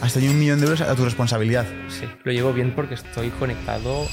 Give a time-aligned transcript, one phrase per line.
[0.00, 1.66] Has tenido un millón de euros a tu responsabilidad.
[1.88, 4.06] Sí, lo llevo bien porque estoy conectado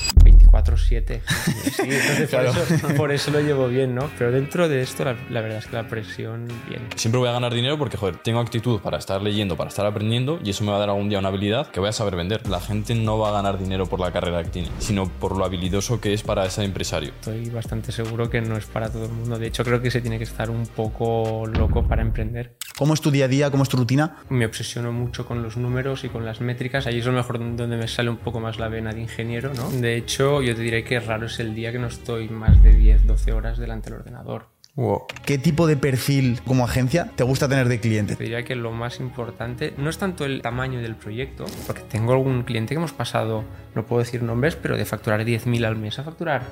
[0.52, 1.22] 24/7.
[1.78, 4.10] Sí, entonces por, eso, por, eso, lo llevo bien, ¿no?
[4.18, 6.82] Pero dentro de esto, la, la, verdad es que la presión, bien.
[6.96, 10.40] Siempre voy a ganar dinero porque, joder, tengo actitud para estar leyendo, para estar aprendiendo
[10.44, 12.48] y eso me va a dar algún día una habilidad que voy a saber vender.
[12.48, 15.46] La gente no va a ganar dinero por la carrera que tiene, sino por lo
[15.46, 17.12] habilidoso que es para ese empresario.
[17.20, 19.38] Estoy bastante seguro que no es para todo el mundo.
[19.38, 22.56] De hecho, creo que se tiene que estar un poco loco para emprender.
[22.78, 23.52] ¿Cómo es tu día a día?
[23.52, 24.18] ¿Cómo es tu rutina?
[24.30, 26.88] Me obsesiono mucho con los números y con las métricas.
[26.88, 29.70] Ahí es lo mejor donde me sale un poco más la vena de ingeniero, ¿no?
[29.70, 32.74] De hecho, yo te diré que raro es el día que no estoy más de
[32.74, 34.48] 10, 12 horas delante del ordenador.
[34.76, 35.06] Wow.
[35.26, 38.16] ¿Qué tipo de perfil como agencia te gusta tener de cliente?
[38.16, 42.14] Te diría que lo más importante no es tanto el tamaño del proyecto, porque tengo
[42.14, 45.98] algún cliente que hemos pasado, no puedo decir nombres, pero de facturar 10.000 al mes
[45.98, 46.44] a facturar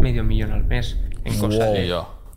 [0.00, 1.74] medio millón al mes en cosa Wow.
[1.74, 1.86] de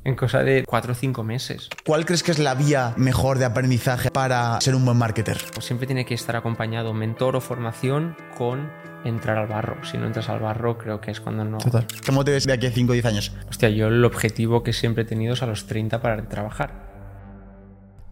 [0.03, 1.69] en cosa de 4 o 5 meses.
[1.85, 5.37] ¿Cuál crees que es la vía mejor de aprendizaje para ser un buen marketer?
[5.53, 8.71] Pues siempre tiene que estar acompañado mentor o formación con
[9.03, 9.83] entrar al barro.
[9.83, 11.57] Si no entras al barro, creo que es cuando no.
[11.57, 11.87] Total.
[12.05, 13.31] ¿Cómo te ves de aquí a 5 o 10 años?
[13.49, 16.90] Hostia, yo el objetivo que siempre he tenido es a los 30 para trabajar.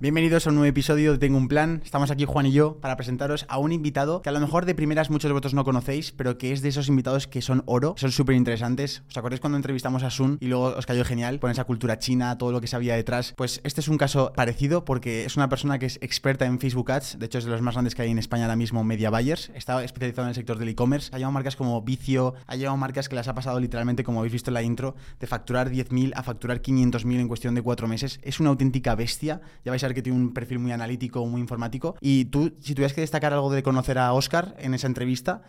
[0.02, 1.82] Bienvenidos a un nuevo episodio de Tengo un Plan.
[1.84, 4.74] Estamos aquí Juan y yo para presentaros a un invitado que a lo mejor de
[4.74, 7.96] primeras muchos de vosotros no conocéis, pero que es de esos invitados que son oro,
[7.98, 9.04] son súper interesantes.
[9.10, 12.38] ¿Os acordáis cuando entrevistamos a Sun y luego os cayó genial con esa cultura china,
[12.38, 13.34] todo lo que sabía detrás?
[13.36, 16.94] Pues este es un caso parecido porque es una persona que es experta en Facebook
[16.94, 19.10] Ads, de hecho es de los más grandes que hay en España ahora mismo, Media
[19.10, 19.52] Buyers.
[19.54, 23.10] Está especializado en el sector del e-commerce, ha llevado marcas como Vicio, ha llevado marcas
[23.10, 26.24] que las ha pasado literalmente, como habéis visto en la intro, de facturar 10.000 a
[26.24, 28.22] facturar 500.000 en cuestión de cuatro meses.
[28.24, 29.42] Es una auténtica bestia.
[29.66, 31.96] Ya vais a que tiene un perfil muy analítico, muy informático.
[32.02, 35.42] Y tú, si tuvieras que destacar algo de conocer a Oscar en esa entrevista,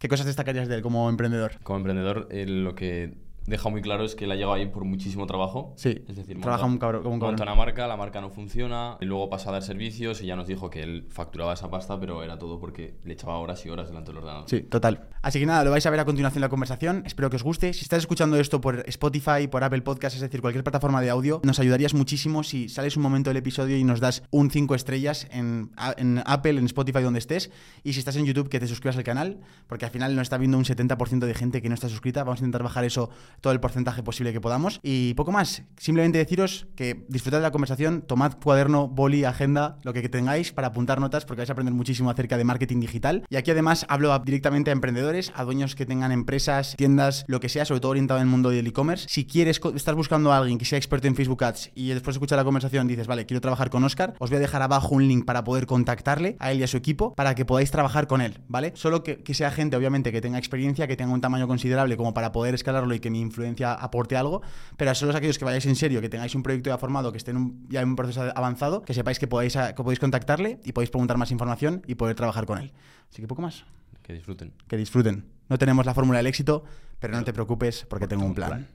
[0.00, 1.52] ¿qué cosas destacarías de él como emprendedor?
[1.62, 3.14] Como emprendedor, eh, lo que
[3.48, 5.72] deja muy claro es que él ha llegado ahí por muchísimo trabajo.
[5.76, 7.48] Sí, es decir, trabaja monta- un cabrón, como un monta cabrón.
[7.54, 10.46] una marca, la marca no funciona, y luego pasa a dar servicios y ya nos
[10.46, 13.88] dijo que él facturaba esa pasta, pero era todo porque le echaba horas y horas
[13.88, 14.48] delante del ordenador.
[14.48, 15.08] Sí, total.
[15.22, 17.02] Así que nada, lo vais a ver a continuación la conversación.
[17.06, 17.72] Espero que os guste.
[17.72, 21.40] Si estás escuchando esto por Spotify, por Apple Podcast, es decir, cualquier plataforma de audio,
[21.44, 25.26] nos ayudarías muchísimo si sales un momento del episodio y nos das un 5 estrellas
[25.30, 27.50] en, en Apple, en Spotify, donde estés.
[27.84, 30.38] Y si estás en YouTube, que te suscribas al canal, porque al final nos está
[30.38, 32.24] viendo un 70% de gente que no está suscrita.
[32.24, 34.80] Vamos a intentar bajar eso, todo el porcentaje posible que podamos.
[34.82, 35.62] Y poco más.
[35.76, 40.68] Simplemente deciros que disfrutad de la conversación, tomad cuaderno, boli, agenda, lo que tengáis para
[40.68, 43.24] apuntar notas, porque vais a aprender muchísimo acerca de marketing digital.
[43.30, 47.48] Y aquí además hablo directamente a emprendedores, a dueños que tengan empresas, tiendas, lo que
[47.48, 49.06] sea, sobre todo orientado en el mundo del e-commerce.
[49.08, 52.18] Si quieres, estás buscando a alguien que sea experto en Facebook Ads y después de
[52.18, 55.06] escuchar la conversación dices, vale, quiero trabajar con Oscar, os voy a dejar abajo un
[55.06, 58.20] link para poder contactarle a él y a su equipo para que podáis trabajar con
[58.20, 58.72] él, ¿vale?
[58.74, 62.14] Solo que, que sea gente, obviamente, que tenga experiencia, que tenga un tamaño considerable como
[62.14, 64.42] para poder escalarlo y que mi influencia aporte algo,
[64.76, 67.18] pero a solo aquellos que vayáis en serio, que tengáis un proyecto ya formado, que
[67.18, 70.00] esté en un- ya en un proceso avanzado, que sepáis que podéis, a- que podéis
[70.00, 72.72] contactarle y podéis preguntar más información y poder trabajar con él.
[73.12, 73.64] Así que poco más
[74.02, 74.52] Que disfruten.
[74.66, 75.24] que disfruten.
[75.48, 76.64] No tenemos la fórmula del éxito,
[77.00, 78.66] pero no te preocupes porque tengo un plan.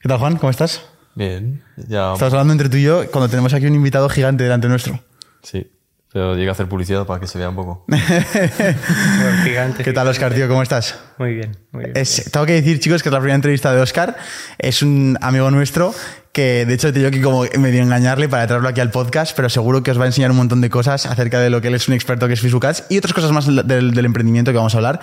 [0.00, 0.36] ¿Qué tal, Juan?
[0.36, 0.82] ¿Cómo estás?
[1.14, 2.12] Bien, ya.
[2.14, 4.98] Estamos hablando entre tú y yo cuando tenemos aquí un invitado gigante delante nuestro.
[5.42, 5.70] Sí,
[6.12, 7.84] pero llega a hacer publicidad para que se vea un poco.
[7.88, 9.82] Bueno, gigante.
[9.84, 10.48] ¿Qué tal, Oscar, tío?
[10.48, 10.98] ¿Cómo estás?
[11.18, 11.96] Muy bien, muy bien.
[11.96, 14.16] Es- tengo que decir, chicos, que es la primera entrevista de Oscar.
[14.58, 15.94] Es un amigo nuestro
[16.32, 19.50] que, de hecho, he tenido que como medio engañarle para traerlo aquí al podcast, pero
[19.50, 21.74] seguro que os va a enseñar un montón de cosas acerca de lo que él
[21.74, 24.74] es un experto que es Ads y otras cosas más del, del emprendimiento que vamos
[24.74, 25.00] a hablar,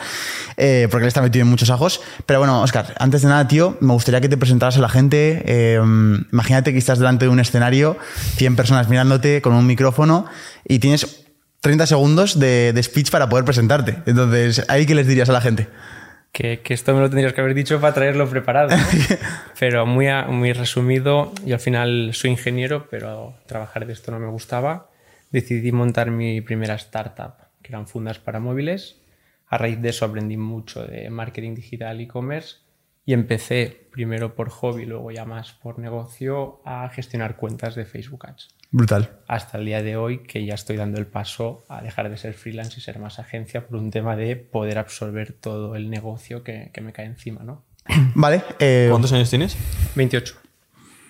[0.57, 2.01] eh, porque él está metido en muchos ajos.
[2.25, 5.43] Pero bueno, Oscar, antes de nada, tío, me gustaría que te presentaras a la gente.
[5.45, 5.79] Eh,
[6.33, 7.97] imagínate que estás delante de un escenario,
[8.37, 10.25] 100 personas mirándote con un micrófono
[10.67, 11.25] y tienes
[11.61, 13.97] 30 segundos de, de speech para poder presentarte.
[14.07, 15.67] Entonces, ¿ahí qué les dirías a la gente?
[16.31, 18.69] Que, que esto me lo tendrías que haber dicho para traerlo preparado.
[18.69, 18.83] ¿no?
[19.59, 24.19] pero muy, a- muy resumido, yo al final soy ingeniero, pero trabajar de esto no
[24.19, 24.89] me gustaba.
[25.31, 29.01] Decidí montar mi primera startup, que eran fundas para móviles.
[29.47, 32.57] A raíz de eso aprendí mucho de marketing digital, e-commerce
[33.05, 38.27] y empecé primero por hobby, luego ya más por negocio a gestionar cuentas de Facebook
[38.27, 38.49] Ads.
[38.71, 39.17] Brutal.
[39.27, 42.33] Hasta el día de hoy que ya estoy dando el paso a dejar de ser
[42.35, 46.69] freelance y ser más agencia por un tema de poder absorber todo el negocio que,
[46.73, 47.63] que me cae encima, ¿no?
[48.15, 48.43] Vale.
[48.59, 49.57] eh, ¿Cuántos años tienes?
[49.95, 50.35] 28.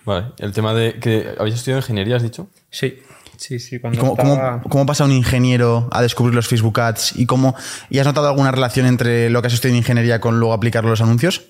[0.05, 2.49] Vale, el tema de que habéis estudiado ingeniería, has dicho.
[2.69, 2.99] Sí,
[3.35, 3.75] sí, sí.
[3.75, 7.19] ¿y Cuando ¿Cómo, estaba- cómo, cómo pasa un ingeniero a descubrir los Facebook Ads?
[7.19, 7.55] ¿Y, cómo,
[7.89, 10.87] ¿Y has notado alguna relación entre lo que has estudiado en ingeniería con luego aplicarlo
[10.89, 11.43] a los anuncios?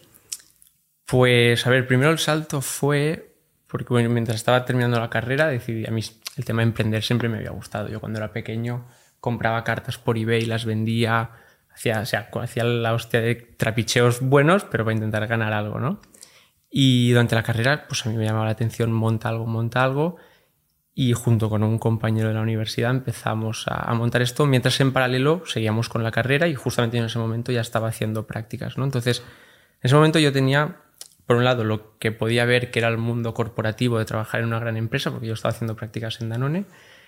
[1.05, 3.28] Pues, a ver, primero el salto fue
[3.69, 6.01] porque mientras estaba terminando la carrera decidí, a mí
[6.37, 7.87] el tema de emprender siempre me había gustado.
[7.87, 8.87] Yo cuando era pequeño
[9.19, 11.31] compraba cartas por eBay, las vendía,
[11.71, 16.01] hacía, o sea, hacía la hostia de trapicheos buenos, pero para intentar ganar algo, ¿no?
[16.69, 20.17] Y durante la carrera, pues a mí me llamaba la atención, monta algo, monta algo.
[20.95, 25.43] y junto con un compañero de la universidad empezamos a, montar esto, mientras en paralelo
[25.45, 28.77] seguíamos con la carrera y justamente en ese momento ya estaba haciendo prácticas.
[28.77, 28.83] ¿no?
[28.83, 30.81] Entonces, en ese momento yo tenía,
[31.29, 34.47] por un lado, lo que podía ver que era el mundo corporativo de trabajar en
[34.47, 36.65] una gran empresa, porque yo estaba haciendo prácticas en Danone,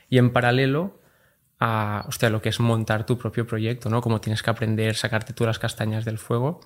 [0.09, 0.99] y en paralelo
[1.59, 3.99] a hostia, lo que es montar tu propio proyecto, ¿no?
[3.99, 6.59] Como tienes que aprender, sacarte tú las castañas del fuego.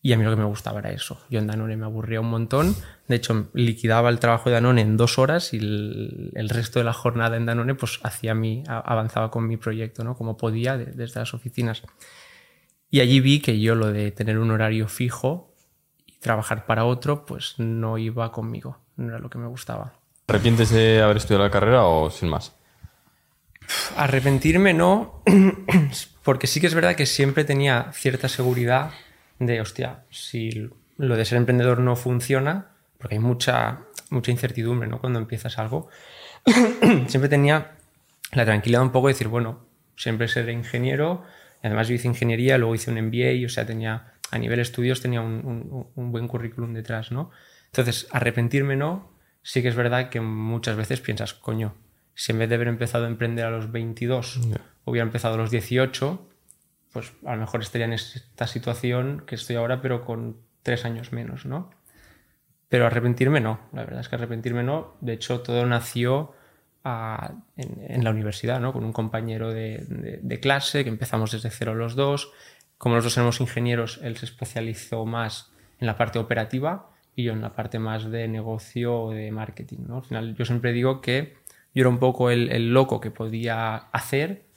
[0.00, 1.20] Y a mí lo que me gustaba era eso.
[1.28, 2.74] Yo en Danone me aburría un montón.
[3.06, 6.94] De hecho, liquidaba el trabajo de Danone en dos horas y el, resto de la
[6.94, 10.16] jornada en Danone pues hacía mi, avanzaba con mi proyecto, ¿no?
[10.16, 11.82] Como podía desde las oficinas.
[12.88, 15.47] Y allí vi que yo lo de tener un horario fijo
[16.20, 18.78] trabajar para otro, pues no iba conmigo.
[18.96, 19.94] No era lo que me gustaba.
[20.26, 22.52] ¿Arrepientes de haber estudiado la carrera o sin más?
[23.96, 25.22] Arrepentirme no,
[26.22, 28.90] porque sí que es verdad que siempre tenía cierta seguridad
[29.38, 33.80] de, hostia, si lo de ser emprendedor no funciona, porque hay mucha,
[34.10, 35.00] mucha incertidumbre ¿no?
[35.00, 35.88] cuando empiezas algo,
[37.06, 37.72] siempre tenía
[38.32, 39.66] la tranquilidad un poco de decir, bueno,
[39.96, 41.24] siempre seré ingeniero,
[41.62, 45.00] y además yo hice ingeniería, luego hice un MBA, o sea, tenía, a nivel estudios
[45.00, 47.30] tenía un, un, buen currículum detrás, ¿no?
[47.66, 51.74] Entonces, arrepentirme no, sí que es verdad que muchas veces piensas, coño,
[52.14, 54.40] si en vez de haber empezado a emprender a los 22,
[54.84, 56.28] hubiera empezado a los 18,
[56.92, 61.12] pues a lo mejor estaría en esta situación que estoy ahora, pero con tres años
[61.12, 61.70] menos, ¿no?
[62.68, 64.96] Pero arrepentirme no, la verdad es que arrepentirme no.
[65.00, 66.34] De hecho, todo nació
[66.84, 68.72] ah, en, la universidad, ¿no?
[68.72, 72.32] Con un compañero de, clase que empezamos desde cero los dos.
[72.78, 77.32] Como los dos éramos ingenieros, él se especializó más en la parte operativa y yo
[77.32, 79.96] en la parte más de negocio o de marketing, ¿no?
[79.96, 81.36] Al final, yo siempre digo que
[81.74, 84.48] yo era un poco el, el loco que podía hacer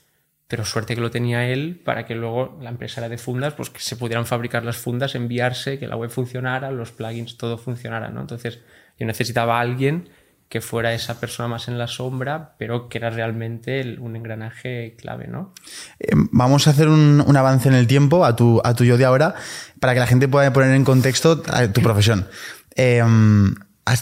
[0.52, 3.70] pero suerte que lo tenía él para que luego la empresa era de fundas, pues
[3.70, 8.10] que se pudieran fabricar las fundas, enviarse, que la web funcionara, los plugins, todo funcionara,
[8.10, 8.20] ¿no?
[8.20, 8.60] Entonces
[9.00, 10.10] yo necesitaba a alguien
[10.52, 15.28] que fuera esa persona más en la sombra, pero que era realmente un engranaje clave,
[15.28, 15.54] ¿no?
[15.98, 19.34] Eh, vamos a hacer un, avance en el tiempo a tu, a yo de ahora
[19.80, 22.28] para que la gente pueda poner en contexto tu profesión.
[22.76, 23.02] Eh,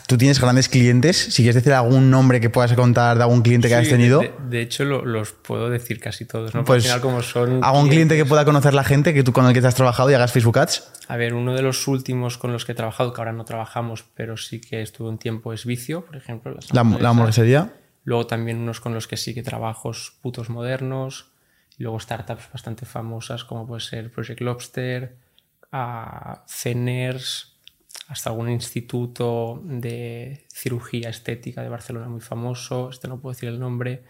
[0.08, 1.18] ¿Tú tienes grandes clientes?
[1.18, 4.22] Si quieres decir algún nombre que puedas contar de algún cliente que hayas tenido.
[4.50, 6.66] De, hecho, los puedo decir casi todos, ¿no?
[6.66, 7.64] Pues, al final, como son.
[7.64, 10.12] ¿Algún cliente que pueda conocer la gente que tú con el que te has trabajado
[10.12, 10.92] y hagas Facebook Ads?
[11.08, 14.04] A ver, uno de los últimos con los que he trabajado, que ahora no trabajamos,
[14.16, 16.56] pero sí que estuve un tiempo, es Vicio, por ejemplo.
[16.72, 17.74] la, la hamburguesería.
[18.04, 19.92] Luego también unos con los que sí que trabajo,
[20.22, 21.32] putos modernos.
[21.78, 25.16] Y luego startups bastante famosas, como puede ser Project Lobster,
[25.72, 27.49] a Ceners
[28.10, 33.60] hasta algún instituto de cirugía estética de Barcelona muy famoso, este no puedo decir el
[33.60, 34.04] nombre.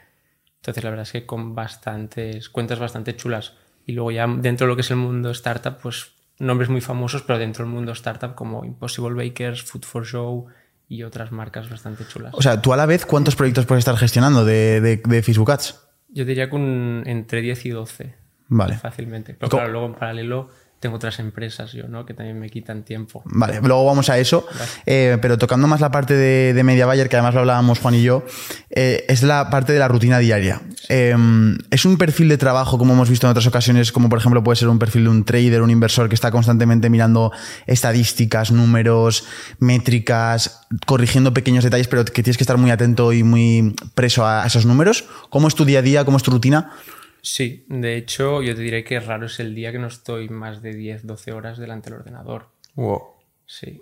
[0.55, 3.55] Entonces la verdad es que con bastantes cuentas bastante chulas.
[3.85, 7.23] Y luego ya dentro de lo que es el mundo startup, pues nombres muy famosos,
[7.23, 10.47] pero dentro del mundo startup como Impossible Bakers, Food for Show
[10.87, 12.33] y otras marcas bastante chulas.
[12.33, 15.77] O sea, tú a la vez, ¿cuántos proyectos puedes estar gestionando de, de, Facebook Ads?
[16.07, 18.15] Yo diría que entre 10 y 12.
[18.47, 18.77] Vale.
[18.77, 19.33] Fácilmente.
[19.33, 20.49] Pero claro, luego en paralelo
[20.79, 22.05] tengo otras empresas yo, ¿no?
[22.05, 23.21] Que también me quitan tiempo.
[23.25, 24.47] Vale, luego vamos a eso.
[24.85, 27.95] Eh, pero tocando más la parte de, de Media Buyer, que además lo hablábamos Juan
[27.95, 28.23] y yo,
[28.69, 30.61] eh, es la parte de la rutina diaria.
[30.87, 34.43] Em, es un perfil de trabajo, como hemos visto en otras ocasiones, como por ejemplo
[34.43, 37.31] puede ser un perfil de un trader, un inversor que está constantemente mirando
[37.67, 39.25] estadísticas, números,
[39.59, 44.45] métricas, corrigiendo pequeños detalles, pero que tienes que estar muy atento y muy preso a
[44.45, 45.05] esos números.
[45.29, 46.05] ¿Cómo es tu día a día?
[46.05, 46.71] ¿Cómo es tu rutina?
[47.21, 50.61] Sí, de hecho, yo te diré que raro es el día que no estoy más
[50.61, 52.49] de 10, 12 horas delante del ordenador.
[52.75, 53.01] Wow.
[53.45, 53.79] Sí.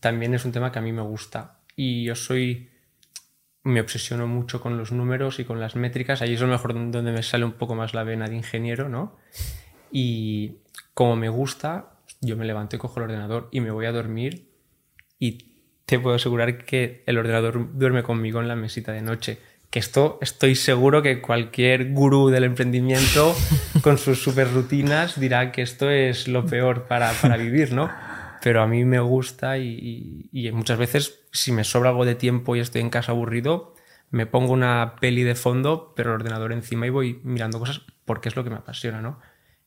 [0.00, 1.58] También es un tema que a mí me gusta.
[1.74, 2.70] Y yo soy.
[3.64, 6.22] Me obsesiono mucho con los números y con las métricas.
[6.22, 9.18] Ahí es lo mejor donde me sale un poco más la vena de ingeniero, ¿no?
[9.90, 10.58] Y
[10.94, 11.90] como me gusta,
[12.20, 14.48] yo me levanto y cojo el ordenador y me voy a dormir.
[15.18, 15.48] Y
[15.84, 19.38] te puedo asegurar que el ordenador duerme conmigo en la mesita de noche
[19.70, 23.36] que esto estoy seguro que cualquier gurú del emprendimiento
[23.82, 27.90] con sus super rutinas dirá que esto es lo peor para, para vivir, ¿no?
[28.42, 32.54] Pero a mí me gusta y, y, muchas veces si me sobra algo de tiempo
[32.56, 33.74] y estoy en casa aburrido,
[34.10, 38.28] me pongo una peli de fondo, pero el ordenador encima y voy mirando cosas porque
[38.28, 39.20] es lo que me apasiona, ¿no?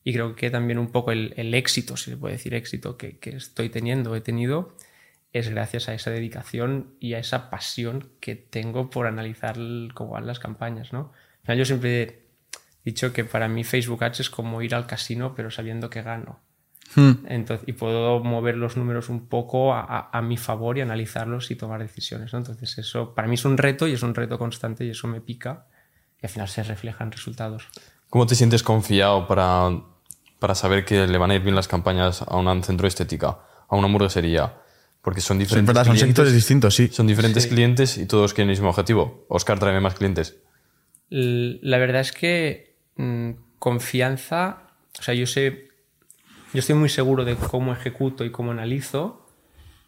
[0.03, 3.20] Y creo que también un poco el, el éxito, si se puede decir éxito, que,
[3.20, 4.75] que estoy teniendo, he tenido,
[5.33, 9.57] es gracias a esa dedicación y a esa pasión que tengo por analizar
[9.93, 11.11] cómo van las campañas, ¿no?
[11.47, 12.23] yo siempre he
[12.85, 16.39] dicho que para mí Facebook Ads es como ir al casino pero sabiendo que gano.
[16.95, 17.25] Hmm.
[17.27, 21.81] Entonces, y puedo mover los números un poco a, mi favor y analizarlos y tomar
[21.81, 22.33] decisiones.
[22.33, 22.39] ¿no?
[22.39, 25.21] Entonces eso para mí es un reto y es un reto constante y eso me
[25.21, 25.67] pica
[26.21, 27.67] y al final se reflejan resultados.
[28.09, 29.69] ¿Cómo te sientes confiado para,
[30.39, 33.39] para saber que le van a ir bien las campañas a un centro de estética,
[33.69, 34.61] a una hamburguesería?
[35.01, 36.88] Porque son Son, diferentes verdad, son clientes, sectores distintos, sí.
[36.89, 39.25] Son diferentes clientes y todos quieren el mismo objetivo.
[39.29, 40.38] Oscar, tráeme más clientes.
[41.10, 44.63] La verdad es que mm, confianza,
[45.00, 45.70] o sea, yo sé,
[46.53, 49.27] yo estoy muy seguro de cómo ejecuto y cómo analizo,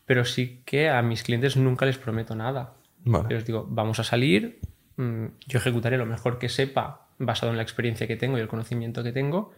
[0.06, 2.74] pero sí que a mis clientes nunca les prometo nada.
[3.06, 3.26] Vale.
[3.30, 4.60] Yo les digo, vamos a salir,
[4.98, 8.48] mm, yo ejecutaré lo mejor que sepa basado en la experiencia que tengo y el
[8.48, 9.54] conocimiento que tengo,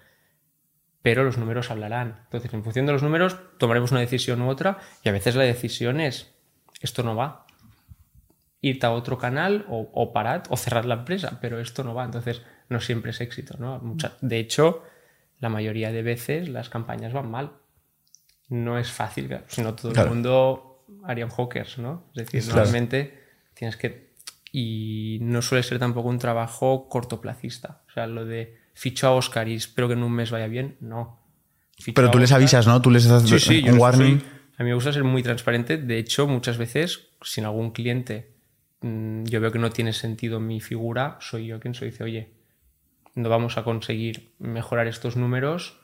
[1.06, 2.22] pero los números hablarán.
[2.24, 5.44] Entonces, en función de los números, tomaremos una decisión u otra y a veces la
[5.44, 6.34] decisión es,
[6.82, 7.46] esto no va.
[8.60, 12.06] Irte a otro canal o, o parad o cerrar la empresa, pero esto no va.
[12.06, 13.56] Entonces, no siempre es éxito.
[13.60, 13.78] ¿no?
[13.82, 14.82] Mucha- de hecho,
[15.40, 17.52] la mayoría de veces las campañas van mal.
[18.50, 20.08] No es fácil, claro, si no todo Claro.
[20.10, 22.06] el mundo harían hawkers, ¿no?
[22.16, 22.56] Es decir, Claro.
[22.62, 24.16] normalmente tienes que...
[24.52, 27.84] Y no suele ser tampoco un trabajo cortoplacista.
[27.88, 30.77] O sea, lo de ficho a Oscar y espero que en un mes vaya bien,
[30.82, 31.20] no.
[31.77, 32.79] Ficho Pero tú les avisas, ¿no?
[32.82, 34.22] Tú les das Sí, un soy- warning.
[34.58, 35.77] a mí me gusta ser muy transparente.
[35.77, 38.36] De hecho, muchas veces, sin algún cliente,
[38.82, 42.29] mm, yo veo que no tiene sentido mi figura, soy yo quien se dice, oye,
[43.15, 45.79] no vamos a conseguir mejorar estos números,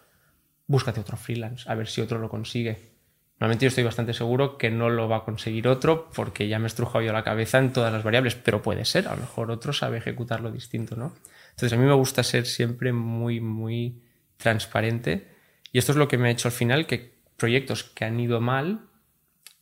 [0.67, 2.91] búscate otro freelance, a ver si otro lo consigue.
[3.39, 6.65] Normalmente yo estoy bastante seguro que no lo va a conseguir otro porque ya me
[6.65, 9.49] he estrujado yo la cabeza en todas las variables, pero puede ser, a lo mejor
[9.49, 11.15] otro sabe ejecutarlo distinto, ¿no?
[11.51, 14.01] Entonces a mí me gusta ser siempre muy, muy
[14.37, 15.27] transparente
[15.71, 18.41] y esto es lo que me ha hecho al final que proyectos que han ido
[18.41, 18.87] mal,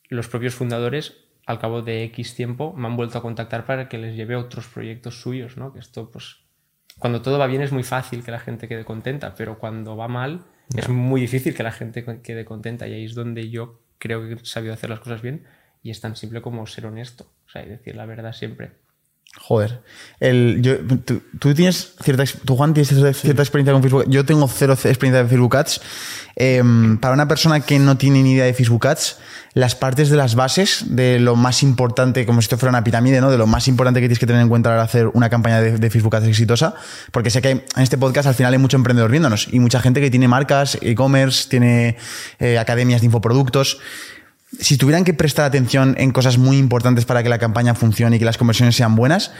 [0.08, 1.16] los propios fundadores
[1.46, 4.66] al cabo de X tiempo me han vuelto a contactar para que les lleve otros
[4.66, 5.72] proyectos suyos, ¿no?
[5.72, 6.38] Que esto pues
[6.98, 10.08] cuando todo va bien es muy fácil que la gente quede contenta, pero cuando va
[10.08, 10.44] mal
[10.76, 14.34] es muy difícil que la gente quede contenta y ahí es donde yo creo que
[14.34, 15.44] he sabido hacer las cosas bien
[15.82, 18.72] y es tan simple como ser honesto, o sea, y decir la verdad siempre.
[19.38, 19.80] Joder.
[20.18, 24.04] El, yo, tú, tú tienes cierta, tú Juan tienes cierta, experiencia con Facebook.
[24.08, 25.80] Yo tengo cero ce- experiencia de Facebook Ads.
[26.36, 29.18] Em, para una persona que no tiene ni idea de Facebook Ads,
[29.54, 33.20] las partes de las bases de lo más importante, como si esto fuera una pirámide,
[33.20, 33.30] ¿no?
[33.30, 35.78] De lo más importante que tienes que tener en cuenta al hacer una campaña de,
[35.78, 36.74] de Facebook Ads exitosa.
[37.12, 39.80] Porque sé que hay- en este podcast al final hay mucho emprendedor viéndonos y mucha
[39.80, 41.96] gente que tiene marcas, e-commerce, tiene
[42.40, 43.78] eh, academias de infoproductos
[44.58, 48.18] si tuvieran que prestar atención en cosas muy importantes para que la campaña funcione y
[48.18, 49.32] que las conversiones sean buenas,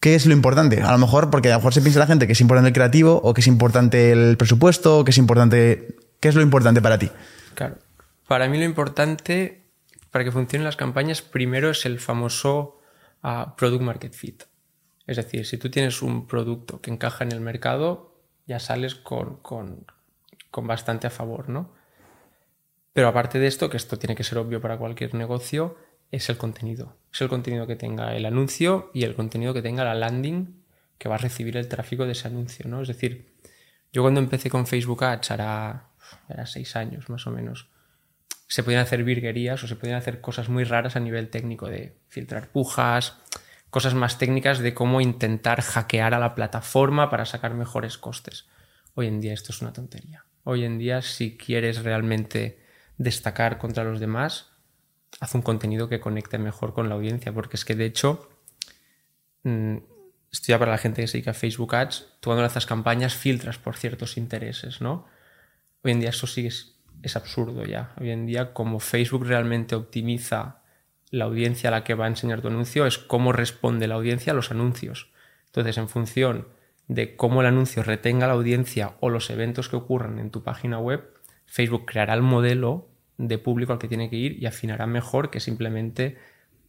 [0.00, 0.82] ¿qué es lo importante?
[0.82, 2.74] A lo mejor, porque a lo mejor se piensa la gente que es importante el
[2.74, 5.96] creativo, o que es importante el presupuesto, o que es importante.
[6.20, 7.10] ¿Qué es lo importante para ti?
[7.54, 7.76] Claro.
[8.26, 9.62] Para mí lo importante
[10.10, 12.80] para que funcionen las campañas primero es el famoso
[13.22, 14.42] ah, product market fit.
[15.06, 18.14] Es decir, si tú tienes un producto que encaja en el mercado,
[18.46, 19.86] ya sales con, con-
[20.50, 21.72] con bastante a favor, ¿no?
[22.98, 25.76] Pero aparte de esto, que esto tiene que ser obvio para cualquier negocio,
[26.10, 26.96] es el contenido.
[27.12, 30.64] Es el contenido que tenga el anuncio y el contenido que tenga la landing
[30.98, 32.82] que va a recibir el tráfico de ese anuncio, ¿no?
[32.82, 33.36] Es decir,
[33.92, 35.90] yo cuando empecé con Facebook Ads, hará,
[36.28, 37.68] hará seis años más o menos,
[38.48, 41.94] se podían hacer virguerías o se podían hacer cosas muy raras a nivel técnico de
[42.08, 43.14] filtrar pujas,
[43.70, 48.48] cosas más técnicas de cómo intentar hackear a la plataforma para sacar mejores costes.
[48.94, 50.24] Hoy en día esto es una tontería.
[50.42, 52.66] Hoy en día si quieres realmente
[52.98, 54.50] destacar contra los demás,
[55.20, 58.28] haz un contenido que conecte mejor con la audiencia, porque es que de hecho,
[59.44, 59.76] mm,
[60.30, 63.14] esto ya para la gente que se dedica a Facebook Ads, tú cuando lanzas campañas
[63.14, 65.06] filtras por ciertos intereses, ¿no?
[65.82, 67.94] Hoy en día eso sí es, es absurdo ya.
[68.00, 70.62] Hoy en día como Facebook realmente optimiza
[71.10, 74.32] la audiencia a la que va a enseñar tu anuncio es cómo responde la audiencia
[74.32, 75.10] a los anuncios.
[75.46, 76.48] Entonces, en función
[76.88, 80.78] de cómo el anuncio retenga la audiencia o los eventos que ocurran en tu página
[80.78, 81.14] web,
[81.46, 82.87] Facebook creará el modelo
[83.18, 86.16] de público al que tiene que ir y afinará mejor que simplemente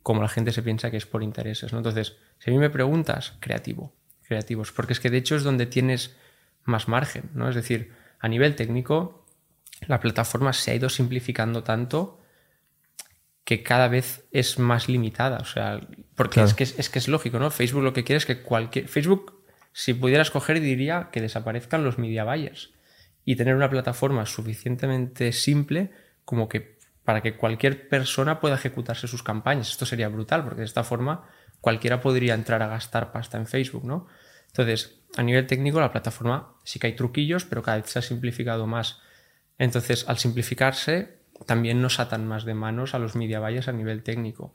[0.04, 1.72] como la gente se piensa que es por intereses.
[1.72, 1.80] ¿no?
[1.80, 5.66] Entonces, si a mí me preguntas, creativo, creativos, porque es que de hecho es donde
[5.66, 6.16] tienes
[6.64, 7.50] más margen, ¿no?
[7.50, 9.26] Es decir, a nivel técnico,
[9.88, 12.20] la plataforma se ha ido simplificando tanto
[13.44, 15.38] que cada vez es más limitada.
[15.40, 15.80] O sea,
[16.16, 16.50] porque Claro.
[16.50, 17.50] es, que es, es que es lógico, ¿no?
[17.50, 18.88] Facebook lo que quiere es que cualquier.
[18.88, 22.72] Facebook, si pudiera escoger, diría que desaparezcan los media buyers
[23.26, 25.92] y tener una plataforma suficientemente simple
[26.30, 29.72] como que para que cualquier persona pueda ejecutarse sus campañas.
[29.72, 31.28] Esto sería brutal, porque de esta forma
[31.60, 34.06] cualquiera podría entrar a gastar pasta en Facebook, ¿no?
[34.46, 38.04] Entonces, a nivel técnico, la plataforma sí que hay truquillos, pero cada vez se ha
[38.04, 39.02] simplificado más.
[39.58, 41.18] Entonces, al simplificarse,
[41.48, 44.54] también nos atan más de manos a los media buyers a nivel técnico.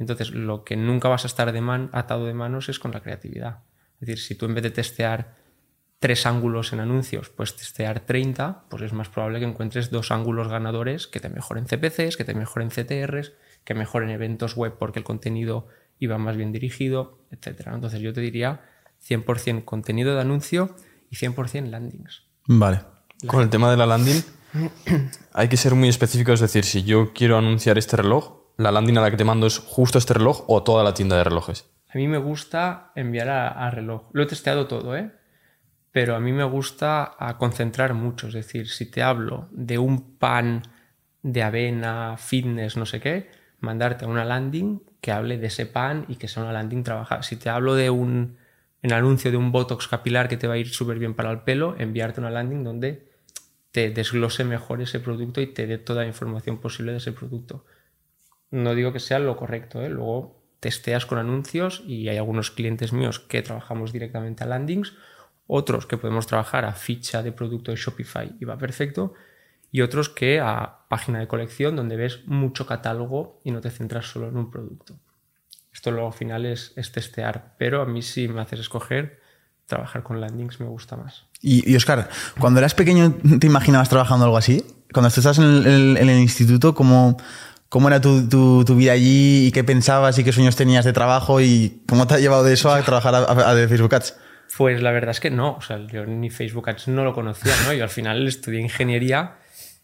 [0.00, 3.00] Entonces, lo que nunca vas a estar de man- atado de manos es con la
[3.00, 3.60] creatividad.
[4.00, 5.36] Es decir, si tú en vez de testear
[6.02, 10.48] tres ángulos en anuncios, pues testear 30, pues es más probable que encuentres dos ángulos
[10.48, 13.32] ganadores que te mejoren CPCs, que te mejoren CTRs,
[13.62, 15.68] que mejoren eventos web porque el contenido
[16.00, 17.68] iba más bien dirigido, etc.
[17.72, 18.62] Entonces yo te diría
[19.08, 20.74] 100% contenido de anuncio
[21.08, 22.24] y 100% landings.
[22.48, 22.80] Vale.
[23.28, 24.24] Con el tema de la landing,
[25.32, 28.98] hay que ser muy específico, es decir, si yo quiero anunciar este reloj, la landing
[28.98, 31.70] a la que te mando es justo este reloj o toda la tienda de relojes.
[31.94, 34.08] A mí me gusta enviar a, a reloj.
[34.12, 35.12] Lo he testeado todo, ¿eh?
[35.92, 38.28] Pero a mí me gusta a concentrar mucho.
[38.28, 40.62] Es decir, si te hablo de un pan
[41.22, 43.30] de avena, fitness, no sé qué,
[43.60, 47.22] mandarte a una landing que hable de ese pan y que sea una landing trabajada.
[47.22, 48.36] Si te hablo de un
[48.82, 51.40] en anuncio de un Botox capilar que te va a ir súper bien para el
[51.42, 53.06] pelo, enviarte una landing donde
[53.70, 57.64] te desglose mejor ese producto y te dé toda la información posible de ese producto.
[58.50, 59.88] No digo que sea lo correcto, ¿eh?
[59.88, 64.94] luego testeas con anuncios y hay algunos clientes míos que trabajamos directamente a landings,
[65.46, 69.14] otros que podemos trabajar a ficha de producto de Shopify y va perfecto,
[69.70, 74.06] y otros que a página de colección donde ves mucho catálogo y no te centras
[74.06, 74.98] solo en un producto.
[75.72, 79.20] Esto luego al final es, es testear, pero a mí si me haces escoger,
[79.66, 81.24] trabajar con landings me gusta más.
[81.40, 82.08] Y, y, Oscar,
[82.38, 84.62] cuando eras pequeño, ¿te imaginabas trabajando algo así?
[84.92, 85.46] Cuando estás en
[85.96, 87.16] el, instituto, ¿cómo,
[87.70, 91.40] ¿cómo era tu, tu, vida allí y qué pensabas y qué sueños tenías de trabajo
[91.40, 94.14] y cómo te ha llevado de eso a trabajar a, Facebook Ads?
[94.56, 97.54] Pues la verdad es que no, o sea, yo ni Facebook Ads no lo conocía,
[97.64, 97.72] ¿no?
[97.72, 99.36] Yo al final estudié ingeniería.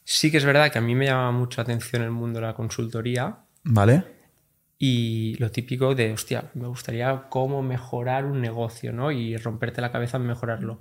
[0.05, 2.55] Sí que es verdad que a mí me llama mucho atención el mundo de la
[2.55, 3.39] consultoría.
[3.65, 4.05] Vale.
[4.79, 9.11] Y lo típico de, hostia, me gustaría cómo mejorar un negocio, ¿no?
[9.11, 10.81] Y romperte la cabeza en mejorarlo.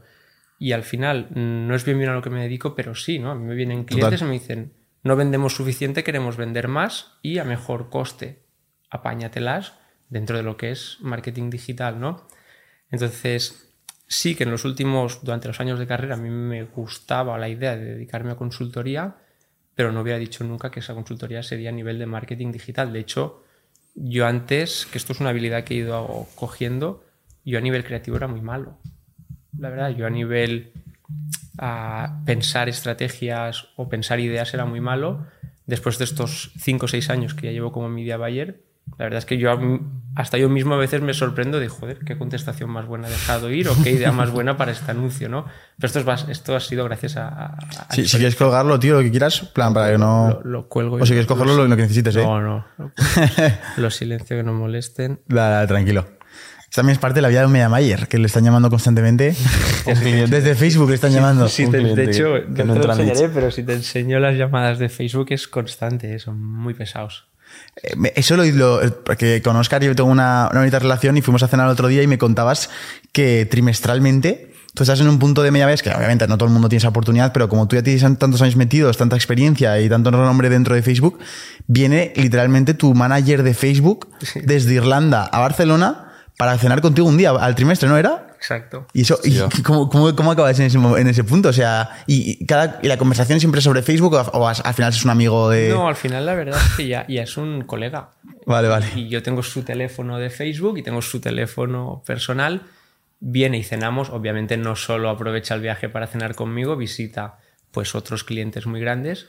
[0.60, 3.32] Y al final, no es bien bien a lo que me dedico, pero sí, ¿no?
[3.32, 4.28] A mí me vienen clientes Total.
[4.28, 8.44] y me dicen, no vendemos suficiente, queremos vender más y a mejor coste.
[8.90, 9.74] Apáñatelas
[10.10, 12.28] dentro de lo que es marketing digital, ¿no?
[12.90, 13.67] Entonces,
[14.08, 17.50] sí que en los últimos, durante los años de carrera, a mí me gustaba la
[17.50, 19.18] idea de dedicarme a consultoría,
[19.76, 22.92] pero no hubiera dicho nunca que esa consultoría sería a nivel de marketing digital.
[22.92, 23.44] De hecho,
[23.96, 27.04] yo antes, que esto es una habilidad que he ido cogiendo,
[27.46, 28.78] yo a nivel creativo era muy malo.
[29.58, 30.72] La verdad, yo a nivel
[31.58, 35.26] a pensar estrategias o pensar ideas era muy malo.
[35.66, 38.64] Después de estos 5 o 6 años que ya llevo como media buyer,
[38.98, 39.52] la verdad es que yo
[40.16, 43.52] hasta yo mismo a veces me sorprendo de, joder, qué contestación más buena he dejado
[43.52, 45.46] ir o qué idea más buena para este anuncio, ¿no?
[45.78, 47.28] Pero esto, es, esto ha sido gracias a...
[47.28, 50.40] a, a sí, si quieres colgarlo, tío, lo que quieras, plan, para que no...
[50.44, 50.96] Lo, lo cuelgo.
[50.96, 52.24] O si quieres cogerlo, lo, lo que necesites, ¿eh?
[52.24, 52.66] No, no.
[53.78, 55.20] Los silencios que no molesten.
[55.28, 56.18] Dale, dale, tranquilo.
[56.74, 59.36] También es parte de la vida de un media Mayer, que le están llamando constantemente.
[59.86, 61.48] Desde Facebook le están llamando.
[61.48, 64.78] Sí, te, de hecho, que no te lo enseñaré, pero si te enseño las llamadas
[64.78, 67.28] de Facebook es constante, son muy pesados.
[67.84, 71.44] Eh, eso lo, lo porque con Oscar yo tengo una, una bonita relación y fuimos
[71.44, 72.70] a cenar el otro día y me contabas
[73.12, 76.54] que trimestralmente tú estás en un punto de media vez que obviamente no todo el
[76.54, 79.90] mundo tiene esa oportunidad, pero como tú ya tienes tantos años metidos, tanta experiencia y
[79.90, 81.18] tanto renombre dentro de Facebook,
[81.66, 87.32] viene literalmente tu manager de Facebook desde Irlanda a Barcelona para cenar contigo un día
[87.32, 88.27] al trimestre, ¿no era?
[88.38, 88.88] Exacto.
[88.94, 91.50] ¿Y, eso, sí, y ¿cómo, cómo, cómo, acabas en ese, en ese punto?
[91.50, 95.04] O sea, ¿y, cada, ¿y la conversación siempre sobre Facebook o, o, al final es
[95.04, 95.70] un amigo de...?
[95.70, 98.12] No, al final la verdad es que ya, ya es un colega.
[98.46, 98.88] Vale, vale.
[98.96, 102.62] Y yo tengo su teléfono de Facebook y tengo su teléfono personal.
[103.20, 104.10] Viene y cenamos.
[104.10, 107.40] Obviamente no solo aprovecha el viaje para cenar conmigo, visita
[107.72, 109.28] pues otros clientes muy grandes.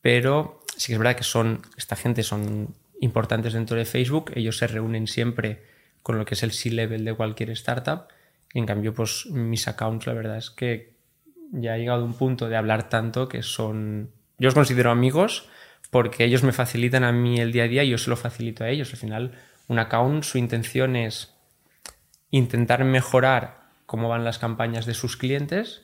[0.00, 4.32] Pero sí que es verdad que son, esta gente son importantes dentro de Facebook.
[4.34, 5.64] Ellos se reúnen siempre
[6.04, 8.08] con lo que es el C-level de cualquier startup.
[8.54, 10.94] En cambio, pues mis accounts, la verdad es que
[11.52, 14.10] ya he llegado a un punto de hablar tanto que son.
[14.38, 15.48] Yo os considero amigos
[15.90, 18.64] porque ellos me facilitan a mí el día a día y yo se lo facilito
[18.64, 18.90] a ellos.
[18.92, 19.32] Al final,
[19.68, 21.34] un account, su intención es
[22.30, 25.82] intentar mejorar cómo van las campañas de sus clientes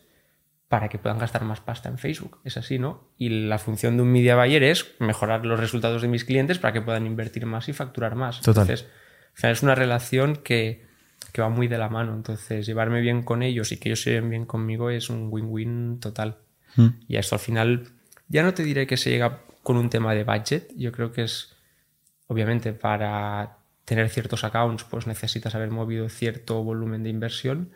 [0.69, 2.41] para que puedan gastar más pasta en Facebook.
[2.45, 3.09] Es así, ¿no?
[3.19, 6.73] Y la función de un media buyer es mejorar los resultados de mis clientes para
[6.73, 8.41] que puedan invertir más y facturar más.
[8.41, 8.63] Total.
[8.63, 10.90] Entonces, al final es una relación que,
[11.33, 12.15] que, va muy de la mano.
[12.15, 16.01] Entonces, llevarme bien con ellos y que ellos se lleven bien conmigo es un win-win
[16.01, 16.39] total.
[16.77, 16.89] Mm.
[17.09, 17.89] Y esto al final,
[18.29, 20.73] ya no te diré que se llega con un tema de budget.
[20.77, 21.57] Yo creo que es,
[22.27, 27.73] obviamente, para tener ciertos accounts, pues necesitas haber movido cierto volumen de inversión.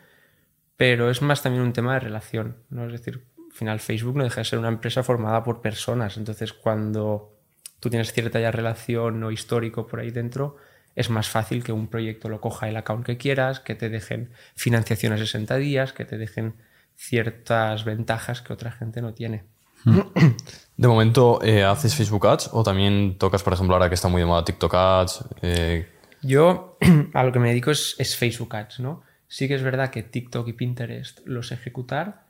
[0.77, 2.57] Pero es más también un tema de relación.
[2.69, 2.85] ¿no?
[2.85, 6.17] Es decir, al final Facebook no deja de ser una empresa formada por personas.
[6.17, 7.35] Entonces, cuando
[7.79, 10.57] tú tienes cierta ya relación o histórico por ahí dentro,
[10.95, 14.31] es más fácil que un proyecto lo coja el account que quieras, que te dejen
[14.55, 16.55] financiación a 60 días, que te dejen
[16.95, 19.43] ciertas ventajas que otra gente no tiene.
[20.77, 24.21] De momento, eh, ¿haces Facebook Ads o también tocas, por ejemplo, ahora que está muy
[24.21, 25.25] de moda TikTok Ads?
[25.41, 25.87] Eh...
[26.21, 26.77] Yo
[27.13, 29.03] a lo que me dedico es, es, Facebook Ads, ¿no?
[29.27, 32.25] Sí que es verdad que TikTok y Pinterest los ejecutar,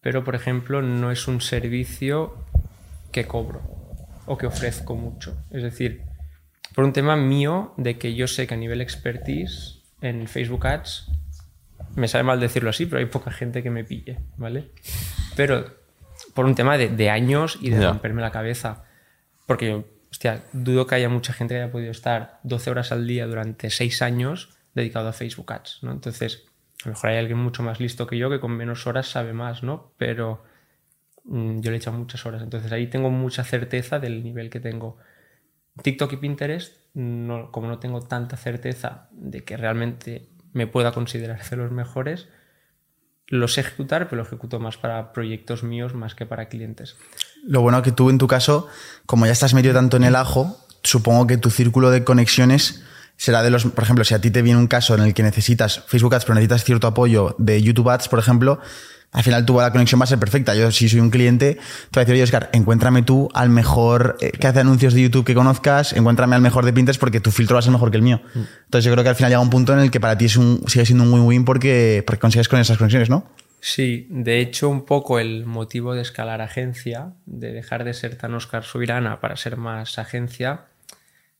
[0.00, 2.34] pero por ejemplo no es un servicio
[3.12, 3.60] que cobro
[4.26, 5.36] o que ofrezco mucho.
[5.50, 6.02] Es decir,
[6.74, 11.10] por un tema mío de que yo sé que a nivel expertise en Facebook Ads,
[11.96, 14.70] me sabe mal decirlo así, pero hay poca gente que me pille, ¿vale?
[15.36, 15.64] Pero
[16.34, 18.84] por un tema de, de años y de romperme la cabeza.
[19.46, 23.26] Porque, hostia, dudo que haya mucha gente que haya podido estar 12 horas al día
[23.26, 25.90] durante 6 años dedicado a Facebook Ads, ¿no?
[25.92, 26.44] Entonces,
[26.84, 29.32] a lo mejor hay alguien mucho más listo que yo que con menos horas sabe
[29.32, 29.92] más, ¿no?
[29.98, 30.44] Pero
[31.24, 32.42] mm, yo le he echado muchas horas.
[32.42, 34.96] Entonces ahí tengo mucha certeza del nivel que tengo.
[35.82, 41.56] TikTok y Pinterest, como no tengo tanta certeza de que realmente me pueda considerar de
[41.56, 42.28] los mejores,
[43.28, 46.96] los sé ejecutar, pero lo ejecuto más para proyectos míos más que para clientes.
[47.44, 48.66] Lo bueno que tú en tu caso,
[49.06, 52.82] como ya estás metido tanto en el ajo, supongo que tu círculo de conexiones
[53.16, 55.22] será de los, por ejemplo, si a ti te viene un caso en el que
[55.22, 58.60] necesitas Facebook Ads, pero necesitas cierto apoyo de YouTube Ads, por ejemplo,
[59.12, 60.54] al final tu la conexión va a ser perfecta.
[60.54, 61.60] Yo, si soy un cliente, te
[61.94, 65.24] voy a decir, oye, Oscar, encuéntrame tú al mejor eh, que hace anuncios de YouTube
[65.24, 67.96] que conozcas, encuéntrame al mejor de Pinterest porque tu filtro va a ser mejor que
[67.96, 68.20] el mío.
[68.34, 70.36] Entonces yo creo que al final llega un punto en el que para ti es
[70.36, 73.26] un, sigue siendo un win-win porque, porque consigues con esas conexiones, ¿no?
[73.60, 78.32] Sí, de hecho, un poco el motivo de escalar agencia, de dejar de ser tan
[78.34, 80.66] Oscar Subirana para ser más agencia,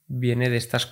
[0.06, 0.90] viene de estas,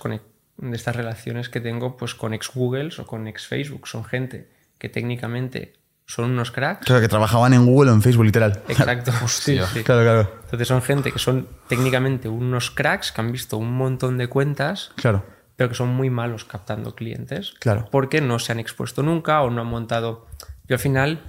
[0.57, 3.87] de estas relaciones que tengo pues, con ex Googles o con ex Facebook.
[3.87, 5.73] Son gente que técnicamente
[6.09, 6.87] son unos cracks.
[6.87, 8.63] Claro, que trabajaban en Google o en Facebook, literal.
[8.67, 9.11] Exacto.
[9.23, 9.67] Hostia.
[9.67, 9.83] Sí.
[9.83, 14.17] Claro, claro, Entonces son gente que son técnicamente unos cracks, que han visto un montón
[14.17, 15.23] de cuentas, claro.
[15.55, 17.53] pero que son muy malos captando clientes.
[17.59, 17.87] Claro.
[17.91, 20.25] Porque no se han expuesto nunca o no han montado.
[20.67, 21.21] Yo al final,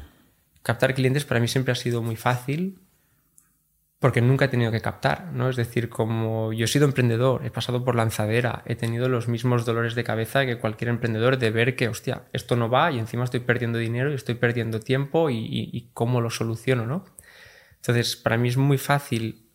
[0.63, 2.80] captar clientes para mí siempre ha sido muy fácil
[4.01, 5.51] porque nunca he tenido que captar, ¿no?
[5.51, 9.67] Es decir, como yo he sido emprendedor, he pasado por lanzadera, he tenido los mismos
[9.67, 13.25] dolores de cabeza que cualquier emprendedor de ver que, hostia, esto no va y encima
[13.25, 17.05] estoy perdiendo dinero y estoy perdiendo tiempo y, y- y cómo lo soluciono, ¿no?
[17.77, 19.47] Entonces, para mí es muy fácil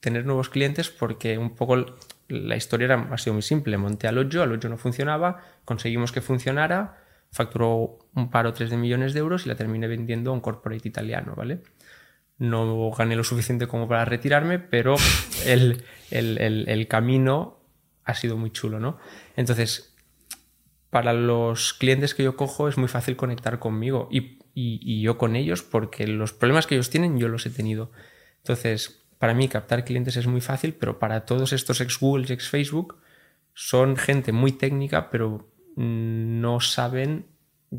[0.00, 1.86] tener nuevos clientes porque un poco
[2.28, 3.76] la historia era, ha sido muy simple.
[3.78, 6.98] Monté al 8, al 8 no funcionaba, conseguimos que funcionara,
[7.32, 10.40] facturó un par o tres de millones de euros y la terminé vendiendo a un
[10.40, 11.62] corporate italiano, ¿vale?
[12.38, 14.96] No gané lo suficiente como para retirarme, pero
[15.46, 17.58] el, el- el- el camino
[18.04, 18.98] ha sido muy chulo, ¿no?
[19.36, 19.94] Entonces,
[20.90, 25.18] para los clientes que yo cojo es muy fácil conectar conmigo y, y- y yo
[25.18, 27.90] con ellos porque los problemas que ellos tienen yo los he tenido.
[28.38, 32.32] Entonces, para mí captar clientes es muy fácil, pero para todos estos ex Google y
[32.32, 32.96] ex Facebook
[33.52, 37.26] son gente muy técnica, pero no saben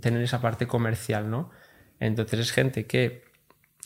[0.01, 1.49] tener esa parte comercial, ¿no?
[1.99, 3.23] Entonces es gente que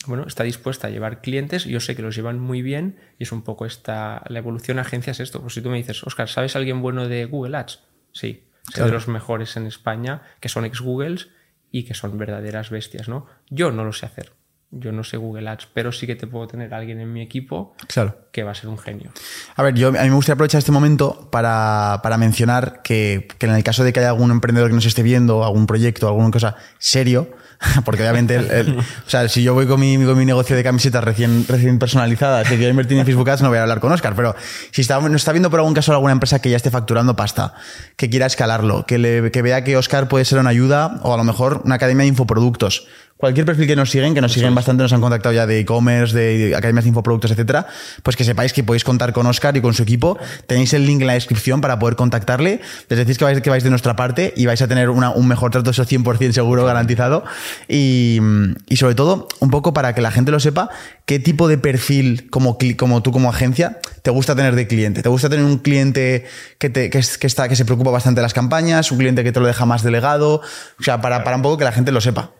[0.06, 3.32] bueno, está dispuesta a llevar clientes, yo sé que los llevan muy bien y es
[3.32, 5.40] un poco esta, la evolución a agencias esto.
[5.40, 7.80] Pues si tú me dices, Oscar, ¿sabes alguien bueno de Google Ads?
[8.12, 11.28] Sí, de los mejores en España, que son ex Googles
[11.70, 13.26] y que son verdaderas bestias, ¿no?
[13.50, 14.32] Yo no lo sé hacer,
[14.78, 17.22] yo no sé Google Ads, pero sí que te puedo tener a alguien en mi
[17.22, 18.16] equipo Claro.
[18.32, 19.10] que va a ser un genio.
[19.56, 23.46] A ver, yo, a mí me gustaría aprovechar este momento para, para mencionar que, que
[23.46, 26.30] en el caso de que haya algún emprendedor que nos esté viendo, algún proyecto, alguna
[26.30, 27.28] cosa serio,
[27.84, 30.62] porque obviamente, el- el- o sea, si yo voy con mi, con mi negocio de
[30.64, 33.92] camisetas recién, recién personalizadas y quiero invertir en Facebook Ads, no voy a hablar con
[33.92, 34.34] Oscar, pero
[34.72, 37.54] si está, nos está viendo por algún caso alguna empresa que ya esté facturando pasta,
[37.96, 41.16] que quiera escalarlo, que, le, que vea que Oscar puede ser una ayuda o a
[41.16, 42.88] lo mejor una academia de infoproductos,
[43.24, 46.14] cualquier perfil que nos siguen, que nos siguen bastante, nos han contactado ya de e-commerce,
[46.14, 47.66] de academias de infoproductos, etcétera,
[48.02, 50.18] pues que sepáis que podéis contar con Oscar y con su equipo.
[50.46, 52.60] Tenéis el link en la descripción para poder contactarle.
[52.90, 55.26] Les decís que vais, que vais de nuestra parte y vais a tener una- un
[55.26, 57.24] mejor trato, eso 100% seguro, garantizado.
[57.68, 58.20] Y,
[58.68, 60.68] y sobre todo, un poco para que la gente lo sepa,
[61.06, 65.02] qué tipo de perfil, como, como tú como agencia, te gusta tener de cliente.
[65.02, 66.26] ¿Te gusta tener un cliente
[66.58, 69.32] que, te, que, que está, que se preocupa bastante de las campañas, un cliente que
[69.32, 70.42] te lo deja más delegado?
[70.78, 72.32] O sea, para, para un poco que la gente lo sepa.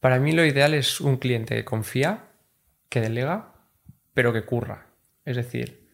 [0.00, 2.24] Para mí lo ideal es un cliente que confía,
[2.88, 3.54] que delega,
[4.14, 4.86] pero que curra.
[5.24, 5.86] Es decir,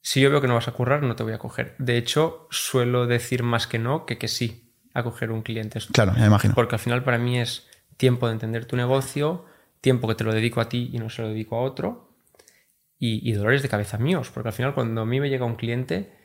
[0.00, 1.74] si yo veo que no vas a currar, no te voy a coger.
[1.78, 5.78] De hecho, suelo decir más que no que que sí a coger un cliente.
[5.92, 6.54] Claro, ya me imagino.
[6.54, 9.44] Porque al final para mí es tiempo de entender tu negocio,
[9.80, 12.16] tiempo que te lo dedico a ti y no se lo dedico a otro,
[12.98, 14.30] y, y dolores de cabeza míos.
[14.32, 16.16] Porque al final cuando a mí me llega un cliente,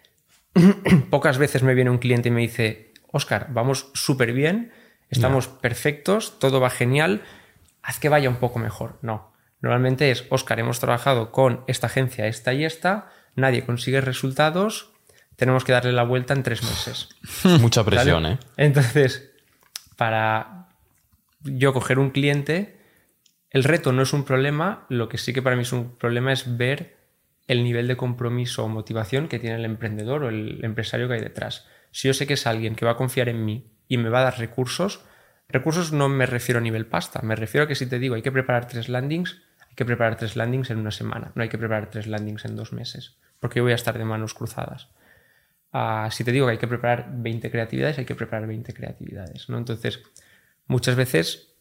[1.09, 4.71] pocas veces me viene un cliente y me dice, Oscar, vamos súper bien,
[5.09, 7.21] estamos perfectos, todo va genial,
[7.81, 8.97] haz que vaya un poco mejor.
[9.01, 9.33] No.
[9.61, 14.91] Normalmente es, Oscar, hemos trabajado con esta agencia, esta y esta, nadie consigue resultados,
[15.35, 17.09] tenemos que darle la vuelta en tres meses.
[17.61, 18.25] Mucha presión.
[18.25, 18.39] ¿eh?
[18.57, 19.31] Entonces,
[19.95, 20.67] para
[21.43, 22.77] yo coger un cliente,
[23.49, 26.33] el reto no es un problema, lo que sí que para mí es un problema
[26.33, 26.97] es ver
[27.47, 31.21] el nivel de compromiso o motivación que tiene el emprendedor o el empresario que hay
[31.21, 31.67] detrás.
[31.91, 34.21] Si yo sé que es alguien que va a confiar en mí y me va
[34.21, 35.01] a dar recursos,
[35.49, 38.21] recursos no me refiero a nivel pasta, me refiero a que si te digo hay
[38.21, 41.57] que preparar tres landings, hay que preparar tres landings en una semana, no hay que
[41.57, 44.89] preparar tres landings en dos meses, porque yo voy a estar de manos cruzadas.
[45.75, 49.49] Ah, si te digo que hay que preparar 20 creatividades, hay que preparar 20 creatividades.
[49.49, 49.57] ¿no?
[49.57, 50.03] Entonces,
[50.67, 51.55] muchas veces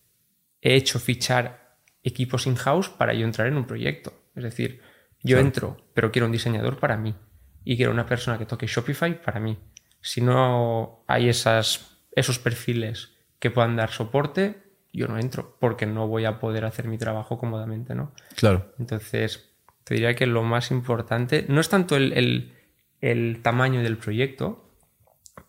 [0.61, 4.13] he hecho fichar equipos in-house para yo entrar en un proyecto.
[4.35, 4.83] Es decir,
[5.23, 7.15] yo entro, pero quiero un diseñador para mí
[7.65, 9.59] y quiero una persona que toque Shopify para mí.
[10.01, 16.07] Si no hay esas, esos perfiles que puedan dar soporte, yo no entro porque no
[16.07, 18.13] voy a poder hacer mi trabajo cómodamente, ¿no?
[18.37, 18.73] Claro.
[18.79, 19.51] Entonces,
[19.85, 22.53] te diría que lo más importante no es tanto el, el-
[23.01, 24.69] el tamaño del proyecto,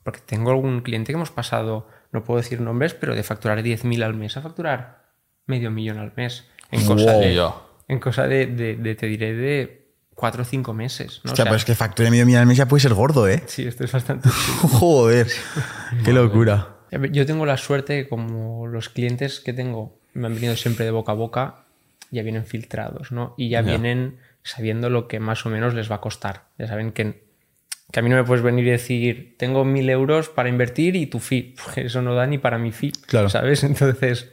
[0.04, 4.02] porque tengo algún cliente que hemos pasado, no puedo decir nombres, pero de facturar 10.000
[4.04, 5.04] al mes a facturar
[5.45, 6.49] medio millón al mes.
[6.71, 7.21] En cosa Wow.
[7.21, 7.43] de,
[7.89, 9.82] en cosa de, de- de, te diré, de
[10.15, 11.21] 4 o 5 meses.
[11.23, 11.30] ¿no?
[11.30, 13.28] O Hostia, sea, pero es que factura medio millón al mes ya puede ser gordo,
[13.28, 13.43] ¿eh?
[13.47, 14.30] Sí, esto es bastante...
[14.62, 15.28] Joder.
[16.06, 16.69] Qué locura.
[17.12, 20.91] Yo tengo la suerte que como los clientes que tengo me han venido siempre de
[20.91, 21.56] boca a boca,
[22.12, 23.34] ya vienen filtrados, ¿no?
[23.38, 23.69] Y ya Ya.
[23.69, 26.49] vienen sabiendo lo que más o menos les va a costar.
[26.60, 27.23] Ya saben que,
[27.91, 31.08] que a mí no me puedes venir y decir, tengo mil euros para invertir y
[31.08, 31.56] tu fee.
[31.76, 33.30] Eso no da ni para mi fee, Claro.
[33.30, 33.63] ¿sabes?
[33.63, 34.32] Entonces,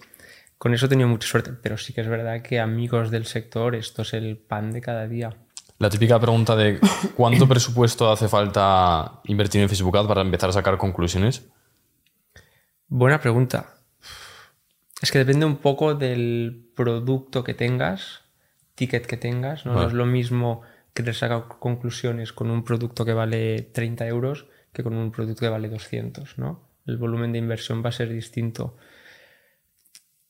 [0.58, 1.52] con eso he tenido mucha suerte.
[1.62, 5.06] Pero sí que es verdad que amigos del sector, esto es el pan de cada
[5.08, 5.34] día.
[5.80, 6.78] La típica pregunta de
[7.16, 11.48] ¿cuánto presupuesto hace falta invertir en Facebook Ads para empezar a sacar conclusiones?
[12.86, 13.76] Buena pregunta.
[15.00, 18.20] Es que depende un poco del producto que tengas,
[18.74, 19.64] ticket que tengas.
[19.64, 20.60] No, es lo mismo
[20.92, 25.40] que te saca conclusiones con un producto que vale 30 euros que con un producto
[25.40, 26.36] que vale 200.
[26.36, 26.60] ¿no?
[26.84, 28.76] El volumen de inversión va a ser distinto.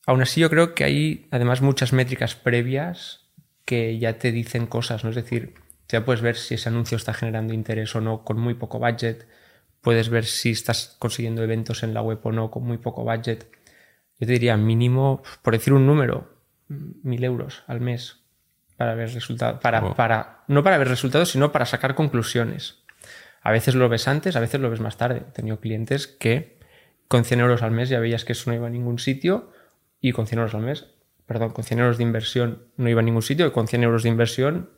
[0.07, 3.20] Aún así, yo creo que hay además muchas métricas previas
[3.65, 5.09] que ya te dicen cosas, ¿no?
[5.09, 5.55] Es decir,
[5.87, 9.27] ya puedes ver si ese anuncio está generando interés o no con muy poco budget,
[9.81, 13.49] puedes ver si estás consiguiendo eventos en la web o no con muy poco budget.
[14.19, 18.17] Yo te diría mínimo, por decir un número, mil euros al mes
[18.77, 22.83] para ver resultados, para, para, no para ver resultados, sino para sacar conclusiones.
[23.41, 25.23] A veces lo ves antes, a veces lo ves más tarde.
[25.27, 26.59] He tenido clientes que
[27.07, 29.51] con 100 euros al mes ya veías que eso no iba a ningún sitio
[29.99, 30.87] y con 100 euros al mes,
[31.31, 34.03] perdón, con 100 euros de inversión no iba a ningún sitio y con 100 euros
[34.03, 34.69] de inversión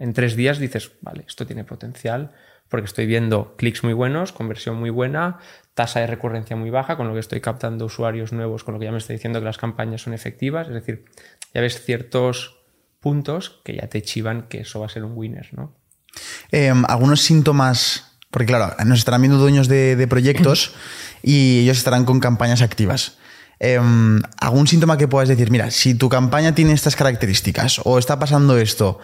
[0.00, 2.32] en tres días dices, vale, esto tiene potencial
[2.68, 5.38] porque estoy viendo clics muy buenos, conversión muy buena,
[5.74, 8.86] tasa de recurrencia muy baja, con lo que estoy captando usuarios nuevos, con lo que
[8.86, 10.66] ya me está diciendo que las campañas son efectivas.
[10.66, 11.04] Es decir,
[11.54, 12.64] ya ves ciertos
[12.98, 15.76] puntos que ya te chivan que eso va a ser un winner, ¿no?
[16.50, 20.74] Eh, algunos síntomas, porque claro, nos estarán viendo dueños de, de proyectos
[21.22, 23.18] y ellos estarán con campañas activas.
[23.58, 23.80] Eh,
[24.40, 28.58] ¿Algún síntoma que puedas decir, mira, si tu campaña tiene estas características o está pasando
[28.58, 29.00] esto,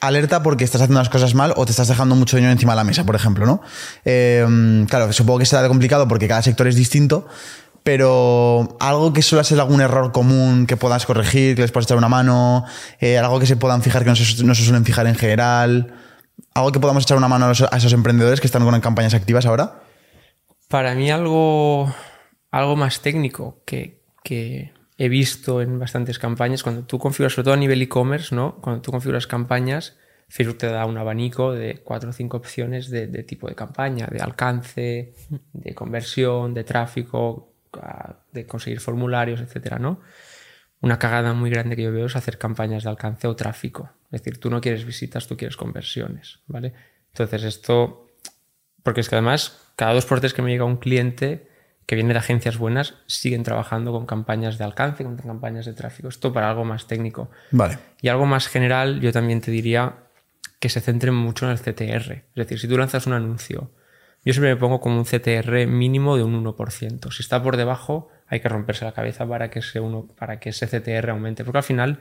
[0.00, 2.76] alerta porque estás haciendo las cosas mal o te estás dejando mucho dinero encima de
[2.76, 3.62] la mesa, por ejemplo, ¿no?
[4.04, 7.28] Eh, claro, supongo que será complicado porque cada sector es distinto,
[7.82, 11.98] pero algo que suele ser algún error común que puedas corregir, que les puedas echar
[11.98, 12.64] una mano,
[13.00, 15.92] eh, algo que se puedan fijar que no se, no se suelen fijar en general,
[16.54, 19.80] algo que podamos echar una mano a esos emprendedores que están con campañas activas ahora.
[20.68, 21.92] Para mí algo,
[22.50, 27.54] algo más técnico que, que he visto en bastantes campañas, cuando tú configuras, sobre todo
[27.54, 28.56] a nivel e-commerce, ¿no?
[28.60, 29.96] Cuando tú configuras campañas,
[30.28, 34.20] Facebook te da un abanico de cuatro o cinco opciones de, tipo de campaña, de
[34.20, 35.14] alcance,
[35.52, 37.54] de conversión, de tráfico,
[38.32, 40.00] de conseguir formularios, etcétera, ¿no?
[40.82, 43.90] Una cagada muy grande que yo veo es hacer campañas de alcance o tráfico.
[44.10, 46.74] Es decir, tú no quieres visitas, tú quieres conversiones, ¿vale?
[47.08, 48.10] Entonces esto
[48.82, 51.49] porque es que además, cada dos por tres que me llega un cliente
[51.86, 56.08] que viene de agencias buenas, siguen trabajando con campañas de alcance, con campañas de tráfico.
[56.08, 57.30] Esto para algo más técnico.
[57.50, 57.78] Vale.
[58.00, 59.96] Y algo más general, yo también te diría
[60.60, 62.12] que se centren mucho en el CTR.
[62.12, 63.70] Es decir, si tú lanzas un anuncio,
[64.24, 67.10] yo siempre me pongo como un CTR mínimo de un 1%.
[67.10, 70.50] Si está por debajo, hay que romperse la cabeza para que ese, uno, para que
[70.50, 71.44] ese CTR aumente.
[71.44, 72.00] Porque al final,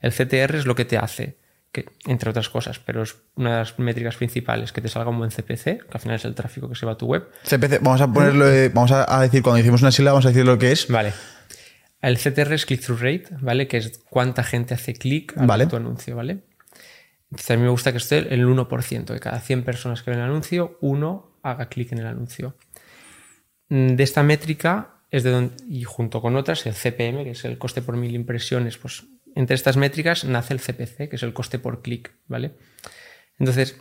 [0.00, 1.38] el CTR es lo que te hace,
[1.72, 5.18] que, entre otras cosas, pero es una de las métricas principales, que te salga un
[5.18, 7.28] buen CPC, que al final es el tráfico que se va a tu web.
[7.44, 10.44] CPC, vamos a ponerlo, eh, vamos a, decir, cuando decimos una sílaba, vamos a decir
[10.44, 10.88] lo que es.
[10.88, 11.12] Vale.
[12.02, 13.68] El CTR es click-through rate, ¿vale?
[13.68, 15.66] Que es cuánta gente hace clic a Vale.
[15.66, 16.44] tu anuncio, ¿vale?
[17.30, 20.18] Entonces a mí me gusta que esté el 1%, que cada 100 personas que ven
[20.18, 22.56] el anuncio, uno haga clic en el anuncio.
[23.68, 27.44] Mm, De esta métrica es de donde, y junto con otras, el CPM, que es
[27.44, 29.04] el coste por mil impresiones, pues
[29.34, 32.52] entre estas métricas nace el CPC, que es el coste por clic, ¿vale?
[33.38, 33.76] Entonces,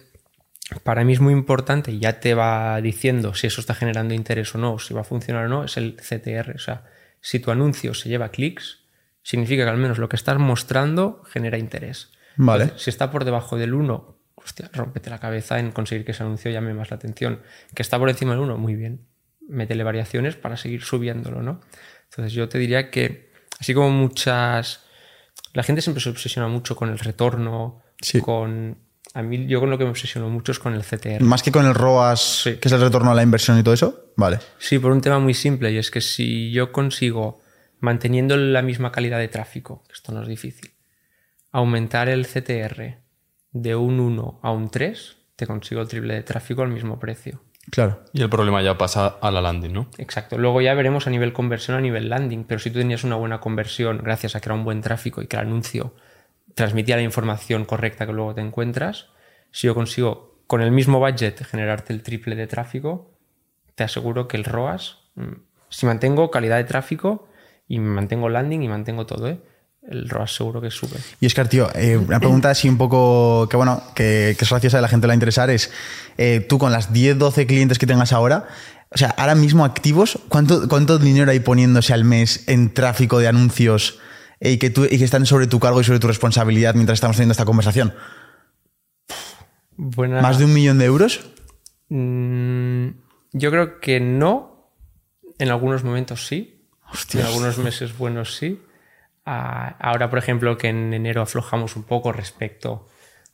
[0.84, 4.54] para mí es muy importante, y ya te va diciendo si eso está generando interés
[4.56, 6.56] o no, si va a funcionar o no, es el CTR.
[6.56, 6.86] O sea,
[7.22, 8.84] si tu anuncio se lleva clics,
[9.24, 12.12] significa que al menos lo que estás mostrando genera interés.
[12.38, 12.64] Vale.
[12.64, 16.24] Entonces, si está por debajo del 1, hostia, rómpete la cabeza en conseguir que ese
[16.24, 17.42] anuncio llame más la atención.
[17.76, 19.08] Que está por encima del 1, muy bien.
[19.48, 21.62] Métele variaciones para seguir subiéndolo, ¿no?
[22.06, 24.86] Entonces yo te diría que, así como muchas...
[25.54, 28.22] La gente siempre se obsesiona mucho con el retorno, Sí.
[28.22, 28.78] con...
[29.16, 31.22] A mí yo con lo que me obsesiono mucho es con el CTR.
[31.24, 32.56] Más que con el ROAS, Sí.
[32.58, 34.12] que es el retorno a la inversión y todo eso.
[34.16, 34.38] Vale.
[34.60, 37.42] Sí, por un tema muy simple, y es que si yo consigo
[37.80, 40.72] manteniendo la misma calidad de tráfico, que esto no es difícil,
[41.52, 43.00] aumentar el CTR
[43.52, 47.42] de un 1 a un 3, te consigo el triple de tráfico al mismo precio.
[47.72, 48.00] Claro.
[48.14, 49.88] Y el problema ya pasa a la landing, ¿no?
[49.98, 50.38] Exacto.
[50.38, 52.46] Luego ya veremos a nivel conversión, a nivel landing.
[52.46, 55.28] Pero si tú tenías una buena conversión gracias a que era un buen tráfico y
[55.28, 55.94] que el anuncio
[56.56, 59.08] transmitía la información correcta que luego te encuentras,
[59.52, 63.12] si yo consigo con el mismo budget generarte el triple de tráfico,
[63.76, 65.34] te aseguro que el ROAS, mm,
[65.70, 67.28] si mantengo calidad de tráfico
[67.68, 69.40] y mantengo landing y mantengo todo, ¿eh?
[69.90, 70.98] El ROAS seguro que sube.
[71.20, 74.78] Y Oscar, tío, eh, una pregunta así un poco que bueno, que, que es graciosa
[74.78, 75.72] a la gente le va a interesar es,
[76.18, 78.48] eh, tú con las 10, 12 clientes que tengas ahora,
[78.92, 83.28] o sea, ahora mismo activos, ¿cuánto, cuánto dinero hay poniéndose al mes en tráfico de
[83.28, 84.00] anuncios
[84.40, 86.98] eh, y, que tú, y que están sobre tu cargo y sobre tu responsabilidad mientras
[86.98, 87.94] estamos teniendo esta conversación?
[89.76, 90.22] Buena...
[90.22, 91.22] ¿Más de un millón de euros?
[91.90, 92.90] Mm,
[93.34, 94.72] yo creo que no.
[95.40, 96.68] En algunos momentos sí.
[97.14, 98.60] En algunos meses buenos sí.
[99.26, 102.88] Ah, ahora, por ejemplo, que en enero aflojamos un poco respecto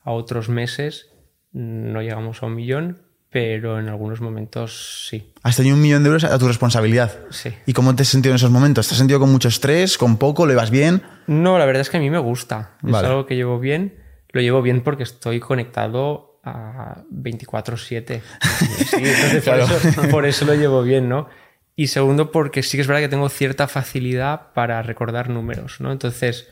[0.04, 1.10] a otros meses,
[1.52, 5.34] no llegamos a un millón, pero en algunos momentos sí.
[5.44, 7.14] Has tenido un millón de euros a tu responsabilidad.
[7.30, 7.54] Sí.
[7.66, 8.88] ¿Y cómo te has sentido en esos momentos?
[8.88, 11.02] ¿Te has sentido con mucho estrés, con poco, lo ibas bien?
[11.28, 12.72] No, la verdad es que a mí me gusta.
[12.82, 13.06] Vale.
[13.06, 13.96] Es algo que llevo bien.
[14.32, 18.22] Lo llevo bien porque estoy conectado a 24/7.
[18.86, 19.66] Sí, entonces Claro.
[19.68, 21.28] por, eso, por eso lo llevo bien, ¿no?
[21.76, 25.92] Y segundo, porque sí que es verdad que tengo cierta facilidad para recordar números, ¿no?
[25.92, 26.50] Entonces,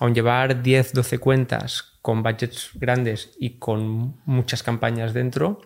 [0.00, 5.60] aun llevar 10, 12 cuentas con budgets grandes y con muchas campañas dentro,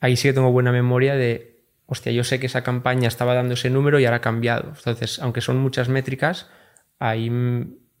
[0.00, 3.54] ahí sí que tengo buena memoria de, hostia, yo sé que esa campaña estaba dando
[3.54, 4.72] ese número y ahora ha cambiado.
[4.76, 6.48] Entonces, aunque son muchas métricas,
[6.98, 7.30] ahí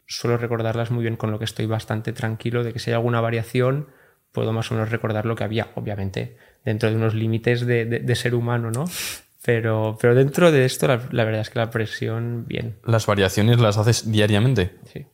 [0.06, 3.20] suelo recordarlas muy bien, con lo que estoy bastante tranquilo de que si hay alguna
[3.20, 3.88] variación,
[4.32, 8.00] puedo más o menos recordar lo que había, obviamente, dentro de unos límites de, de-
[8.00, 8.84] de ser humano, ¿no?
[9.44, 13.60] Pero, pero dentro de esto, la, la verdad es que la presión, bien, Las variaciones
[13.60, 14.76] las haces diariamente.
[14.92, 15.06] sí.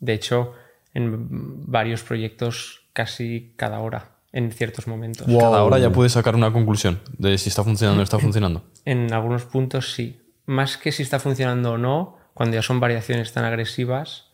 [0.00, 0.54] De hecho,
[0.94, 5.26] en varios proyectos casi cada hora, en ciertos momentos.
[5.26, 5.40] Wow.
[5.40, 8.62] Cada hora ya puedes sacar una conclusión de si está funcionando o no está funcionando.
[8.84, 10.20] En algunos puntos sí.
[10.46, 14.30] Más que si está funcionando o no, cuando ya son variaciones tan agresivas,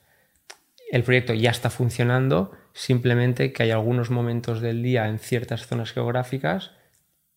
[0.93, 5.93] el proyecto ya está funcionando, simplemente que hay algunos momentos del día en ciertas zonas
[5.93, 6.73] geográficas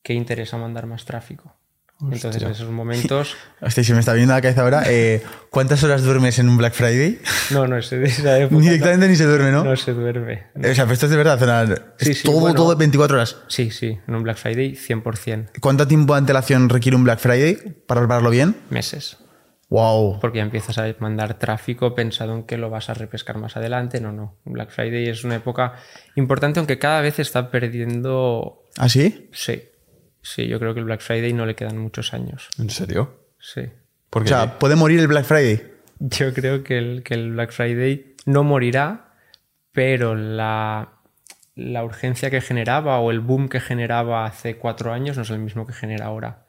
[0.03, 1.53] que interesa mandar más tráfico.
[1.99, 3.35] Entonces, en esos momentos.
[3.61, 4.83] Hostia, se me está viendo la cabeza ahora.
[4.85, 7.19] eh, ¿Cuántas horas duermes en un Black Friday?
[7.51, 8.61] No, no, ese de esa época.
[8.61, 9.63] Directamente ni se duerme, ¿no?
[9.63, 10.43] No, se duerme.
[10.55, 11.39] O sea, pero esto es de verdad.
[11.39, 11.65] sea,
[11.97, 12.55] Sí, es sí, todo, bueno.
[12.55, 13.37] todo 24 horas.
[13.47, 15.51] Sí, sí, en un Black Friday 100%.
[15.59, 17.55] ¿Cuánto tiempo de antelación requiere un Black Friday
[17.87, 18.55] para prepararlo bien?
[18.69, 19.17] Meses.
[19.69, 20.19] Wow.
[20.21, 23.99] Porque ya empiezas a mandar tráfico pensado en que lo vas a repescar más adelante.
[24.01, 24.37] No, no.
[24.45, 25.73] Black Friday es una época
[26.15, 28.63] importante, aunque cada vez está perdiendo.
[28.77, 29.29] ¿Ah, sí?
[29.33, 29.63] Sí.
[30.27, 32.49] Sí, yo creo que el Black Friday no le quedan muchos años.
[32.59, 33.17] ¿En serio?
[33.39, 33.61] Sí.
[34.11, 35.71] O sea, ¿puede morir el Black Friday?
[35.99, 39.13] Yo creo que el, que el Black Friday no morirá,
[39.71, 40.95] pero la,
[41.55, 45.39] la urgencia que generaba o el boom que generaba hace cuatro años no es el
[45.39, 46.45] mismo que genera ahora.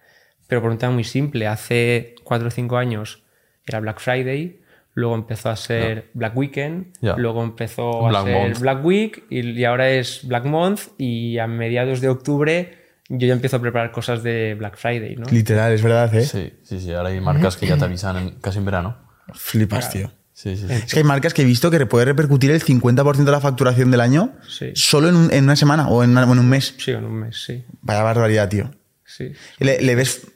[0.49, 3.23] Pero por un tema muy simple, hace cuatro o cinco años
[3.65, 4.61] era Black Friday,
[4.95, 8.59] luego empezó a ser Black Weekend, luego empezó a ser Month.
[8.59, 12.78] Black Week y, y ahora es Black Month y a mediados de octubre
[13.09, 15.27] yo ya empiezo a preparar cosas de Black Friday, ¿no?
[15.31, 16.25] Literal, es verdad, ¿eh?
[16.25, 16.93] Sí, sí, sí.
[16.93, 18.97] Ahora hay marcas que ya te avisan en- casi en verano.
[19.35, 20.11] Flipas, tío.
[20.33, 20.67] Sí, sí.
[20.69, 20.73] sí.
[20.73, 23.91] Es que hay marcas que he visto que puede repercutir el 50% de la facturación
[23.91, 24.71] del año Sí.
[24.75, 26.75] solo en, un- en una semana o en, una- o en un mes.
[26.79, 27.65] Sí, en un mes, sí.
[27.83, 28.71] Vaya barbaridad, tío.
[29.05, 29.33] sí.
[29.59, 30.27] ¿Le, le ves,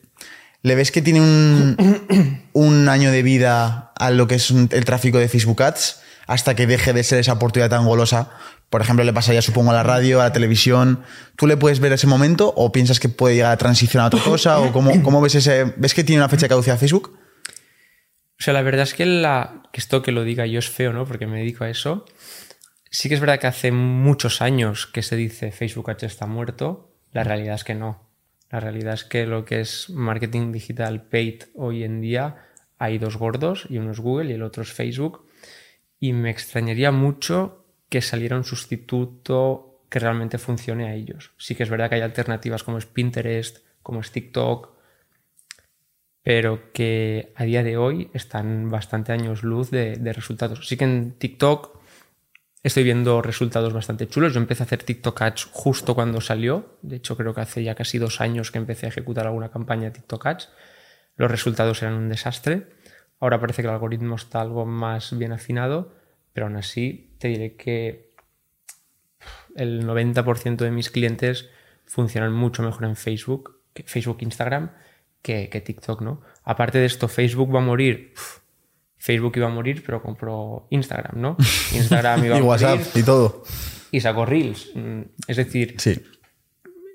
[0.64, 1.76] ¿Le ves que tiene un,
[2.52, 6.00] un año de vida a lo que es un- el tráfico de Facebook Ads
[6.32, 8.30] hasta que deje de ser esa oportunidad tan golosa?
[8.70, 11.02] Por ejemplo, le pasaría, supongo, a la radio, a la televisión.
[11.36, 14.24] ¿Tú le puedes ver ese momento o piensas que puede llegar a transicionar a otra
[14.24, 14.60] cosa?
[14.60, 15.74] ¿O cómo, cómo ves ese...?
[15.76, 17.18] ¿Ves que tiene una fecha de caducidad Facebook?
[17.18, 20.92] O sea, la verdad es que, la, que esto que lo diga yo es feo,
[20.92, 21.04] ¿no?
[21.04, 22.06] Porque me dedico a eso.
[22.90, 26.94] Sí que es verdad que hace muchos años que se dice Facebook Ads está muerto.
[27.12, 28.10] La realidad es que no.
[28.50, 32.36] La realidad es que lo que es marketing digital paid hoy en día
[32.78, 35.24] hay dos gordos y uno es Google y el otro es Facebook.
[36.02, 41.30] Y me extrañaría mucho que saliera un sustituto que realmente funcione a ellos.
[41.36, 44.70] Sí que es verdad que hay alternativas como es Pinterest, como es TikTok,
[46.24, 50.66] pero que a día de hoy están bastante años luz de, resultados.
[50.66, 51.78] Sí que en TikTok
[52.64, 54.34] estoy viendo resultados bastante chulos.
[54.34, 56.78] Yo empecé a hacer TikTok Ads justo cuando salió.
[56.82, 59.84] De hecho, creo que hace ya casi dos años que empecé a ejecutar alguna campaña
[59.84, 60.48] de TikTok Ads.
[61.14, 62.66] Los resultados eran un desastre.
[63.22, 65.92] Ahora parece que el algoritmo está algo más bien afinado,
[66.32, 68.10] pero aún así te diré que
[69.56, 71.48] el 90% de mis clientes
[71.84, 74.70] funcionan mucho mejor en Facebook, que Facebook, Instagram,
[75.20, 76.20] que, que TikTok, ¿no?
[76.44, 78.12] Aparte de esto, Facebook va a morir.
[78.16, 78.38] Uf,
[78.96, 81.36] Facebook iba a morir, pero compró Instagram, ¿no?
[81.74, 83.42] Instagram iba a Y WhatsApp morir y todo.
[83.90, 84.70] y sacó Reels.
[84.74, 86.00] Mm, Es decir, Sí.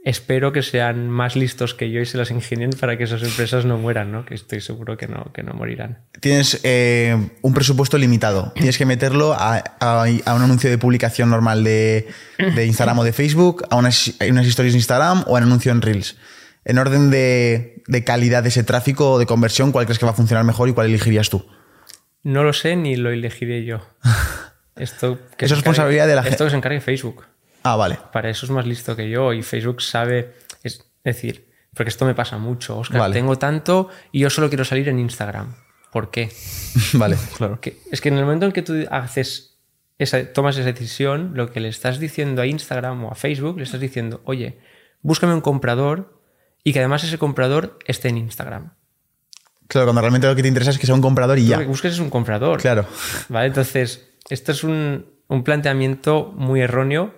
[0.10, 3.66] Espero que sean más listos que yo y se las ingenien para que esas empresas
[3.66, 4.26] no mueran, ¿no?
[4.26, 6.00] Que estoy seguro que no, que no morirán.
[6.22, 8.52] Tienes eh, un presupuesto limitado.
[8.56, 13.04] Tienes que meterlo a, a- a un anuncio de publicación normal de, de Instagram o
[13.04, 16.18] de Facebook, a unas, a unas historias de Instagram o a un anuncio en Reels.
[16.64, 20.12] En orden de, de calidad de ese tráfico o de conversión, ¿cuál crees que va
[20.12, 21.46] a funcionar mejor y cuál elegirías tú?
[22.24, 23.80] No lo sé ni lo elegiré yo.
[24.76, 27.26] Esto que Es responsabilidad de la gen- Esto que se encargue Facebook.
[27.72, 27.98] Ah, vale.
[28.14, 30.34] Para eso es más listo que yo y Facebook sabe.
[30.64, 32.78] Es decir, porque esto me pasa mucho.
[32.80, 33.14] Oscar, Vale.
[33.14, 35.56] tengo tanto y yo solo quiero salir en Instagram.
[35.92, 36.32] ¿Por qué?
[36.94, 37.60] vale, claro.
[37.62, 39.58] Que- es que en el momento en que tú haces
[39.98, 43.64] esa, tomas esa decisión, lo que le estás diciendo a Instagram o a Facebook, le
[43.64, 44.60] estás diciendo, oye,
[45.02, 46.22] búscame un comprador
[46.64, 48.74] y que además ese comprador esté en Instagram.
[49.68, 51.58] Claro, cuando realmente lo que te interesa es que sea un comprador y Lo ya.
[51.60, 52.62] que busques es un comprador.
[52.62, 52.86] Claro.
[53.30, 53.48] ¿Vale?
[53.48, 57.14] Entonces, esto es un, un planteamiento muy erróneo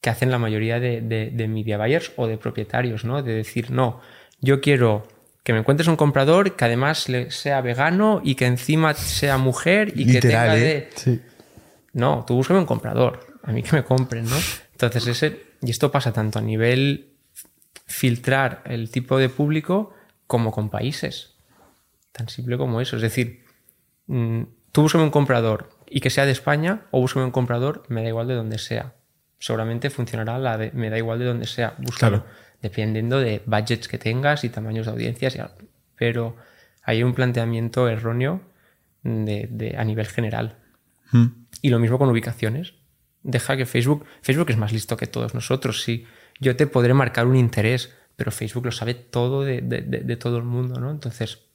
[0.00, 3.22] que hacen la mayoría de, de- de media buyers o de propietarios, ¿no?
[3.22, 4.00] De decir, no,
[4.40, 5.06] yo quiero
[5.42, 9.92] que me encuentres un comprador que además le- sea vegano y que encima sea mujer
[9.96, 10.60] y que tenga ¿eh?
[10.60, 10.90] de...
[10.94, 11.20] Sí.
[11.92, 14.36] No, tú búscame un comprador, a mí que me compren, ¿no?
[14.72, 17.08] Entonces, ese, y esto pasa tanto a nivel
[17.86, 19.92] filtrar el tipo de público
[20.26, 21.34] como con países.
[22.12, 22.96] Tan simple como eso.
[22.96, 23.44] Es decir,
[24.06, 24.42] mm,
[24.72, 28.08] tú búscame un comprador y que sea de España o búscame un comprador, me da
[28.08, 28.94] igual de donde sea.
[29.40, 31.74] Seguramente funcionará la de me da igual de donde sea.
[31.78, 32.22] Búscalo.
[32.22, 32.34] Claro.
[32.62, 35.34] Dependiendo de budgets que tengas y tamaños de audiencias.
[35.34, 35.40] y
[35.96, 36.36] Pero
[36.84, 38.42] hay un planteamiento erróneo
[39.02, 40.58] de- de- a nivel general.
[41.10, 41.26] Mm.
[41.62, 42.74] Y lo mismo con ubicaciones.
[43.22, 45.82] Deja que Facebook, Facebook es más listo que todos nosotros.
[45.82, 46.04] Sí,
[46.38, 50.16] yo te podré marcar un interés, pero Facebook lo sabe todo de, de- de- de
[50.16, 50.90] todo el mundo, ¿no?
[50.90, 51.46] Entonces,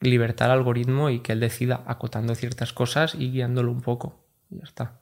[0.00, 4.24] libertad al algoritmo y que él decida acotando ciertas cosas y guiándolo un poco.
[4.50, 5.00] Y ya está.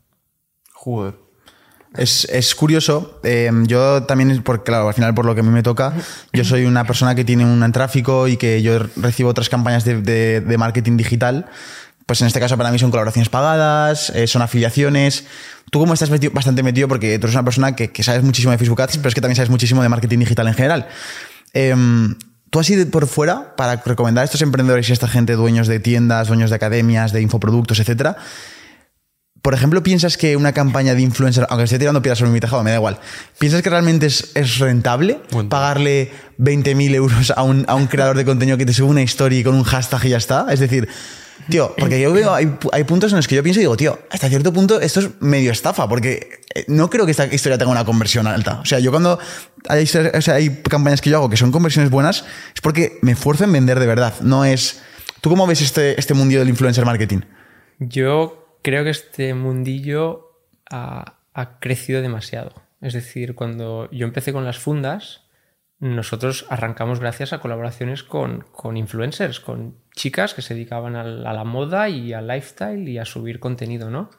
[0.73, 1.15] Joder.
[1.97, 3.21] Es, es curioso.
[3.23, 5.93] eh, yo también, porque claro, al final por lo que a mí me toca,
[6.33, 10.01] yo soy una persona que tiene un tráfico y que yo recibo otras campañas de,
[10.01, 11.47] de- marketing digital.
[12.07, 15.25] Pues en este caso para mí son colaboraciones pagadas, eh, son afiliaciones.
[15.71, 18.59] Tú como estás bastante metido porque tú eres una persona que, que sabes muchísimo de
[18.59, 20.89] Facebook Ads, pero es que también sabes muchísimo de marketing digital en general.
[21.55, 22.17] Em,
[22.51, 25.67] tú así de por fuera, para recomendar a estos emprendedores y a esta gente, dueños
[25.67, 28.17] de tiendas, dueños de academias, de infoproductos, etcétera,
[29.45, 32.63] por ejemplo, ¿piensas que una campaña de influencer, aunque esté tirando piedras sobre mi tejado,
[32.63, 32.99] me da igual,
[33.39, 35.21] ¿piensas que realmente es, es rentable
[35.51, 39.39] pagarle 20.000 euros a un, a un creador de contenido que te sube una historia
[39.39, 40.47] y con un hashtag y ya está?
[40.51, 40.89] Es decir,
[41.51, 43.99] tío, porque yo veo, hay, hay puntos en los que yo pienso y digo, tío,
[44.09, 47.71] hasta cierto punto esto es medio estafa, porque eh, no creo que esta historia tenga
[47.71, 48.61] una conversión alta.
[48.61, 49.19] O sea, yo cuando
[49.69, 52.25] hay, o sea, hay campañas que yo hago que son conversiones buenas,
[52.55, 54.15] es porque me esfuerzo en vender de verdad.
[54.23, 54.81] No es.
[55.21, 57.21] ¿Tú cómo ves este, este mundillo del influencer marketing?
[57.79, 60.41] Yo creo que este mundillo
[60.71, 61.19] ha,
[61.61, 62.53] crecido demasiado.
[62.81, 65.29] Es decir, cuando yo empecé con las fundas,
[65.79, 71.45] nosotros arrancamos gracias a colaboraciones con, influencers, con chicas que se dedicaban al- a, la
[71.45, 74.11] moda y al lifestyle y a subir contenido, ¿no?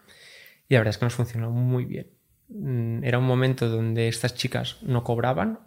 [0.70, 2.08] Y la verdad es que nos funcionó muy bien.
[2.50, 5.60] Mm, Era un momento donde estas chicas no cobraban,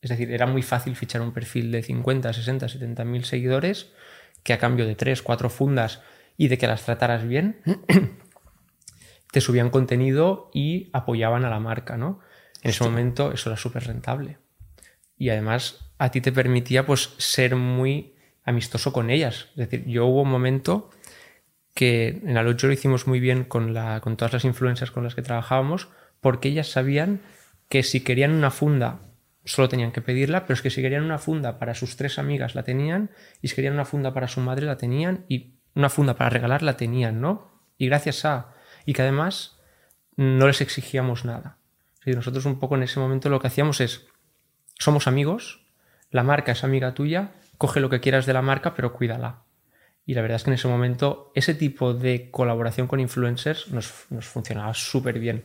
[0.00, 3.90] es decir, era muy fácil fichar un perfil de 50, 60, 70 mil seguidores
[4.44, 6.02] que a cambio de 3, 4 fundas
[6.36, 7.60] y de que las trataras bien,
[9.32, 12.20] te subían contenido y apoyaban a la marca, ¿no?
[12.62, 14.38] En ese momento eso era súper rentable.
[15.16, 18.14] Y además a ti te permitía pues ser muy
[18.44, 19.48] amistoso con ellas.
[19.50, 20.90] Es decir, yo hubo un momento
[21.74, 25.14] que en Alojo lo hicimos muy bien con, la, con todas las influencers con las
[25.14, 25.88] que trabajábamos,
[26.20, 27.20] porque ellas sabían
[27.68, 29.00] que si querían una funda
[29.44, 32.54] solo tenían que pedirla, pero es que si querían una funda para sus tres amigas
[32.54, 33.10] la tenían,
[33.42, 36.62] y si querían una funda para su madre la tenían, y una funda para regalar
[36.62, 37.52] la tenían, ¿no?
[37.78, 38.54] Y gracias a...
[38.86, 39.60] Y que además
[40.16, 41.58] no les exigíamos nada.
[41.98, 44.06] Decir, nosotros un poco en ese momento lo que hacíamos es,
[44.78, 45.66] somos amigos,
[46.10, 49.42] la marca es amiga tuya, coge lo que quieras de la marca, pero cuídala.
[50.06, 54.06] Y la verdad es que en ese momento ese tipo de colaboración con influencers nos,
[54.10, 55.44] nos funcionaba súper bien.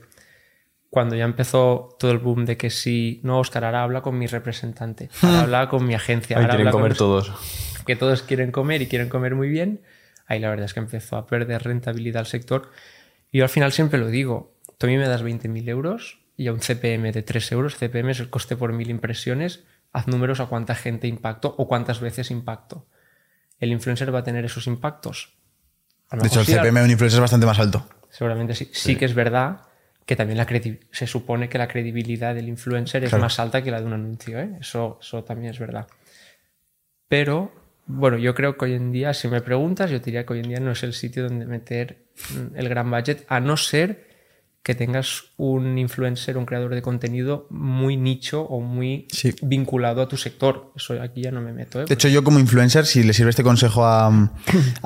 [0.89, 4.27] Cuando ya empezó todo el boom de que si no, Oscar, ahora habla con mi
[4.27, 7.33] representante, ahora habla con mi agencia, Ahí ahora quieren habla comer todos.
[7.85, 9.81] que todos quieren comer y quieren comer muy bien,
[10.31, 12.71] ahí la verdad es que empezó a perder rentabilidad el sector.
[13.31, 16.47] Y yo al final siempre lo digo, tú a mí me das 20.000 euros y
[16.47, 20.39] a un CPM de 3 euros, CPM es el coste por mil impresiones, haz números
[20.39, 22.87] a cuánta gente impacto o cuántas veces impacto.
[23.59, 25.37] ¿El influencer va a tener esos impactos?
[26.11, 27.87] De hecho, el sí, CPM de un influencer es bastante más alto.
[28.09, 28.69] Seguramente sí.
[28.73, 29.61] Sí que es verdad
[30.05, 30.47] que también la
[30.91, 34.39] se supone que la credibilidad del influencer es más alta que la de un anuncio.
[34.39, 34.57] ¿eh?
[34.59, 35.87] Eso, eso también es verdad.
[37.07, 40.39] pero bueno, yo creo que hoy en día, si me preguntas, yo diría que hoy
[40.39, 44.09] en día no es el sitio donde meter mm, el gran budget, a no ser
[44.63, 49.33] que tengas un influencer, un creador de contenido muy nicho o muy Sí.
[49.41, 50.71] vinculado a tu sector.
[50.75, 51.81] Eso aquí ya no me meto.
[51.81, 51.85] ¿eh?
[51.87, 54.31] De hecho, yo como influencer, si le sirve este consejo a,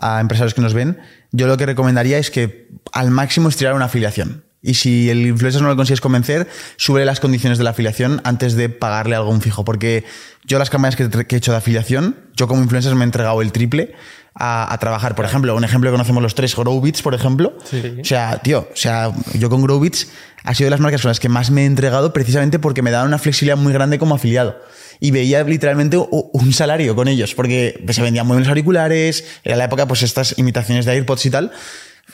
[0.02, 0.98] a empresarios que nos ven,
[1.34, 4.45] yo lo que recomendaría es que al máximo estirar una afiliación.
[4.66, 8.56] Y si el influencer no lo consigues convencer, sube las condiciones de la afiliación antes
[8.56, 9.64] de pagarle algún fijo.
[9.64, 10.04] Porque
[10.44, 13.42] yo las campañas que, que he hecho de afiliación, yo como influencer me he entregado
[13.42, 13.94] el triple
[14.34, 15.16] a, a trabajar.
[15.16, 17.58] Por ejemplo, un ejemplo que conocemos los tres, Growbits, por ejemplo.
[17.70, 17.98] Sí.
[18.02, 20.08] O sea, tío, o sea, yo con Growbits
[20.44, 22.92] ha sido de las marcas con las que más me he entregado precisamente porque me
[22.92, 24.60] daban una flexibilidad muy grande como afiliado.
[25.00, 29.58] Y veía literalmente un salario con ellos, porque pues, se vendían muy buenos auriculares, era
[29.58, 31.52] la época, pues estas imitaciones de AirPods y tal.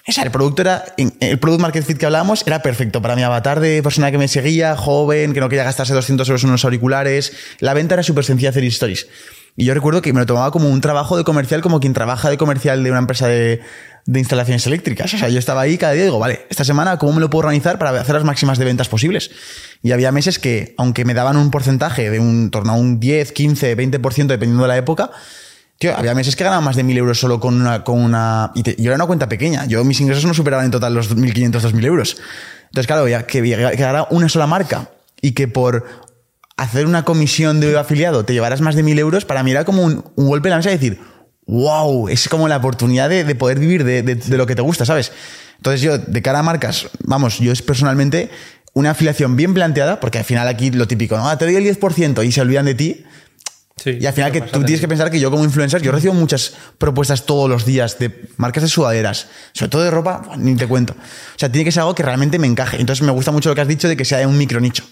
[0.07, 3.23] O sea, el producto era, el product market fit que hablábamos era perfecto para mi
[3.23, 6.65] avatar de persona que me seguía, joven, que no quería gastarse 200 euros en unos
[6.65, 7.33] auriculares.
[7.59, 9.07] La venta era súper sencilla hacer stories.
[9.57, 12.29] Y yo recuerdo que me lo tomaba como un trabajo de comercial, como quien trabaja
[12.29, 13.61] de comercial de una empresa de,
[14.05, 15.13] de instalaciones eléctricas.
[15.13, 17.29] O sea, yo estaba ahí cada día y digo, vale, esta semana, ¿cómo me lo
[17.29, 19.31] puedo organizar para hacer las máximas de ventas posibles?
[19.83, 23.31] Y había meses que, aunque me daban un porcentaje de un torno a un 10,
[23.31, 25.11] 15, 20%, dependiendo de la época,
[25.81, 27.83] Tío, había meses que ganaba más de 1.000 euros solo con una...
[27.83, 29.65] Con una yo era una cuenta pequeña.
[29.65, 32.17] Yo mis ingresos no superaban en total los 1.500, 2.000 euros.
[32.65, 35.83] Entonces, claro, ya que quedara una sola marca y que por
[36.55, 39.81] hacer una comisión de afiliado te llevaras más de 1.000 euros, para mí era como
[39.81, 40.99] un, golpe en la mesa y decir,
[41.47, 44.61] wow, es como la oportunidad de, de poder vivir de, de- de lo que te
[44.61, 45.11] gusta, ¿sabes?
[45.57, 48.29] Entonces yo, de cara a marcas, vamos, yo es personalmente
[48.73, 51.27] una afiliación bien planteada, porque al final aquí lo típico, ¿no?
[51.27, 53.03] Ah, te doy el 10% y se olvidan de ti.
[53.81, 56.13] Sí, Y al final que tú tienes que pensar que yo como influencer, yo recibo
[56.13, 60.67] muchas propuestas todos los días de marcas de sudaderas, sobre todo de ropa, ni te
[60.67, 60.93] cuento.
[60.93, 62.79] O sea, tiene que ser algo que realmente me encaje.
[62.79, 64.83] Entonces me gusta mucho lo que has dicho de que sea un micro nicho.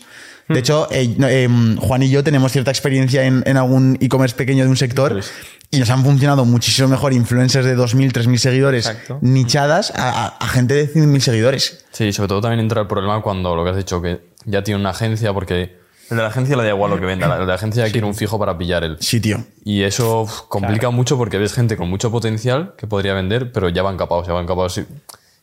[0.48, 1.48] De hecho, eh, eh,
[1.80, 5.32] Juan y yo tenemos cierta experiencia en, en algún e-commerce pequeño de un sector Pues.
[5.70, 9.20] y nos han funcionado muchísimo mejor influencers de 2.000, 3.000 seguidores Exacto.
[9.22, 11.86] nichadas a, a- a gente de 100.000 seguidores.
[11.92, 14.80] Sí, sobre todo también entra el problema cuando lo que has dicho, que ya tiene
[14.80, 15.78] una agencia, porque
[16.10, 18.06] el de la agencia le da igual lo que venda, el de la agencia quiere
[18.08, 18.98] un fijo para pillar él.
[19.00, 19.44] Sí, tío.
[19.64, 23.70] Y eso uf, complica mucho porque ves gente con mucho potencial que podría vender, pero
[23.70, 24.74] ya van capados, ya van capados.
[24.74, 24.86] sí.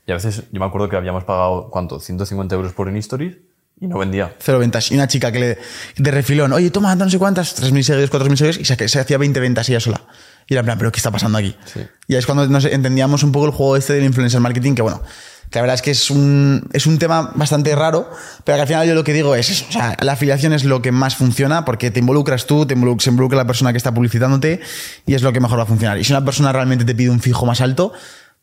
[0.07, 1.99] Y a veces, yo me acuerdo que habíamos pagado, ¿cuánto?
[1.99, 3.39] 150 euros por un Stories
[3.81, 4.35] y no vendía.
[4.39, 4.91] Cero ventas.
[4.91, 5.59] Y una chica que le,
[5.97, 9.19] de refilón, oye, toma no sé cuántas, 3.000 seguidores, 4.000 seguidores, y se, se hacía
[9.19, 10.03] 20 ventas ella sola.
[10.47, 11.57] Y era en plan, ¿pero qué está pasando aquí?
[11.65, 11.81] Sí.
[12.07, 15.03] Y es cuando nos entendíamos un poco el juego este del influencer marketing, que bueno,
[15.51, 18.11] que la verdad es que es un, es un tema bastante raro,
[18.45, 19.65] pero que al final yo lo que digo es eso.
[19.69, 23.01] O sea, la afiliación es lo que más funciona porque te involucras tú, te involuc-
[23.01, 24.61] se involucra la persona que está publicitándote
[25.07, 25.99] y es lo que mejor va a funcionar.
[25.99, 27.93] Y si una persona realmente te pide un fijo más alto,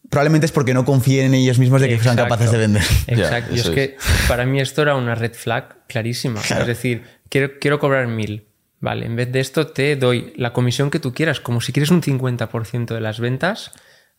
[0.10, 2.24] probablemente es porque no confíen en ellos mismos de que sean Exacto.
[2.24, 2.84] capaces de vender.
[3.08, 3.56] Exacto.
[3.56, 3.98] y es que
[4.28, 6.42] para mí esto era una red flag clarísima.
[6.42, 6.62] Claro.
[6.64, 8.48] Es decir, quiero, quiero cobrar mil.
[8.80, 11.90] Vale, en vez de esto te doy la comisión que tú quieras, como si quieres
[11.90, 13.72] un 50% de las ventas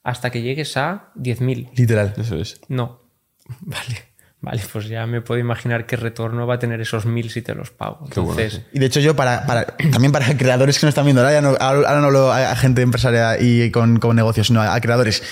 [0.05, 1.71] hasta que llegues a 10.000.
[1.75, 2.15] Literal.
[2.17, 2.61] Eso es.
[2.69, 3.01] No.
[3.61, 4.15] Vale.
[4.41, 7.55] Vale, pues ya me puedo imaginar qué retorno va a tener esos mil si te
[7.55, 8.05] los pago.
[8.11, 11.07] Qué bueno, Entonces, Y de hecho yo, para, para- también para creadores que nos están
[11.07, 14.49] viendo, ahora, ya no, ahora no hablo a, a gente empresaria y con, con negocios,
[14.49, 15.23] sino a, a creadores.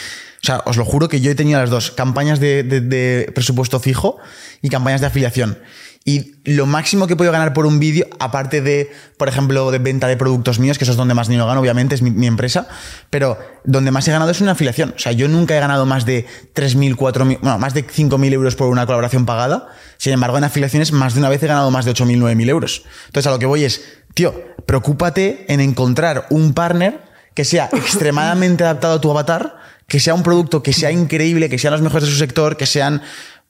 [0.43, 3.31] O sea, os lo juro que yo he tenido las dos, campañas de, de- de
[3.35, 4.19] presupuesto fijo
[4.63, 5.59] y campañas de afiliación.
[6.05, 9.79] Y lo máximo que he podido ganar por un vídeo, aparte de, por ejemplo, de
[9.79, 12.27] venta de productos míos, que eso es donde más dinero gano, obviamente, es mi, mi
[12.27, 12.67] empresa,
[13.09, 14.95] pero donde más he ganado es una afiliación.
[14.97, 18.57] O sea, yo nunca he ganado más de 3.000, 4.000, bueno, más de 5.000 euros
[18.57, 19.69] por una colaboración pagada.
[19.97, 22.83] Sin embargo, en afiliaciones más de una vez he ganado más de 8.000, 9.000 euros.
[23.07, 23.83] Entonces, a lo que voy es,
[24.15, 24.35] tío,
[24.67, 27.01] preocúpate en encontrar un partner
[27.35, 31.59] que sea extremadamente adaptado a tu avatar, que sea un producto que sea increíble, que
[31.59, 33.03] sean los mejores de su sector, que sean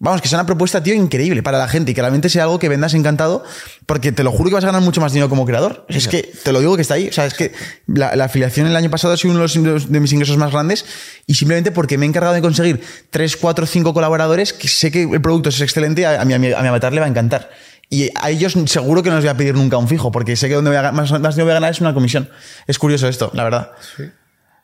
[0.05, 2.59] Vamos, que sea una propuesta, tío, increíble para la gente y que realmente sea algo
[2.59, 3.45] que vendas encantado,
[3.87, 5.87] porque te lo juro que vas a ganar mucho más dinero como creador.
[5.89, 7.07] Es que te lo digo que está ahí.
[7.07, 7.53] O sea, es que
[7.87, 10.51] la, la afiliación el año pasado ha sido uno de, los de mis ingresos más
[10.51, 10.85] grandes
[11.29, 15.05] y simplemente porque me he encargado de conseguir 3, 4, 5 colaboradores que sé que
[15.05, 17.51] el producto es excelente, a, a mi, a mi avatar le va a encantar.
[17.89, 20.49] Y a ellos seguro que no les voy a pedir nunca un fijo, porque sé
[20.49, 22.29] que donde voy a, más, más dinero voy a ganar es una comisión.
[22.67, 23.71] Es curioso esto, la verdad.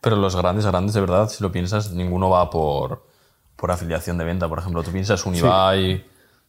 [0.00, 3.06] Pero los grandes, grandes, de verdad, si lo piensas, ninguno va por,
[3.58, 4.48] por afiliación de venta.
[4.48, 6.04] Por ejemplo, tú piensas Unibuy,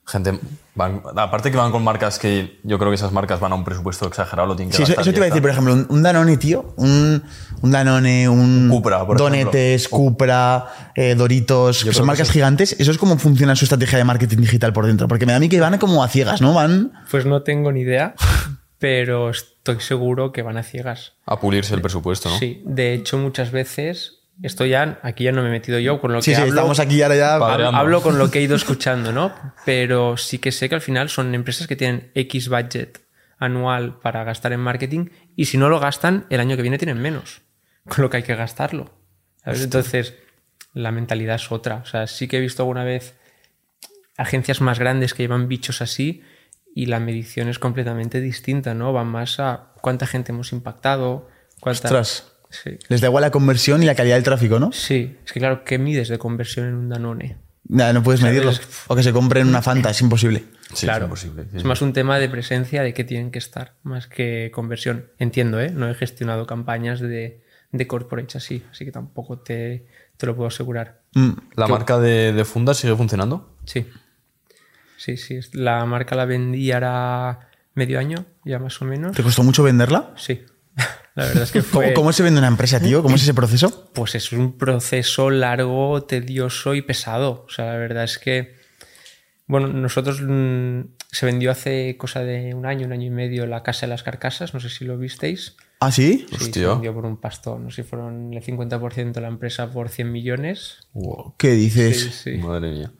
[0.06, 0.40] gente...
[0.76, 3.66] Van, aparte que van con marcas que yo creo que esas marcas van a un
[3.66, 5.52] presupuesto exagerado, lo tienen que Sí, eso, gastar eso y te iba a decir, por
[5.52, 6.74] ejemplo, un, un Danone, tío.
[6.78, 7.22] Un,
[7.62, 12.78] un Danone, un Cupra, por Donetes, Cupra, eh, Doritos, que son que marcas gigantes.
[12.80, 15.08] Eso es como funciona su estrategia de marketing digital por dentro.
[15.08, 16.54] Porque me da a mí que van como a ciegas, ¿no?
[16.54, 16.94] Van.
[17.12, 18.14] pues no tengo ni idea,
[18.78, 21.14] pero estoy seguro que van a ciegas.
[21.26, 22.38] A pulirse el presupuesto, ¿no?
[22.38, 26.14] Sí, de hecho muchas veces, esto ya, aquí ya no me he metido yo con
[26.14, 27.36] lo Sí, que sí, hablo, estamos aquí ahora ya.
[27.36, 29.34] Hablo, con lo que he ido escuchando, ¿no?
[29.66, 33.02] Pero sí que sé que al final son empresas que tienen X budget
[33.38, 37.02] anual para gastar en marketing y si no lo gastan, el año que viene tienen
[37.02, 37.42] menos,
[37.88, 38.92] con lo que hay que gastarlo.
[39.44, 39.64] ¿sabes?
[39.64, 40.16] Entonces,
[40.74, 41.78] la mentalidad es otra.
[41.78, 43.16] O sea, sí que he visto alguna vez
[44.18, 46.24] agencias más grandes que llevan bichos así
[46.76, 48.94] y la medición es completamente distinta, ¿no?
[48.94, 51.30] Van más a cuánta gente hemos impactado,
[51.60, 51.88] cuánta...
[51.88, 52.29] Ostras.
[52.50, 52.72] Sí.
[52.88, 54.72] Les da igual la conversión y la calidad del tráfico, ¿no?
[54.72, 57.38] Sí, es que claro, ¿qué mides de conversión en un Danone?
[57.68, 58.52] Nada, no puedes medirlo.
[58.88, 60.46] O que se compren una Fanta, es imposible.
[60.74, 61.46] Sí, claro, es imposible.
[61.54, 65.12] es más un tema de presencia de que tienen que estar, más que conversión.
[65.20, 65.70] Entiendo, ¿eh?
[65.70, 69.86] No he gestionado campañas de, de corporates así, así que tampoco te,
[70.18, 71.02] te lo puedo asegurar.
[71.14, 71.32] Mm.
[71.56, 73.56] ¿La marca de, de fundas sigue funcionando?
[73.66, 73.86] Sí.
[74.98, 75.40] Sí, sí.
[75.54, 79.16] La marca la vendí ahora medio año, ya más o menos.
[79.16, 80.14] ¿Te costó mucho venderla?
[80.18, 80.44] Sí.
[81.16, 81.94] La verdad es que ¿Cómo, fue...
[81.94, 83.04] cómo se vende una empresa, tío?
[83.04, 83.90] ¿Cómo es ese proceso?
[83.94, 87.46] Pues es un proceso largo, tedioso y pesado.
[87.46, 88.56] O sea, la verdad es que,
[89.48, 93.64] bueno, nosotros mm, se vendió hace cosa de un año, un año y medio la
[93.64, 95.58] Casa de las Carcasas, no sé si lo visteis.
[95.82, 96.26] ¿Ah, sí?
[96.38, 99.72] Sí, se vendió por un pastón, no sé si fueron el 50% de la empresa
[99.72, 100.88] por 100 millones.
[100.94, 101.36] Wow.
[101.38, 102.02] ¿Qué dices?
[102.02, 102.38] Sí, sí.
[102.38, 102.92] Madre mía.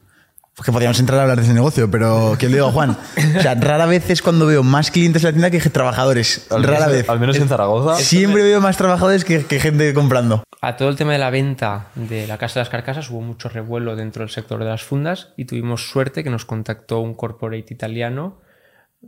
[0.60, 2.90] Pues que podríamos entrar a hablar de ese negocio, pero ¿qué le digo, Juan?
[2.90, 6.48] O sea, rara vez es cuando veo más clientes en la tienda que trabajadores.
[6.52, 7.10] Al Rara menos, vez.
[7.10, 7.96] Al menos en Zaragoza.
[7.96, 10.44] Siempre veo más trabajadores que, que gente comprando.
[10.60, 13.48] A todo el tema de la venta de la Casa de las Carcasas hubo mucho
[13.48, 17.74] revuelo dentro del sector de las fundas y tuvimos suerte que nos contactó un corporate
[17.74, 18.42] italiano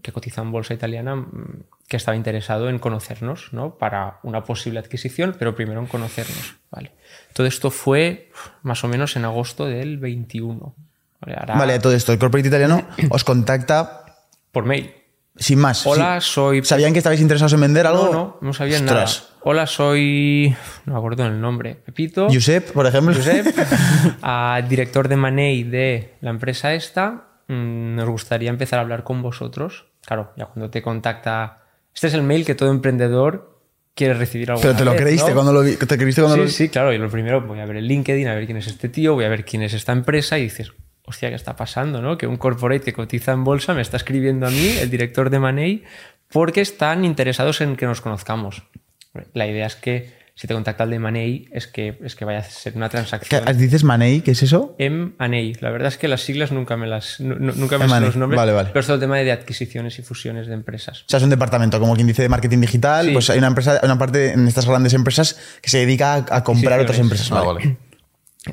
[0.02, 3.78] que cotiza en bolsa italiana mm, que estaba interesado en conocernos ¿no?
[3.78, 6.56] para una posible adquisición, pero primero en conocernos.
[6.72, 6.94] ¿vale?
[7.34, 8.32] Todo esto fue
[8.64, 10.74] más o menos en agosto del 21.
[11.22, 11.36] ¿Vale?
[11.40, 12.12] Ahora, Vale, todo esto.
[12.12, 14.04] El corporate italiano os contacta
[14.52, 14.92] Por mail.
[15.38, 15.86] sin más.
[15.88, 16.30] Hola, Sí.
[16.32, 18.06] soy ¿Sabían que estabais interesados en vender algo?
[18.06, 19.22] No, no, no sabía Ostras.
[19.24, 19.32] nada.
[19.44, 20.56] Hola, soy.
[20.86, 21.76] No me acuerdo el nombre.
[21.76, 22.28] Pepito.
[22.32, 23.14] Josep, por ejemplo.
[23.16, 23.48] Josep,
[24.22, 27.26] a director de Money de la empresa esta.
[27.48, 29.86] mm, Nos gustaría empezar a hablar con vosotros.
[30.06, 31.60] Claro, ya cuando te contacta.
[31.94, 33.60] Este es el mail que todo emprendedor
[33.96, 35.36] quiere recibir alguna Pero te lo vez, creíste ¿no?
[35.36, 35.76] cuando lo vi.
[35.76, 36.52] ¿Te creíste cuando Sí, lo vi?
[36.52, 36.94] sí, claro.
[36.94, 39.26] Y lo primero, voy a ver el LinkedIn, a ver quién es este tío, voy
[39.26, 40.72] a ver quién es esta empresa y dices,
[41.12, 42.02] hostia, ¿qué está pasando?
[42.02, 42.18] ¿no?
[42.18, 45.40] Que un corporate que cotiza en bolsa me está escribiendo a mí, el director de
[45.40, 45.84] Money,
[46.32, 48.64] porque están interesados en que nos conozcamos.
[49.34, 52.40] La idea es que si te contacta el de Money es que, es que vaya
[52.40, 53.44] a ser una ¿Qué- transacción.
[53.58, 54.22] ¿Dices Manei?
[54.22, 54.74] ¿Qué es eso?
[54.80, 55.28] M&A.
[55.60, 58.38] La verdad es que las siglas nunca me las nu- nu- nunca me los nombres.
[58.38, 58.70] Vale, vale.
[58.70, 61.02] Pero es todo el tema de adquisiciones y fusiones de empresas.
[61.02, 63.12] O sea, es un departamento, como quien dice de marketing digital, Sí.
[63.12, 66.44] pues hay una empresa, una parte en estas grandes empresas que se dedica a, a
[66.44, 67.30] comprar otras empresas.
[67.32, 67.48] Ah, Vale.
[67.66, 67.78] vale.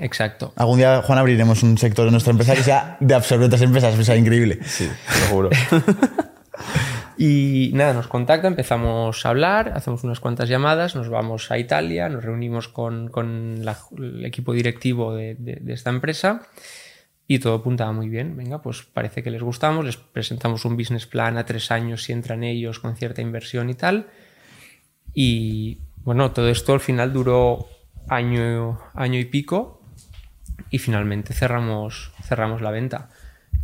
[0.01, 0.53] Exacto.
[0.57, 3.99] Algún día, Juan, abriremos un sector en nuestra empresa que sea de absorber otras empresas,
[3.99, 4.59] o sea, increíble.
[4.64, 4.89] Sí,
[5.22, 5.51] lo juro.
[7.20, 12.09] Y nada, nos contacta, empezamos a hablar, hacemos unas cuantas llamadas, nos vamos a Italia,
[12.09, 16.43] nos reunimos con, con la- el equipo directivo de, de- de esta empresa
[17.26, 18.36] y todo apuntaba muy bien.
[18.36, 22.12] Venga, pues parece que les gustamos, les presentamos un business plan a tres años si
[22.12, 24.07] entran ellos con cierta inversión y tal.
[25.12, 27.66] Y bueno, todo esto al final duró
[28.09, 29.78] año, año y pico
[30.71, 33.11] y finalmente cerramos, cerramos la venta.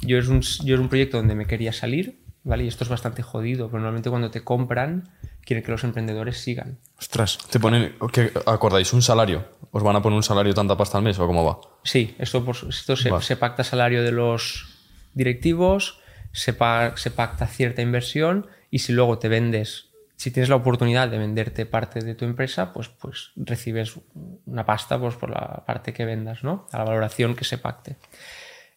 [0.01, 2.65] Yo es, un, yo es un proyecto donde me quería salir, ¿vale?
[2.65, 5.09] Y esto es bastante jodido, pero normalmente cuando te compran
[5.45, 6.79] quieren que los emprendedores sigan.
[6.99, 7.39] Ostras.
[7.51, 8.93] Te ponen, ¿qué, ¿acordáis?
[8.95, 9.47] ¿Un salario?
[9.71, 11.59] ¿Os van a poner un salario tanta pasta al mes o cómo va?
[11.85, 13.23] Sí, esto, por- esto se, Vale.
[13.23, 14.67] se pacta salario de los
[15.13, 16.01] directivos,
[16.33, 19.91] se, pa- se pacta cierta inversión y si luego te vendes,
[20.25, 24.01] si tienes la oportunidad de venderte parte de tu empresa, pues, pues recibes
[24.47, 26.67] una pasta pues, por la parte que vendas, ¿no?
[26.73, 27.97] A la valoración que se pacte.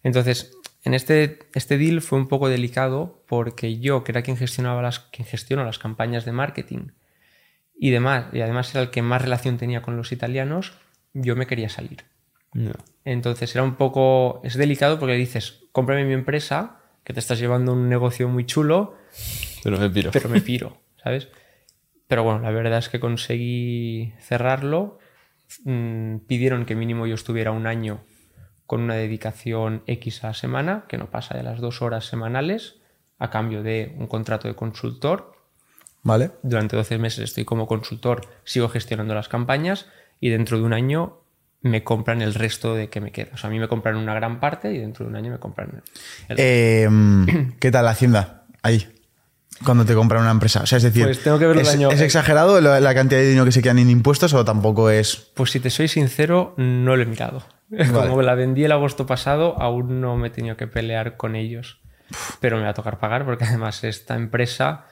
[0.04, 4.82] Entonces, en este, este deal fue un poco delicado porque yo, que era quien gestionaba
[4.82, 6.90] las, quien gestiona las campañas de marketing
[7.80, 10.74] y demás, y además era el que más relación tenía con los italianos,
[11.14, 12.04] yo me quería salir.
[13.06, 14.42] Entonces era un poco.
[14.44, 18.98] Es delicado porque dices, cómprame mi empresa, que te estás llevando un negocio muy chulo,
[19.64, 20.12] Pero me piro.
[20.12, 21.30] pero me piro, ¿sabes?
[22.08, 25.00] Pero bueno, la verdad es que conseguí cerrarlo.
[25.64, 28.02] Mm, pidieron que mínimo yo estuviera un año
[28.66, 32.76] con una dedicación X a la semana, que no pasa de las dos horas semanales,
[33.18, 35.34] a cambio de un contrato de consultor.
[36.04, 36.32] ¿Vale?
[36.44, 39.88] Durante 12 meses estoy como consultor, sigo gestionando las campañas
[40.20, 41.22] y dentro de un año
[41.62, 43.32] me compran el resto de que me queda.
[43.34, 45.40] O sea, a mí me compran una gran parte y dentro de un año me
[45.40, 45.82] compran
[46.30, 46.88] el Eh,
[47.60, 48.88] ¿Qué tal la Hacienda ahí?
[49.64, 50.62] Cuando te compran una empresa.
[50.62, 53.28] O sea, es decir, Pues tengo que verlo ¿es, ¿es exagerado la, la cantidad de
[53.28, 55.32] dinero que se quedan en impuestos o tampoco es.
[55.34, 57.44] Pues si te soy sincero, no lo he mirado.
[57.94, 61.82] Como la vendí el agosto pasado, aún no me he tenido que pelear con ellos.
[62.40, 64.86] Pero me va a tocar pagar porque además esta empresa,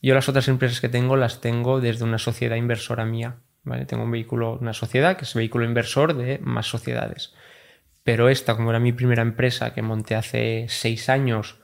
[0.00, 3.36] yo las otras empresas que tengo las tengo desde una sociedad inversora mía.
[3.64, 3.86] ¿vale?
[3.86, 7.32] Tengo un vehículo, una sociedad que es vehículo inversor de más sociedades.
[8.04, 11.58] Pero esta, como era mi primera empresa que monté hace seis años,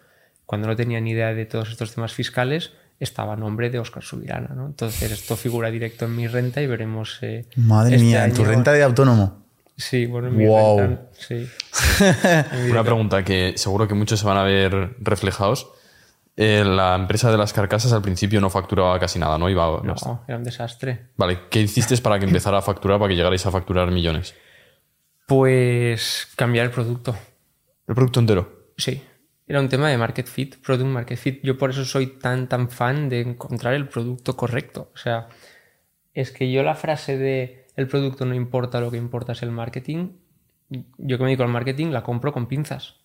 [0.48, 4.02] cuando no tenía ni idea de todos estos temas fiscales, estaba a nombre de Oscar
[4.02, 4.64] Subirana, ¿no?
[4.64, 7.18] Entonces esto figura directo en mi renta y veremos...
[7.20, 9.44] eh, Madre este mía, en tu año- renta de autónomo.
[9.76, 10.78] Sí, bueno, en mi Wow.
[10.80, 11.46] renta, sí.
[12.70, 15.68] Una pregunta que seguro que muchos se van a ver reflejados.
[16.40, 19.50] Eh, la empresa de las carcasas al principio no facturaba casi nada, ¿no?
[19.50, 21.08] Iba, No, era un desastre.
[21.16, 24.34] Vale, ¿qué hiciste para que empezara a facturar, para que llegarais a facturar millones?
[25.26, 27.14] Pues cambiar el producto.
[27.86, 28.70] El producto entero.
[28.76, 29.02] Sí,
[29.48, 31.40] era un tema de market fit, product market fit.
[31.42, 34.90] Yo por eso soy tan, tan fan de encontrar el producto correcto.
[34.94, 35.28] O sea,
[36.14, 39.50] es que yo la frase de el producto no importa, lo que importa es el
[39.50, 40.10] marketing,
[40.68, 42.96] yo que me dedico al marketing la compro con pinzas.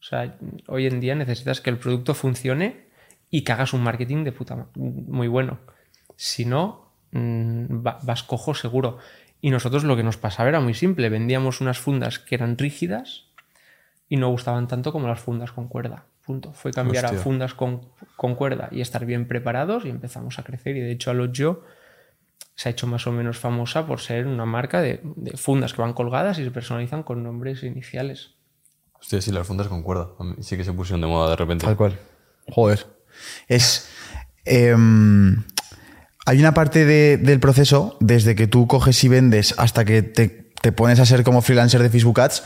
[0.00, 0.36] O sea,
[0.66, 2.86] hoy en día necesitas que el producto funcione
[3.30, 5.60] y que hagas un marketing de puta muy bueno.
[6.16, 8.98] Si no, mm, va- vas cojo seguro.
[9.40, 11.08] Y nosotros lo que nos pasaba era muy simple.
[11.08, 13.26] Vendíamos unas fundas que eran rígidas,
[14.08, 16.06] y no gustaban tanto como las fundas con cuerda.
[16.24, 16.52] Punto.
[16.52, 17.20] Fue cambiar Hostia.
[17.20, 17.82] a fundas con,
[18.16, 20.76] con cuerda y estar bien preparados y empezamos a crecer.
[20.76, 21.62] Y de hecho, Alogio
[22.54, 25.82] se ha hecho más o menos famosa por ser una marca de, de fundas que
[25.82, 28.36] van colgadas y se personalizan con nombres iniciales.
[28.98, 30.08] Hostia, sí, las fundas con cuerda.
[30.18, 31.66] A Sí que se pusieron de moda de repente.
[31.66, 31.98] Tal cual.
[32.50, 32.86] Joder.
[33.48, 33.90] Es.
[34.46, 35.42] em,
[36.26, 40.28] hay una parte de- del proceso, desde que tú coges y vendes hasta que te,
[40.62, 42.44] te pones a ser como freelancer de Facebook Ads,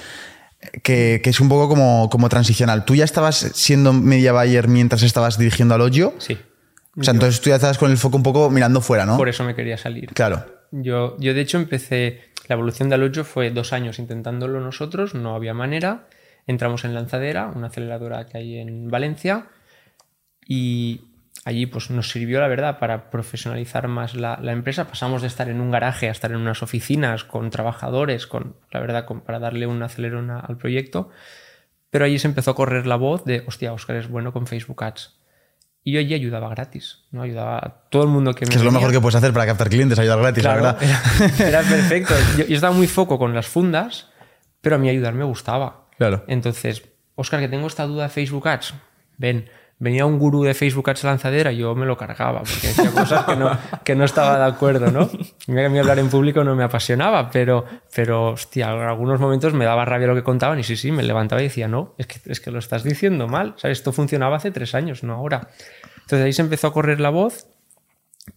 [0.82, 2.84] que, que es un poco como, como transicional.
[2.84, 6.14] ¿Tú ya estabas siendo media buyer mientras estabas dirigiendo al Ojo?
[6.18, 6.38] Sí.
[6.98, 9.16] O sea, entonces tú ya estabas con el foco un poco mirando fuera, ¿no?
[9.16, 10.12] Por eso me quería salir.
[10.14, 10.44] Claro.
[10.72, 15.34] Yo, yo de hecho empecé, la evolución de Alogio fue dos años intentándolo nosotros, no
[15.34, 16.09] había manera.
[16.46, 19.46] Entramos en Lanzadera, una aceleradora que hay en Valencia,
[20.46, 21.02] y
[21.49, 24.86] allí pues nos sirvió, la verdad, para profesionalizar más la, la empresa.
[24.86, 28.80] Pasamos de estar en un garaje a estar en unas oficinas con trabajadores, con, la
[28.80, 31.11] verdad, con- para darle un acelerón a- al proyecto.
[31.90, 34.82] Pero allí se empezó a correr la voz de, hostia, Oscar es bueno con Facebook
[34.84, 35.16] Ads.
[35.84, 37.22] Y yo allí ayudaba gratis, ¿no?
[37.22, 39.46] Ayudaba a todo el mundo que me Que es lo mejor que puedes hacer para
[39.46, 41.01] captar clientes, ayudar gratis, Claro, la verdad.
[41.38, 42.14] Era, era perfecto.
[42.36, 44.11] Yo, yo estaba muy foco con las fundas,
[44.61, 45.86] pero a mí ayudar me gustaba.
[45.96, 46.24] Claro.
[46.28, 46.82] Entonces,
[47.14, 48.74] Oscar, que tengo esta duda de Facebook Ads,
[49.16, 49.49] ven,
[49.79, 53.37] venía un gurú de Facebook Ads lanzadera, yo me lo cargaba, porque decía cosas que
[53.37, 55.09] no, que no estaba de acuerdo, ¿no?
[55.47, 57.64] Mira que a mí hablar en público no me apasionaba, pero,
[57.95, 61.03] pero hostia, en algunos momentos me daba rabia lo que contaban y sí, sí, me
[61.03, 63.79] levantaba y decía, no, es que, es que lo estás diciendo mal, ¿sabes?
[63.79, 65.49] Esto funcionaba hace tres años, no ahora.
[65.97, 67.47] Entonces ahí se empezó a correr la voz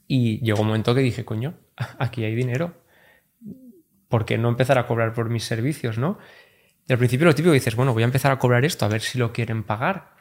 [0.08, 1.56] y llegó un momento que dije, coño,
[1.98, 2.74] aquí hay dinero.
[4.10, 6.20] ¿Por qué no empezar a cobrar por mis servicios, no?
[6.88, 9.02] Y al principio lo típico dices, bueno, voy a empezar a cobrar esto, a ver
[9.02, 10.21] si lo quieren pagar.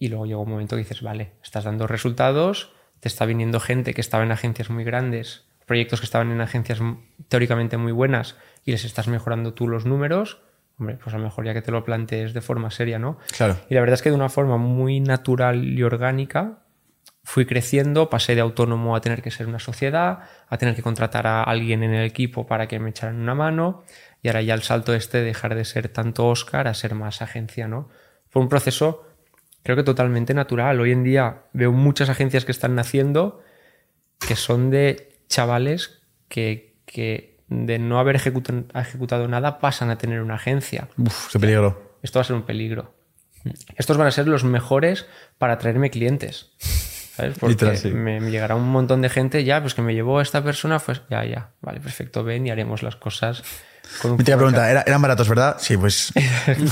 [0.00, 3.94] Y luego llegó un momento que dices, vale, estás dando resultados, te está viniendo gente
[3.94, 6.80] que estaba en agencias muy grandes, proyectos que estaban en agencias
[7.28, 10.40] teóricamente muy buenas y les estás mejorando tú los números.
[10.78, 13.18] Hombre, pues a lo mejor ya que te lo plantees de forma seria, ¿no?
[13.36, 13.58] Claro.
[13.68, 16.60] Y la verdad es que de una forma muy natural y orgánica
[17.22, 21.26] fui creciendo, pasé de autónomo a tener que ser una sociedad, a tener que contratar
[21.26, 23.84] a alguien en el equipo para que me echaran una mano
[24.22, 27.20] y ahora ya el salto este de dejar de ser tanto Oscar a ser más
[27.20, 27.90] agencia, ¿no?
[28.30, 29.09] Fue un proceso
[29.62, 30.80] creo que totalmente natural.
[30.80, 33.42] Hoy en día veo muchas agencias que están naciendo
[34.26, 40.20] que son de chavales que, que de no haber ejecuta- ejecutado nada pasan a tener
[40.22, 41.96] una agencia Uf, qué peligro.
[42.02, 42.94] esto va a ser un peligro.
[43.76, 45.06] Estos van a ser los mejores
[45.38, 46.50] para traerme clientes.
[46.58, 47.38] ¿Sabes?
[47.38, 47.88] Porque Literal, sí.
[47.90, 51.02] me, me llegará un montón de gente, ya, pues que me llevó esta persona, pues
[51.10, 53.42] ya, ya, vale, perfecto, ven y haremos las cosas
[54.02, 55.56] con Me te iba a poco de preguntar, ¿era- ¿eran baratos, verdad?
[55.60, 56.12] Sí, pues.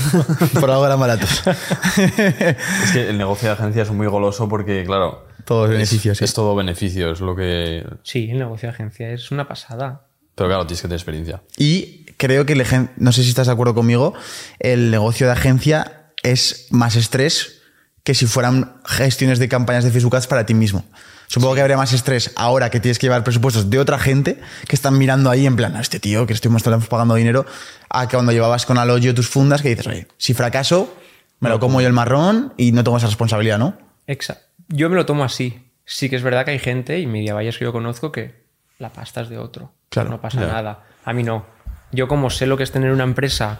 [0.59, 1.43] por algo eran baratos.
[1.97, 5.27] Es que el negocio de agencia es muy goloso porque, claro.
[5.45, 6.23] Todo es es- beneficio, sí.
[6.25, 7.85] Es todo beneficio, es lo que.
[8.03, 10.05] Sí, el negocio de agencia es una pasada.
[10.35, 11.41] Pero claro, tienes que tener experiencia.
[11.57, 14.13] Y creo que, el egen- no sé si estás de acuerdo conmigo,
[14.59, 17.61] el negocio de agencia es más estrés
[18.03, 20.85] que si fueran gestiones de campañas de Facebook Ads para ti mismo.
[21.29, 24.75] Supongo que habría más estrés ahora que tienes que llevar presupuestos de otra gente que
[24.75, 27.45] están mirando ahí en plan, "Ah, este tío que estoy estamos pagando dinero,
[27.89, 30.91] a que cuando llevabas con Alogio tus fundas que dices, oye, si fracaso,
[31.39, 33.77] me lo como yo el marrón y no tengo esa responsabilidad, ¿no?
[34.07, 34.43] Exacto.
[34.69, 35.65] Yo me lo tomo así.
[35.85, 38.43] Sí que es verdad que hay gente y media valles que yo conozco que
[38.79, 39.71] la pasta es de otro.
[39.89, 40.83] Claro, No pasa nada.
[41.05, 41.45] A mí no.
[41.91, 43.59] Yo como sé lo que es tener una empresa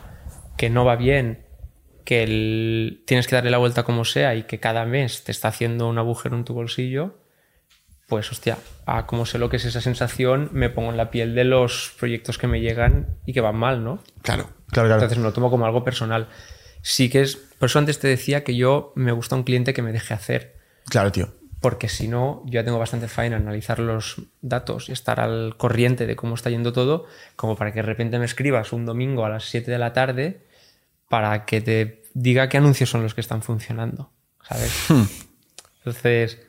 [0.58, 1.46] que no va bien,
[2.04, 5.48] que el- tienes que darle la vuelta como sea y que cada mes te está
[5.50, 7.16] haciendo un agujero en tu bolsillo,
[8.10, 11.36] pues hostia, a como sé lo que es esa sensación, me pongo en la piel
[11.36, 14.04] de los proyectos que me llegan y que van mal, ¿no?
[14.24, 14.94] Claro, claro, claro.
[14.96, 16.28] Entonces me lo tomo como algo personal.
[16.82, 19.82] Sí que es, por eso antes te decía que yo me gusta un cliente que
[19.84, 20.58] me deje hacer,
[20.90, 21.30] claro, tío.
[21.62, 25.56] porque si no, yo ya tengo bastante faena en analizar los datos y estar al
[25.58, 27.06] corriente de cómo está yendo todo,
[27.36, 30.48] como para que de repente me escribas un domingo a las 7 de la tarde
[31.10, 34.74] para que te diga qué anuncios son los que están funcionando, ¿sabes?
[35.78, 36.40] Entonces,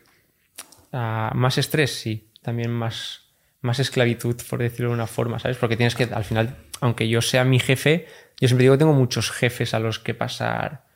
[0.92, 2.30] Más estrés, sí.
[2.42, 3.20] También más,
[3.60, 5.56] más esclavitud, por decirlo de una forma, ¿sabes?
[5.58, 8.06] Porque tienes que, al final, aunque yo sea mi jefe,
[8.40, 10.86] yo siempre digo que tengo muchos jefes a los que pasar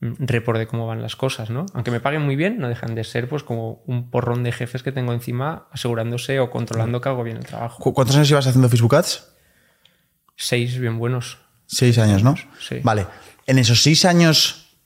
[0.00, 1.66] mm, report de cómo van las cosas, ¿no?
[1.74, 4.82] Aunque me paguen muy bien, no dejan de ser pues como un porrón de jefes
[4.82, 7.80] que tengo encima asegurándose o controlando que hago bien el trabajo.
[7.82, 9.28] ¿Cu- ¿Cuántos años llevas haciendo Facebook Ads?
[10.36, 11.38] Seis bien buenos.
[11.66, 12.34] Seis años, ¿no?
[12.60, 12.80] Sí.
[12.82, 13.06] Vale.
[13.46, 14.76] En esos seis años,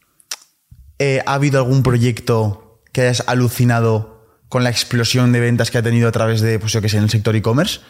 [0.99, 4.12] eh, ¿ha habido algún proyecto que hayas alucinado
[4.53, 6.99] con la explosión de ventas que ha tenido a través de, pues yo que sé,
[6.99, 7.81] en el sector e-commerce?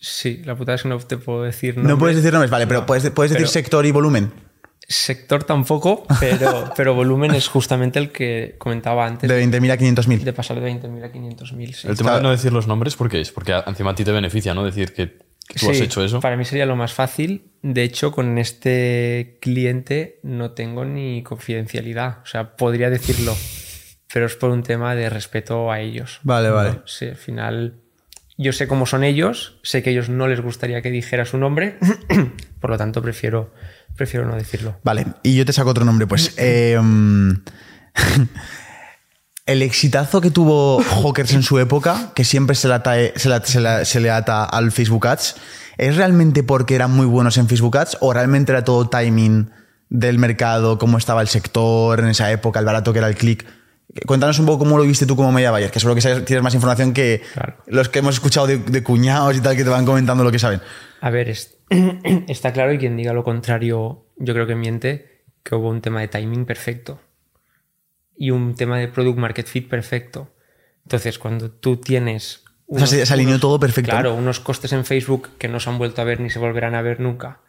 [0.00, 1.98] Sí, la puta es que no te puedo decir No nombres.
[2.00, 4.32] puedes decir nombres, vale, pero No, puedes, puedes decir pero- sector y volumen.
[4.88, 10.18] Sector tampoco, pero, pero volumen es justamente el que comentaba antes De 20.000 a 500.000.
[10.24, 11.72] de pasar de 20.000 a 500.000.
[11.72, 11.86] Sí.
[11.88, 13.30] El tema de no decir los nombres, ¿por qué es?
[13.30, 14.64] Porque encima a ti te beneficia, ¿no?
[14.64, 16.18] Decir que, que tú has hecho eso.
[16.18, 17.44] Para mí sería lo más fácil.
[17.62, 22.18] De hecho, con este cliente no tengo ni confidencialidad.
[22.24, 23.36] O sea, podría decirlo,
[24.12, 26.20] pero es por un tema de respeto a ellos.
[26.22, 26.80] Vale, vale.
[26.86, 27.74] Sí, al final
[28.38, 31.38] yo sé cómo son ellos, sé que a ellos no les gustaría que dijera su
[31.38, 31.78] nombre,
[32.60, 33.52] por lo tanto prefiero,
[33.96, 34.76] prefiero no decirlo.
[34.82, 36.34] Vale, y yo te saco otro nombre, pues.
[36.38, 36.78] eh,
[39.46, 43.44] el exitazo que tuvo Hawkers en su época, que siempre se le, ata- se la-
[43.44, 45.36] se la- se le ata al Facebook Ads,
[45.78, 49.50] ¿es realmente porque eran muy buenos en Facebook Ads o realmente era todo timing
[49.88, 53.44] del mercado, cómo estaba el sector en esa época, el barato que era el click?
[54.06, 56.42] Cuéntanos un poco cómo lo viste tú como media buyer, que seguro que sabes- tienes
[56.42, 57.56] más información que Claro.
[57.66, 60.38] los que hemos escuchado de, de cuñados y tal que te van comentando lo que
[60.38, 60.60] saben.
[61.02, 61.58] A ver, es-
[62.28, 66.00] está claro y quien diga lo contrario, yo creo que miente, que hubo un tema
[66.00, 67.00] de timing perfecto
[68.16, 70.30] y un tema de product market fit perfecto.
[70.84, 72.44] Entonces, cuando tú tienes...
[72.66, 75.76] O sea, se- alineó todo perfecto, Claro, unos costes en Facebook que no se han
[75.76, 77.40] vuelto a ver ni se volverán a ver nunca.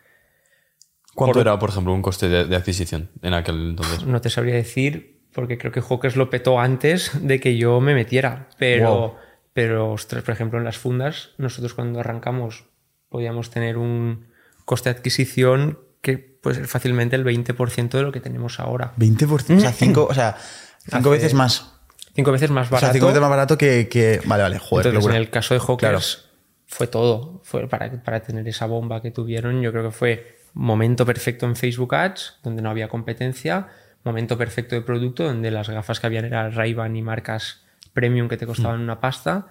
[1.15, 4.03] ¿Cuánto por- era, por ejemplo, un coste de, de adquisición en aquel entonces?
[4.05, 7.93] No te sabría decir porque creo que Hawkers lo petó antes de que yo me
[7.93, 8.47] metiera.
[8.57, 9.13] Pero, Wow.
[9.53, 12.65] pero ostras, por ejemplo, en las fundas, nosotros cuando arrancamos
[13.09, 14.27] podíamos tener un
[14.65, 18.93] coste de adquisición que puede ser fácilmente el 20% de lo que tenemos ahora.
[18.97, 20.35] 20%, o sea, 5 o sea,
[20.83, 21.69] cinco Hace- veces más.
[22.15, 22.93] Cinco veces más O sea, barato.
[22.93, 23.87] cinco veces más barato que.
[23.89, 26.29] que- Vale, vale, joder, Entonces, en el caso de Hawkers
[26.67, 27.41] fue todo.
[27.43, 31.55] Fue para, para tener esa bomba que tuvieron, yo creo que fue momento perfecto en
[31.55, 33.67] Facebook Ads, donde no había competencia,
[34.03, 37.61] momento perfecto de producto, donde las gafas que habían eran Ray-Ban y marcas
[37.93, 38.83] premium que te costaban Mm.
[38.83, 39.47] una pasta,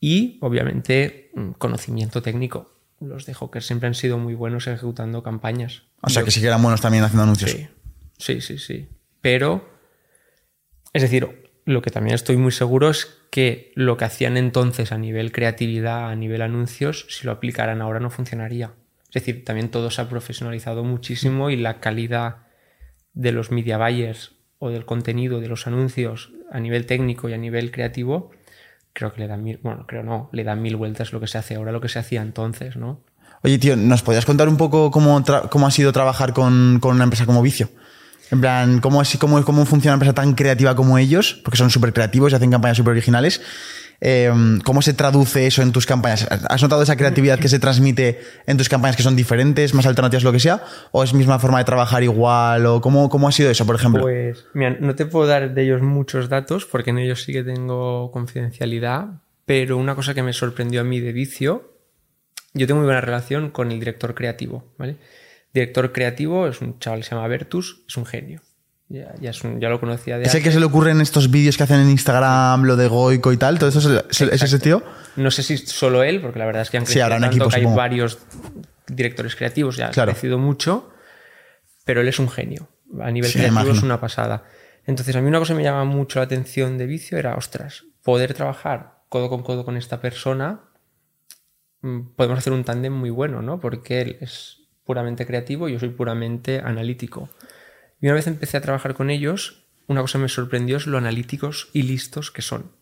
[0.00, 2.72] y obviamente mm, conocimiento técnico.
[3.00, 5.82] Los de Hawkers siempre han sido muy buenos ejecutando campañas.
[6.02, 7.50] O sea, Yo- que sí que eran buenos también haciendo anuncios.
[7.50, 7.68] Sí,
[8.18, 8.88] sí, sí, sí.
[9.20, 9.68] Pero,
[10.92, 14.98] es decir, lo que también estoy muy seguro es que lo que hacían entonces a
[14.98, 18.72] nivel creatividad, a nivel anuncios, si lo aplicaran ahora no funcionaría.
[19.08, 22.45] Es decir, también todo se ha profesionalizado muchísimo y la calidad
[23.16, 27.38] de los media buyers o del contenido de los anuncios a nivel técnico y a
[27.38, 28.30] nivel creativo,
[28.92, 31.38] creo que le dan mil, bueno, creo no, le dan mil vueltas lo que se
[31.38, 33.00] hace ahora, lo que se hacía entonces, ¿no?
[33.42, 37.04] Oye, tío, ¿nos podías contar un poco cómo, cómo ha sido trabajar con, con una
[37.04, 37.68] empresa como Vicio?
[38.30, 41.40] En plan, ¿cómo, es, cómo, cómo funciona una empresa tan creativa como ellos?
[41.44, 43.40] Porque son súper creativos y hacen campañas súper originales.
[44.00, 44.30] Eh,
[44.64, 46.26] ¿Cómo se traduce eso en tus campañas?
[46.30, 50.24] ¿Has notado esa creatividad que se transmite en tus campañas que son diferentes, más alternativas,
[50.24, 50.62] lo que sea?
[50.92, 52.66] ¿O es misma forma de trabajar igual?
[52.66, 54.02] ¿O cómo, cómo ha sido eso, por ejemplo?
[54.02, 57.42] Pues, mira, no te puedo dar de ellos muchos datos porque en ellos sí que
[57.42, 61.72] tengo confidencialidad, pero una cosa que me sorprendió a mí de vicio,
[62.52, 64.64] yo tengo muy buena relación con el director creativo.
[65.52, 68.42] Director creativo es un chaval que se llama Vertus, es un genio.
[68.88, 71.00] Ya, ya, es un- ya lo conocía de ¿Es el que se le ocurre en
[71.00, 73.58] estos vídeos que hacen en Instagram, lo de Goico y tal?
[73.58, 74.82] ¿Todo eso es, el- es ese tío?
[75.16, 77.26] No sé si solo él, porque la verdad es que han Sí, crecido un tanto
[77.36, 78.18] equipo, que hay varios
[78.86, 80.10] directores creativos, ya Claro.
[80.10, 80.90] han crecido mucho,
[81.84, 82.68] pero él es un genio.
[83.00, 84.44] A nivel Sí, creativo es una pasada.
[84.86, 87.84] Entonces, a mí una cosa que me llama mucho la atención de Vicio era, ostras,
[88.04, 90.60] poder trabajar codo con codo con esta persona,
[91.80, 93.58] mm, podemos hacer un tándem muy bueno, ¿no?
[93.58, 97.28] Porque él es puramente creativo y yo soy puramente analítico.
[98.00, 101.68] Y una vez empecé a trabajar con ellos, una cosa me sorprendió es lo analíticos
[101.72, 102.72] y listos que son.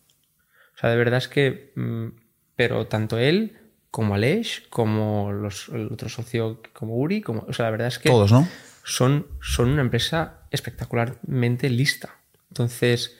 [0.75, 2.07] O sea, de verdad es que, mm,
[2.55, 3.57] pero tanto él
[3.91, 7.99] como Aleix, como los, el otro socio, como Uri, como, o sea, la verdad es
[7.99, 8.47] que Todos, ¿no?
[8.83, 12.19] son, son una empresa espectacularmente lista.
[12.49, 13.17] Entonces,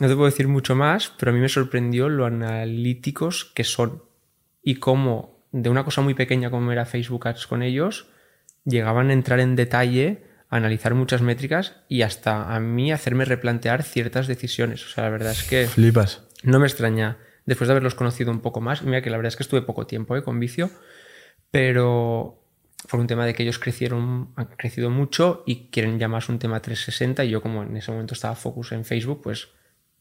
[0.00, 4.02] no te puedo decir mucho más, pero a mí me sorprendió lo analíticos que son
[4.62, 8.06] y cómo de una cosa muy pequeña como era Facebook Ads con ellos,
[8.64, 14.26] llegaban a entrar en detalle, analizar muchas métricas y hasta a mí hacerme replantear ciertas
[14.26, 14.84] decisiones.
[14.84, 16.22] O sea, la verdad es que Flipas.
[16.42, 19.36] no me extraña, después de haberlos conocido un poco más, mira que la verdad es
[19.36, 20.22] que estuve poco tiempo ¿eh?
[20.22, 20.70] con vicio,
[21.50, 22.42] pero
[22.88, 26.38] por un tema de que ellos crecieron, han crecido mucho y quieren ya más un
[26.38, 29.48] tema 360 y yo como en ese momento estaba focus en Facebook, pues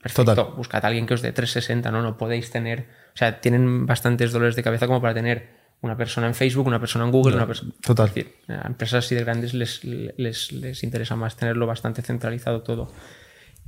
[0.01, 0.55] Perfecto, Total.
[0.55, 2.01] buscad a alguien que os dé 360, ¿no?
[2.01, 6.27] No podéis tener, o sea, tienen bastantes dolores de cabeza como para tener una persona
[6.27, 7.71] en Facebook, una persona en Google, una persona...
[7.81, 8.07] Total.
[8.07, 12.63] Es decir, a empresas así de grandes les, les, les interesa más tenerlo bastante centralizado
[12.63, 12.91] todo.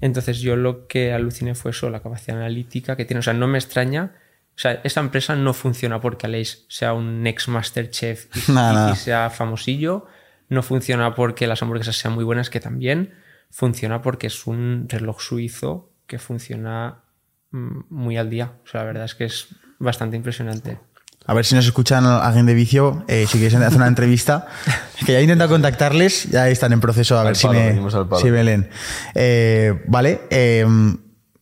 [0.01, 3.20] Entonces yo lo que aluciné fue eso, la capacidad analítica que tiene.
[3.20, 4.16] O sea, no me extraña.
[4.55, 8.39] O sea, esta empresa no funciona porque Aleix sea un ex Masterchef y,
[8.91, 10.07] y sea famosillo.
[10.49, 13.14] No funciona porque las hamburguesas sean muy buenas, que también.
[13.51, 17.03] Funciona porque es un reloj suizo que funciona
[17.51, 18.53] mm, muy al día.
[18.66, 19.47] O sea, la verdad es que es
[19.80, 20.80] bastante impresionante.
[21.26, 24.47] A ver si nos escuchan alguien de vicio, eh, si queréis hacer una entrevista.
[25.05, 27.95] Que ya he intentado contactarles, ya están en proceso a ver si palo, me, venimos
[27.95, 28.22] al palo.
[28.22, 28.69] si me leen.
[29.15, 30.63] Eh, vale, eh,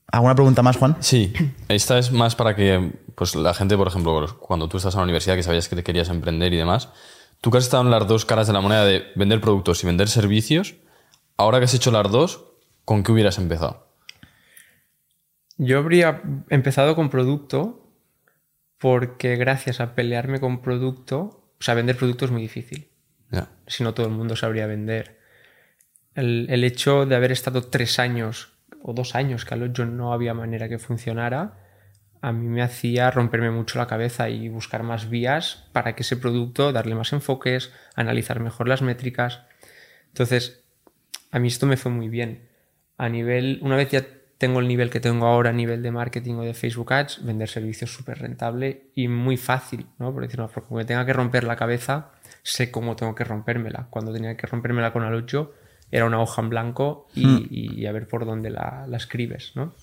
[0.09, 0.95] ¿alguna pregunta más, Juan?
[1.01, 1.33] Sí,
[1.67, 5.03] esta es más para que pues, la gente, por ejemplo, cuando tú estás en la
[5.03, 6.87] universidad, que sabías que te querías emprender y demás,
[7.41, 9.87] tú que has estado en las dos caras de la moneda de vender productos y
[9.87, 10.75] vender servicios,
[11.35, 12.45] ahora que has hecho las dos,
[12.85, 13.89] ¿con qué hubieras empezado?
[15.57, 17.88] Yo habría empezado con producto
[18.79, 22.89] porque gracias a pelearme con producto, o sea, vender producto es muy difícil.
[23.67, 25.19] Si no, todo el mundo sabría vender.
[26.15, 30.13] El, el hecho de haber estado tres años o dos años que al yo no
[30.13, 31.59] había manera que funcionara,
[32.21, 36.17] a mí me hacía romperme mucho la cabeza y buscar más vías para que ese
[36.17, 39.41] producto, darle más enfoques, analizar mejor las métricas.
[40.07, 40.63] Entonces,
[41.31, 42.49] a mí esto me fue muy bien.
[42.97, 44.05] A nivel, una vez ya
[44.39, 47.47] tengo el nivel que tengo ahora a nivel de marketing o de Facebook Ads, vender
[47.47, 50.11] servicios súper rentable y muy fácil, ¿no?
[50.11, 52.11] Por decirlo, porque me tenga que romper la cabeza,
[52.41, 53.87] sé cómo tengo que rompérmela.
[53.91, 55.53] Cuando tenía que rompérmela con Alocho,
[55.91, 59.51] era una hoja en blanco y, y- y a ver por dónde la, la escribes,
[59.55, 59.75] ¿no?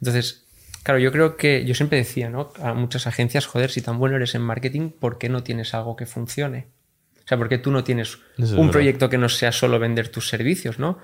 [0.00, 0.44] Entonces,
[0.82, 2.52] claro, yo creo que yo siempre decía, ¿no?
[2.62, 5.96] A muchas agencias, joder, si tan bueno eres en marketing, ¿por qué no tienes algo
[5.96, 6.66] que funcione?
[7.24, 10.08] O sea, ¿por qué tú no tienes Eso un proyecto que no sea solo vender
[10.08, 10.98] tus servicios, ¿no?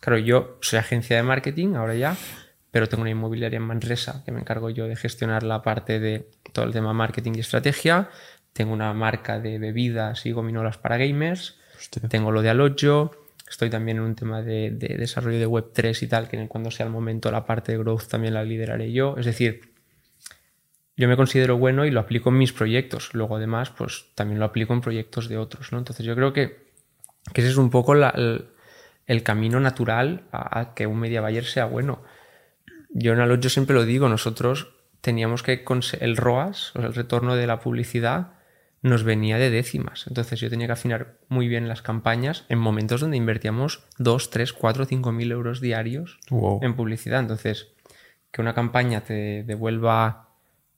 [0.00, 2.16] Claro, yo soy agencia de marketing ahora ya,
[2.70, 6.28] pero tengo una inmobiliaria en Manresa que me encargo yo de gestionar la parte de
[6.52, 8.08] todo el tema marketing y estrategia.
[8.52, 11.58] Tengo una marca de bebidas y gominolas para gamers.
[11.78, 12.08] Hostia.
[12.08, 13.12] Tengo lo de Alojo.
[13.48, 16.86] Estoy también en un tema de, de desarrollo de Web3 y tal, que cuando sea
[16.86, 19.16] el momento la parte de growth también la lideraré yo.
[19.18, 19.72] Es decir,
[20.96, 23.12] yo me considero bueno y lo aplico en mis proyectos.
[23.14, 25.78] Luego, además, pues también lo aplico en proyectos de otros, ¿no?
[25.78, 26.58] Entonces, yo creo que,
[27.32, 28.46] que ese es un poco la- el,
[29.10, 32.02] el camino natural a, a que un media buyer sea bueno.
[32.90, 34.68] Yo en Alot yo siempre lo digo, nosotros
[35.00, 35.64] teníamos que
[36.00, 38.34] el ROAS, o sea, el retorno de la publicidad,
[38.82, 40.06] nos venía de décimas.
[40.06, 44.52] Entonces yo tenía que afinar muy bien las campañas en momentos donde invertíamos 2, 3,
[44.52, 46.60] 4, 5 mil euros diarios Wow.
[46.62, 47.20] en publicidad.
[47.20, 47.72] Entonces,
[48.30, 50.28] que una campaña te devuelva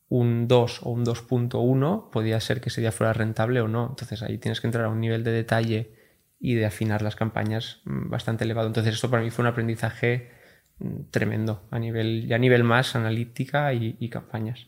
[0.08, 3.88] un 2 o un 2.1, podía ser que ese día fuera rentable o no.
[3.90, 6.01] Entonces ahí tienes que entrar a un nivel de detalle
[6.42, 8.66] y de afinar las campañas mm, bastante elevado.
[8.66, 10.30] Entonces esto para mí fue un aprendizaje
[10.80, 14.66] mm, tremendo a nivel, ya a nivel más analítica y, y campañas.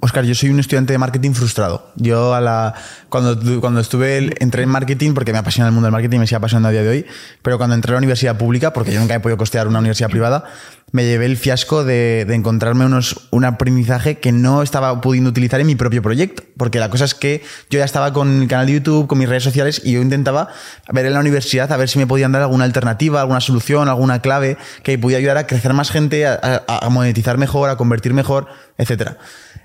[0.00, 1.90] Oscar, yo soy un estudiante de marketing frustrado.
[1.96, 2.74] Yo a la,
[3.08, 6.36] cuando, cuando estuve, entré en marketing, porque me apasiona el mundo del marketing me sigue
[6.36, 7.06] apasionando a día de hoy,
[7.42, 10.08] pero cuando entré a la universidad pública, porque yo nunca he podido costear una universidad
[10.08, 10.44] privada,
[10.92, 15.66] me llevé el fiasco de, encontrarme unos, un aprendizaje que no estaba pudiendo utilizar en
[15.66, 16.44] mi propio proyecto.
[16.56, 19.28] Porque la cosa es que yo ya estaba con mi canal de YouTube, con mis
[19.28, 20.46] redes sociales, y yo intentaba
[20.92, 24.20] ver en la universidad a ver si me podían dar alguna alternativa, alguna solución, alguna
[24.20, 28.46] clave que pudiera ayudar a crecer más gente, a monetizar mejor, a convertir mejor,
[28.78, 29.18] etcétera.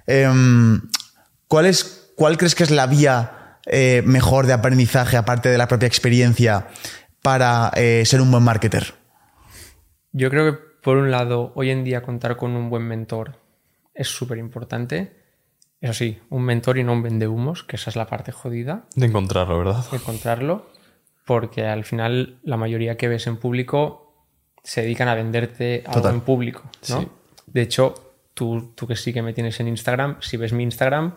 [0.07, 0.81] Em,
[1.47, 5.67] ¿cuál, es, ¿Cuál crees que es la vía eh, mejor de aprendizaje, aparte de la
[5.67, 6.67] propia experiencia,
[7.21, 8.93] para eh, ser un buen marketer?
[10.11, 13.37] Yo creo que, por un lado, hoy en día contar con un buen mentor
[13.93, 15.17] es súper importante.
[15.81, 19.05] Eso sí, un mentor y no un vendehumos, que esa es la parte jodida, De
[19.05, 19.85] encontrarlo, ¿verdad?
[19.93, 20.69] encontrarlo,
[21.25, 24.27] porque al final la mayoría que ves en público
[24.63, 26.15] se dedican a venderte algo Total.
[26.15, 27.01] en público, ¿no?
[27.01, 27.07] Sí.
[27.47, 28.08] De hecho,
[28.39, 31.15] tú, tú que sí que me tienes en Instagram, si ves mi Instagram,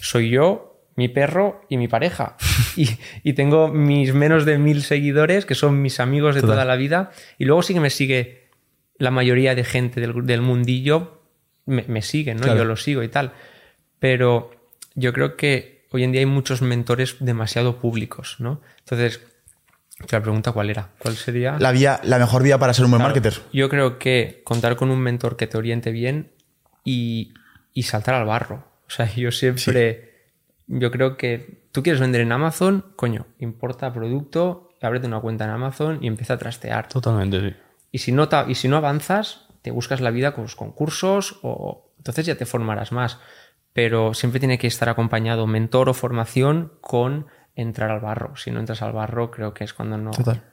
[0.00, 2.36] soy yo, mi perro y mi pareja.
[2.74, 2.88] Y,
[3.22, 6.54] y tengo mis menos de mil seguidores, que son mis amigos de Total.
[6.54, 7.10] toda la vida.
[7.36, 8.48] Y luego sí que me sigue
[8.96, 11.20] la mayoría de gente del, del mundillo,
[11.66, 12.44] me, me siguen, ¿no?
[12.44, 12.60] Claro.
[12.60, 13.34] Yo lo sigo y tal.
[13.98, 14.52] Pero
[14.94, 18.62] yo creo que hoy en día hay muchos mentores demasiado públicos, ¿no?
[18.78, 19.20] Entonces,
[20.10, 21.58] la pregunta cuál era, ¿cuál sería?
[21.58, 23.42] La, vía, la mejor vía para ser un buen Claro, marketer.
[23.52, 26.32] Yo creo que contar con un mentor que te oriente bien
[26.84, 27.34] y,
[27.72, 28.64] y saltar al barro.
[28.86, 30.30] O sea, yo siempre,
[30.66, 35.50] yo creo que tú quieres vender en Amazon, coño, importa producto, ábrete una cuenta en
[35.50, 36.88] Amazon y empieza a trastear.
[36.88, 37.56] Totalmente, sí.
[37.90, 41.92] Y si no, y si no avanzas, te buscas la vida con los concursos o
[41.98, 43.18] entonces ya te formarás más.
[43.72, 48.34] Pero siempre tiene que estar acompañado mentor o formación con entrar al barro.
[48.36, 50.10] Si no entras al barro, creo que es cuando no,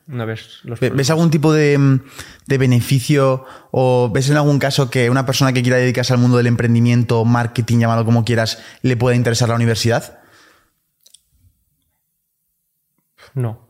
[0.07, 1.99] no ves los Ve- ¿Ves algún tipo de, mm,
[2.47, 6.37] de beneficio o ves en algún caso que una persona que quiera dedicarse al mundo
[6.37, 10.19] del emprendimiento, marketing, llámalo como quieras, le pueda interesar la universidad?
[13.33, 13.69] No.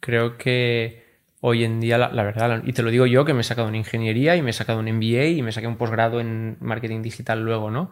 [0.00, 1.04] Creo que
[1.40, 3.68] hoy en día, la, la verdad, y te lo digo yo, que me he sacado
[3.68, 7.02] una ingeniería y me he sacado un MBA y me saqué un posgrado en marketing
[7.02, 7.90] digital luego, ¿no?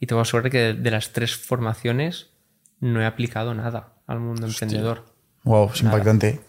[0.00, 2.30] Y te voy a asegurar que de, de las tres formaciones
[2.82, 5.04] no he aplicado nada al mundo emprendedor.
[5.44, 6.40] Wow, es impactante.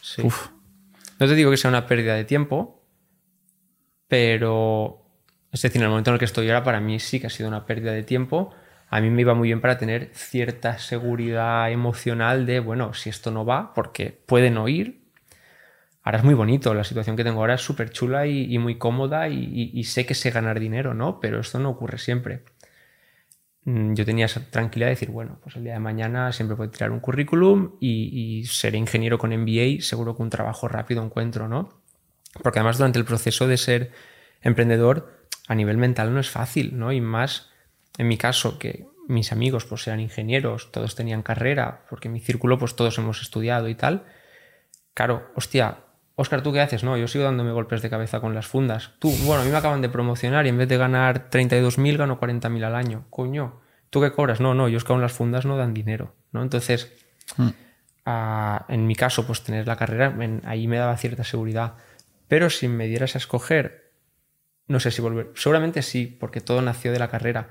[0.00, 0.22] Sí.
[1.20, 2.82] No te digo que sea una pérdida de tiempo,
[4.08, 5.00] pero
[5.52, 7.30] es decir, en el momento en el que estoy ahora, para mí sí que ha
[7.30, 8.52] sido una pérdida de tiempo.
[8.90, 13.30] A mí me iba muy bien para tener cierta seguridad emocional de, bueno, si esto
[13.30, 15.04] no va, porque pueden oír.
[16.02, 18.76] Ahora es muy bonito, la situación que tengo ahora es súper chula y, y muy
[18.76, 21.18] cómoda y, y- y sé que sé ganar dinero, ¿no?
[21.18, 22.44] Pero esto no ocurre siempre.
[23.64, 26.70] Mm, Yo tenía esa tranquilidad de decir, bueno, pues el día de mañana siempre puedo
[26.70, 31.48] tirar un currículum y, y seré ingeniero con MBA, seguro que un trabajo rápido encuentro,
[31.48, 31.80] ¿no?
[32.42, 33.92] Porque además durante el proceso de ser
[34.42, 36.92] emprendedor, a nivel mental no es fácil, ¿no?
[36.92, 37.50] Y más
[37.98, 42.20] en mi caso, que mis amigos pues eran ingenieros, todos tenían carrera, porque en mi
[42.20, 44.04] círculo pues todos hemos estudiado y tal.
[44.94, 45.83] Claro, hostia,
[46.16, 46.84] Oscar, ¿tú qué haces?
[46.84, 48.92] No, yo sigo dándome golpes de cabeza con las fundas.
[49.00, 52.18] Tú, bueno, a mí me acaban de promocionar y en vez de ganar 32.000 gano
[52.20, 53.04] 40.000 al año.
[53.10, 53.60] Coño,
[53.90, 54.40] ¿tú qué cobras?
[54.40, 56.42] No, no, yo es que aún las fundas no dan dinero, ¿no?
[56.42, 56.92] Entonces,
[58.06, 61.74] ah, en mi caso, pues tener la carrera, en- ahí me daba cierta seguridad.
[62.28, 63.92] Pero si me dieras a escoger,
[64.68, 65.32] no sé si volver.
[65.34, 67.50] Seguramente sí, porque todo nació de la carrera.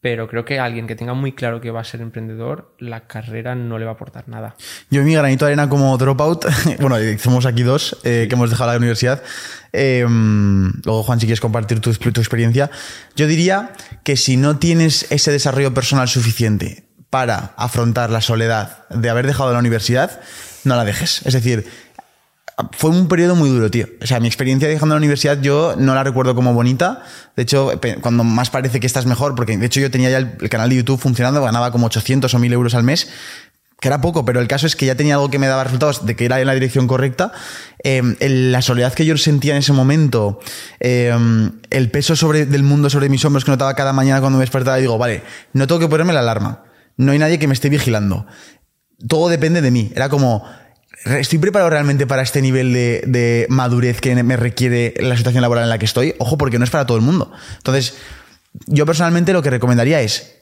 [0.00, 3.54] Pero creo que alguien que tenga muy claro que va a ser emprendedor, la carrera
[3.54, 4.54] no le va a aportar nada.
[4.90, 6.44] Yo mi granito de arena como dropout,
[6.80, 9.22] bueno, somos aquí dos eh, que hemos dejado la universidad.
[9.72, 10.06] Eh,
[10.84, 12.70] luego, Juan, si quieres compartir tu, tu experiencia.
[13.16, 13.72] Yo diría
[14.04, 19.52] que si no tienes ese desarrollo personal suficiente para afrontar la soledad de haber dejado
[19.52, 20.20] la universidad,
[20.64, 21.22] no la dejes.
[21.24, 21.66] Es decir,
[22.72, 23.86] fue un periodo muy duro, tío.
[24.00, 27.02] O sea, mi experiencia dejando la universidad yo no la recuerdo como bonita.
[27.36, 30.48] De hecho, cuando más parece que estás mejor, porque de hecho yo tenía ya el,
[30.48, 33.08] canal de YouTube funcionando, ganaba como 800 o 1000 euros al mes,
[33.78, 36.06] que era poco, pero el caso es que ya tenía algo que me daba resultados
[36.06, 37.32] de que era en la dirección correcta.
[37.84, 40.40] Eh, la soledad que yo sentía en ese momento,
[40.80, 41.14] eh,
[41.68, 44.96] el peso del mundo sobre mis hombros que notaba cada mañana cuando me despertaba, digo,
[44.96, 46.62] vale, no tengo que ponerme la alarma.
[46.96, 48.26] No hay nadie que me esté vigilando
[49.08, 49.92] todo depende de mí.
[49.94, 50.44] Era como,
[51.04, 55.70] ¿estoy preparado realmente para este nivel de, madurez que me requiere la situación laboral en
[55.70, 56.14] la que estoy?
[56.18, 57.30] Ojo, porque no es para todo el mundo.
[57.58, 57.94] Entonces,
[58.66, 60.36] yo personalmente lo que recomendaría es,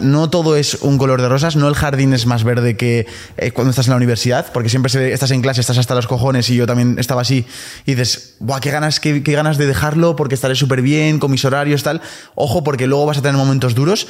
[0.00, 3.06] no todo es un color de rosas, no el jardín es más verde que
[3.36, 6.48] eh, cuando estás en la universidad, porque siempre estás en clase, estás hasta los cojones
[6.50, 7.46] y yo también estaba así,
[7.84, 11.44] y dices, Buah, qué ganas, qué, ganas de dejarlo porque estaré súper bien con mis
[11.44, 12.00] horarios, tal.
[12.34, 14.06] Ojo, porque luego vas a tener momentos duros.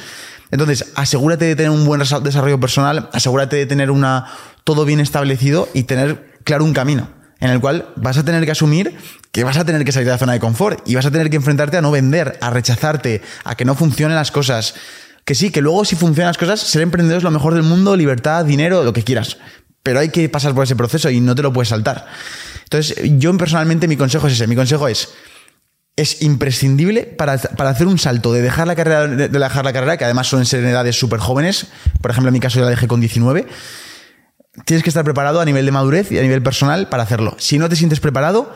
[0.51, 4.27] Entonces, asegúrate de tener un buen desarrollo personal, asegúrate de tener una,
[4.67, 7.07] todo bien establecido y tener claro un camino
[7.39, 8.97] en el cual vas a tener que asumir
[9.31, 11.29] que vas a tener que salir de la zona de confort y vas a tener
[11.29, 14.73] que enfrentarte a no vender, a rechazarte, a que no funcionen las cosas.
[15.23, 17.95] Que sí, que luego si funcionan las cosas, ser emprendedor es lo mejor del mundo,
[17.95, 19.37] libertad, dinero, lo que quieras.
[19.83, 22.07] Pero hay que pasar por ese proceso y no te lo puedes saltar.
[22.63, 24.47] Entonces, yo personalmente mi consejo es ese.
[24.47, 25.09] Mi consejo es,
[25.95, 29.95] es imprescindible para, para hacer un salto de dejar la carrera, de dejar la carrera,
[29.95, 31.67] que además ser en edades súper jóvenes.
[32.01, 33.47] Por ejemplo, en mi caso yo la dejé con 19
[34.65, 37.35] tienes que estar preparado a nivel de madurez y a nivel personal para hacerlo.
[37.39, 38.53] Si no te sientes preparado,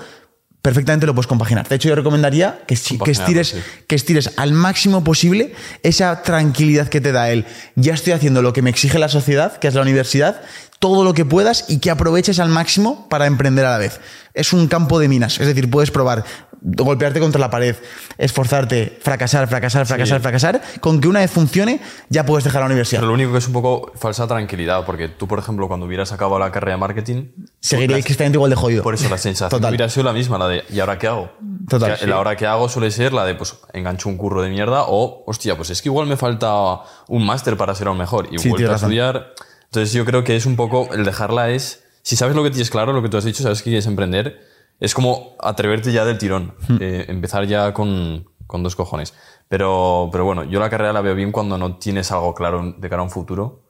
[0.61, 1.67] perfectamente lo puedes compaginar.
[1.67, 3.57] De hecho, yo recomendaría que, estires, sí.
[3.87, 7.45] que estires al máximo posible esa tranquilidad que te da el
[7.75, 10.41] ya estoy haciendo lo que me exige la sociedad, que es la universidad,
[10.79, 13.99] todo lo que puedas y que aproveches al máximo para emprender a la vez.
[14.33, 16.25] Es un campo de minas, es decir, puedes probar
[16.61, 17.75] golpearte contra la pared,
[18.17, 20.21] esforzarte, fracasar, fracasar, fracasar, Sí.
[20.21, 21.79] fracasar, con que una vez funcione
[22.09, 22.99] ya puedes dejar la universidad.
[23.01, 26.11] Pero lo único que es un poco falsa tranquilidad, porque tú, por ejemplo, cuando hubieras
[26.11, 27.25] acabado la carrera de marketing,
[27.59, 28.83] Seguiría las- exactamente igual de jodido.
[28.83, 29.71] Por eso la sensación Total.
[29.71, 31.31] hubiera sido la misma, la de ¿y ahora qué hago?
[31.67, 32.05] Total, sí.
[32.05, 35.23] La hora que hago suele ser la de pues engancho un curro de mierda o
[35.25, 38.49] hostia, pues es que igual me falta un máster para ser aún mejor y Sí,
[38.49, 39.33] a estudiar.
[39.65, 42.69] Entonces yo creo que es un poco el dejarla es si sabes lo que tienes
[42.71, 44.41] claro, lo que tú has dicho, sabes que quieres emprender,
[44.81, 46.77] es como atreverte ya del tirón, Hmm.
[46.81, 49.13] eh, empezar ya con, con dos cojones.
[49.47, 52.89] Pero, pero bueno, yo la carrera la veo bien cuando no tienes algo claro de
[52.89, 53.63] cara a un futuro.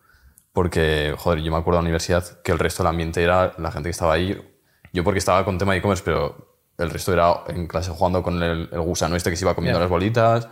[0.53, 3.71] Porque, joder, yo me acuerdo de la universidad que el resto del ambiente era la
[3.71, 4.37] gente que estaba ahí.
[4.91, 8.41] Yo porque estaba con tema de e-commerce, pero el resto era en clase jugando con
[8.43, 10.49] el, el gusano este que se iba comiendo las bolitas.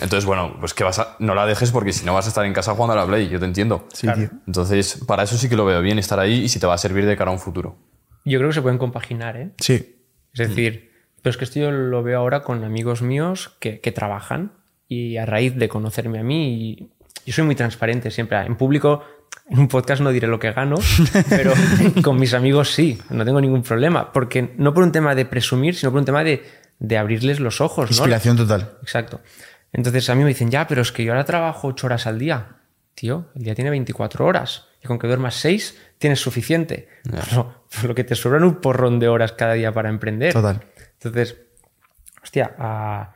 [0.00, 2.44] Entonces, bueno, pues que vas a, no la dejes porque si no vas a estar
[2.44, 3.86] en casa jugando a la Play, yo te entiendo.
[3.92, 4.30] Sí, tío.
[4.46, 6.78] Entonces, para eso sí que lo veo bien estar ahí y si te va a
[6.78, 7.76] servir de cara a un futuro.
[8.24, 9.50] Yo creo que se pueden compaginar, ¿eh?
[9.58, 9.96] Sí.
[10.32, 10.90] Es decir,
[11.22, 14.52] pero es que esto yo lo veo ahora con amigos míos que, que trabajan
[14.88, 16.90] y a raíz de conocerme a mí, y
[17.26, 18.38] yo soy muy transparente siempre.
[18.38, 19.04] En público
[19.48, 20.76] En un podcast no diré lo que gano,
[21.28, 21.52] pero
[22.02, 24.12] con mis amigos sí, no tengo ningún problema.
[24.12, 26.44] Porque no por un tema de presumir, sino por un tema de,
[26.78, 27.90] de abrirles los ojos.
[27.90, 27.96] ¿no?
[27.96, 28.72] Inspiración total.
[28.82, 29.20] Exacto.
[29.72, 32.18] Entonces a mí me dicen, ya, pero es que yo ahora trabajo ocho horas al
[32.18, 32.56] día.
[32.94, 34.66] Tío, el día tiene 24 horas.
[34.82, 36.88] Y con que duermas seis tienes suficiente.
[37.04, 40.32] Pero lo que te sobran un porrón de horas cada día para emprender.
[40.32, 40.60] Total.
[40.94, 41.36] Entonces,
[42.22, 43.14] hostia, ah,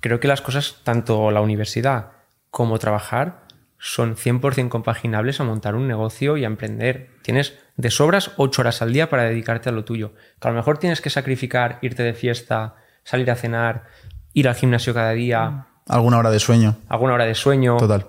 [0.00, 2.12] creo que las cosas, tanto la universidad
[2.50, 3.42] como trabajar,
[3.78, 7.10] son 100% compaginables a montar un negocio y a emprender.
[7.22, 10.12] Tienes de sobras ocho horas al día para dedicarte a lo tuyo.
[10.40, 13.84] Que a lo mejor tienes que sacrificar irte de fiesta, salir a cenar,
[14.34, 16.76] ir al gimnasio cada día, Alguna hora de sueño.
[16.88, 17.76] alguna hora de sueño.
[17.76, 18.06] Total.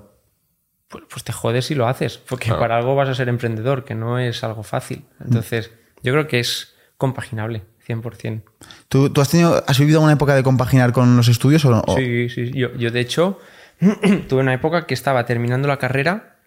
[0.94, 3.96] Pues, pues te jodes si lo haces, porque para algo vas a ser emprendedor, que
[3.96, 5.04] no es algo fácil.
[5.26, 5.72] Entonces,
[6.04, 8.44] yo creo que es compaginable, 100%.
[8.90, 11.84] ¿Tú, tú has, tenido, has vivido alguna época de compaginar con los estudios o no?
[11.96, 12.52] Sí, sí.
[12.52, 13.40] Yo, yo, de hecho,
[14.30, 16.38] tuve una época que estaba terminando la carrera.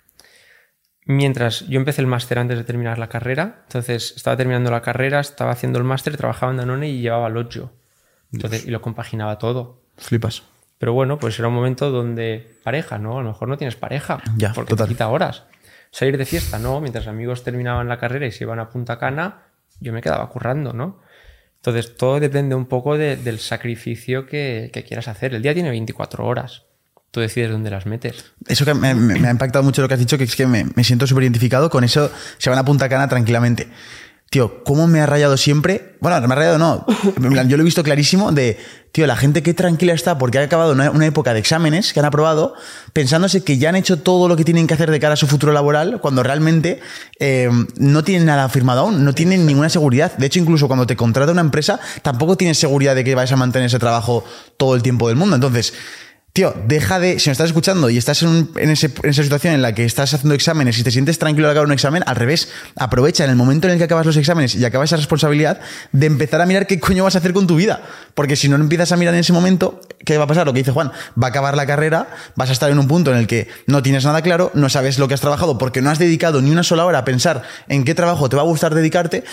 [1.06, 5.18] Mientras yo empecé el máster antes de terminar la carrera, entonces estaba terminando la carrera,
[5.18, 7.72] estaba haciendo el máster, trabajaba en Danone y llevaba el 8.
[8.32, 9.82] Entonces, y lo compaginaba todo.
[9.96, 10.44] Flipas.
[10.78, 13.18] Pero bueno, pues era un momento donde pareja, ¿no?
[13.18, 14.88] A lo mejor no tienes pareja, Ya, porque total.
[14.88, 15.44] te quita horas.
[15.90, 16.80] Salir de fiesta, ¿no?
[16.80, 19.44] Mientras amigos terminaban la carrera y se iban a Punta Cana,
[19.80, 21.00] yo me quedaba currando, ¿no?
[21.56, 25.34] Entonces todo depende un poco de- del sacrificio que, que quieras hacer.
[25.34, 26.62] El día tiene 24 horas.
[27.10, 28.32] Tú decides dónde las metes.
[28.46, 30.46] Eso que me, me- me ha impactado mucho lo que has dicho, que es que
[30.46, 32.10] me, me siento súper identificado con eso.
[32.36, 33.68] Se van a Punta Cana tranquilamente.
[34.28, 35.94] Tío, ¿cómo me ha rayado siempre?
[36.00, 36.84] Bueno, me ha rayado no.
[37.46, 38.58] Yo lo he visto clarísimo de,
[38.90, 42.00] tío, la gente que tranquila está porque ha acabado una, una época de exámenes que
[42.00, 42.54] han aprobado,
[42.92, 45.28] pensándose que ya han hecho todo lo que tienen que hacer de cara a su
[45.28, 46.80] futuro laboral, cuando realmente
[47.20, 50.16] eh, no tienen nada firmado aún, no tienen ninguna seguridad.
[50.18, 53.36] De hecho, incluso cuando te contrata una empresa, tampoco tienes seguridad de que vais a
[53.36, 54.24] mantener ese trabajo
[54.56, 55.36] todo el tiempo del mundo.
[55.36, 55.72] Entonces,
[56.36, 57.18] Tío, deja de.
[57.18, 59.74] Si me estás escuchando y estás en, un- en ese- en esa situación en la
[59.74, 63.24] que estás haciendo exámenes y te sientes tranquilo al acabar un examen, al revés, aprovecha
[63.24, 65.60] en el momento en el que acabas los exámenes y acabas esa responsabilidad
[65.92, 67.80] de empezar a mirar qué coño vas a hacer con tu vida.
[68.14, 70.44] Porque si no empiezas a mirar en ese momento, ¿qué va a pasar?
[70.46, 73.10] Lo que dice Juan, va a acabar la carrera, vas a estar en un punto
[73.12, 75.88] en el que no tienes nada claro, no sabes lo que has trabajado porque no
[75.88, 78.74] has dedicado ni una sola hora a pensar en qué trabajo te va a gustar
[78.74, 79.24] dedicarte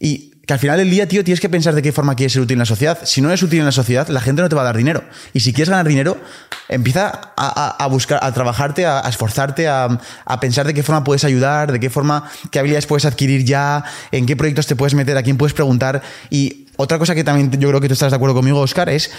[0.00, 2.40] y que al final del día, tío, tienes que pensar de qué forma quieres ser
[2.40, 2.98] útil en la sociedad.
[3.04, 5.04] Si no eres útil en la sociedad, la gente no te va a dar dinero.
[5.34, 6.16] Y si quieres ganar dinero,
[6.70, 9.98] empieza a, a- buscar, a trabajarte, a, esforzarte, a,
[10.40, 14.24] pensar de qué forma puedes ayudar, de qué forma, qué habilidades puedes adquirir ya, en
[14.24, 16.00] qué proyectos te puedes meter, a quién puedes preguntar.
[16.30, 19.10] Y otra cosa que también yo creo que tú estás de acuerdo conmigo, Oscar, es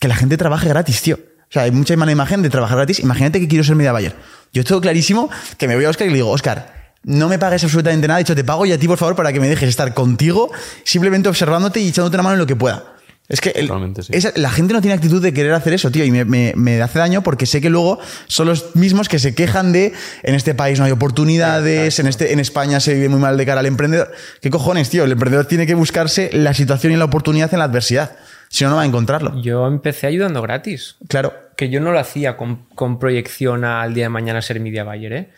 [0.00, 1.16] que la gente trabaje gratis, tío.
[1.16, 3.00] O sea, hay mucha mala imagen de trabajar gratis.
[3.00, 4.16] Imagínate que quiero ser media buyer.
[4.54, 5.28] Yo tengo clarísimo
[5.58, 8.18] que me voy a Oscar y le digo, Oscar, no me pagues absolutamente nada.
[8.18, 10.50] De hecho, te pago y a ti, por favor, para que me dejes estar contigo,
[10.84, 12.94] simplemente observándote y echándote una mano en lo que pueda.
[13.28, 13.68] Es que el-
[14.00, 14.10] sí.
[14.14, 16.80] esa- la gente no tiene actitud de querer hacer eso, tío, y me, me- me
[16.80, 19.92] hace daño porque sé que luego son los mismos que se quejan de
[20.22, 23.44] en este país no hay oportunidades, en, este, en España se vive muy mal de
[23.44, 24.10] cara al emprendedor.
[24.40, 25.04] ¿Qué cojones, tío?
[25.04, 28.16] El emprendedor tiene que buscarse la situación y la oportunidad en la adversidad.
[28.48, 29.38] Si no, no va a encontrarlo.
[29.42, 30.96] Yo empecé ayudando gratis.
[31.06, 31.34] Claro.
[31.54, 35.12] Que yo no lo hacía con, con proyección al día de mañana ser media buyer,
[35.12, 35.30] ¿eh?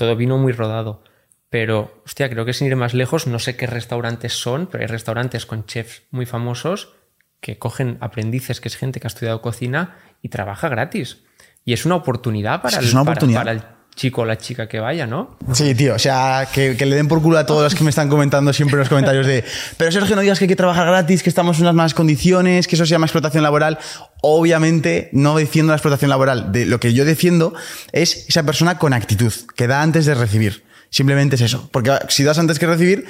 [0.00, 1.04] Todo vino muy rodado.
[1.50, 4.86] Pero, hostia, creo que sin ir más lejos, no sé qué restaurantes son, pero hay
[4.86, 6.94] restaurantes con chefs muy famosos
[7.40, 11.22] que cogen aprendices, que es gente que ha estudiado cocina y trabaja gratis.
[11.66, 13.40] Y es una oportunidad para, Es el, una para- oportunidad.
[13.40, 13.62] para el
[14.00, 15.36] chico la chica que vaya, ¿no?
[15.52, 18.08] Sí, tío, o sea, que, le den por culo a todos los que me están
[18.08, 19.44] comentando siempre en los comentarios de,
[19.76, 22.66] pero Sergio, no digas que hay que trabajar gratis, que estamos en unas malas condiciones,
[22.66, 23.78] que eso se llama explotación laboral.
[24.22, 26.50] Obviamente, no defiendo la explotación laboral.
[26.50, 27.52] De, lo que yo defiendo
[27.92, 30.64] es esa persona con actitud, que da antes de recibir.
[30.88, 31.68] Simplemente es eso.
[31.70, 33.04] Porque si das antes que recibir,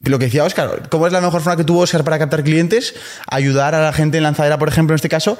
[0.00, 2.94] lo que decía Oscar, ¿cómo es la mejor forma que tuvo Oscar para captar clientes?
[3.26, 5.36] Ayudar a la gente en lanzadera, por ejemplo, en este caso,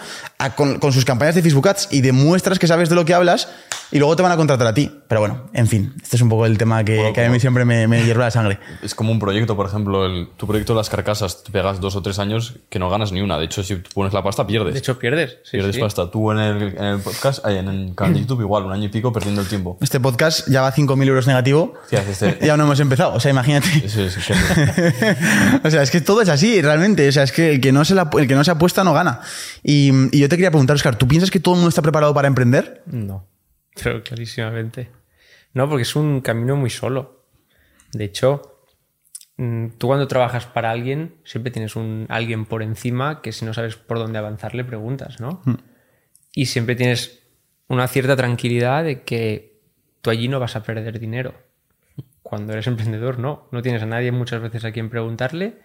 [0.54, 3.48] con, con sus campañas de Facebook Ads y demuestras que sabes de lo que hablas
[3.92, 4.90] y luego te van a contratar a ti.
[5.06, 7.38] Pero bueno, en fin, este es un poco el tema que, Bueno, que a mí
[7.38, 8.58] siempre me, me hierve la sangre.
[8.82, 11.94] Es como un proyecto, por ejemplo, el, tu proyecto de las carcasas, te pegas dos
[11.94, 13.38] o tres años que no ganas ni una.
[13.38, 14.72] De hecho, si tú pones la pasta, pierdes.
[14.74, 15.38] De hecho, pierdes.
[15.44, 15.80] Sí, pierdes sí.
[15.80, 16.10] pasta.
[16.10, 18.88] Tú en el, en el podcast, en el canal de YouTube, igual, un año y
[18.88, 19.76] pico perdiendo el tiempo.
[19.80, 23.12] Este podcast ya va a 5.000 euros negativo Hostia, este- y aún no hemos empezado.
[23.14, 23.68] O sea, imagínate.
[23.70, 23.86] Que-
[25.64, 27.06] o sea, es que todo es así, realmente.
[27.08, 28.92] O sea, es que el que no se, la- el que no se apuesta no
[28.94, 29.20] gana.
[29.62, 32.14] Y, y yo te quería preguntar, Oscar, ¿tú piensas que todo el mundo está preparado
[32.14, 32.82] para emprender?
[32.86, 33.26] No,
[33.74, 34.90] pero clarísimamente.
[35.54, 37.26] No, porque es un camino muy solo.
[37.92, 38.64] De hecho,
[39.36, 43.52] mm, tú cuando trabajas para alguien, siempre tienes un alguien por encima que si no
[43.52, 45.42] sabes por dónde avanzar le preguntas, ¿no?
[46.34, 47.22] Y siempre tienes
[47.68, 49.60] una cierta tranquilidad de que
[50.00, 51.34] tú allí no vas a perder dinero.
[52.22, 53.48] Cuando eres emprendedor, no.
[53.50, 55.58] No tienes a nadie muchas veces a quien preguntarle.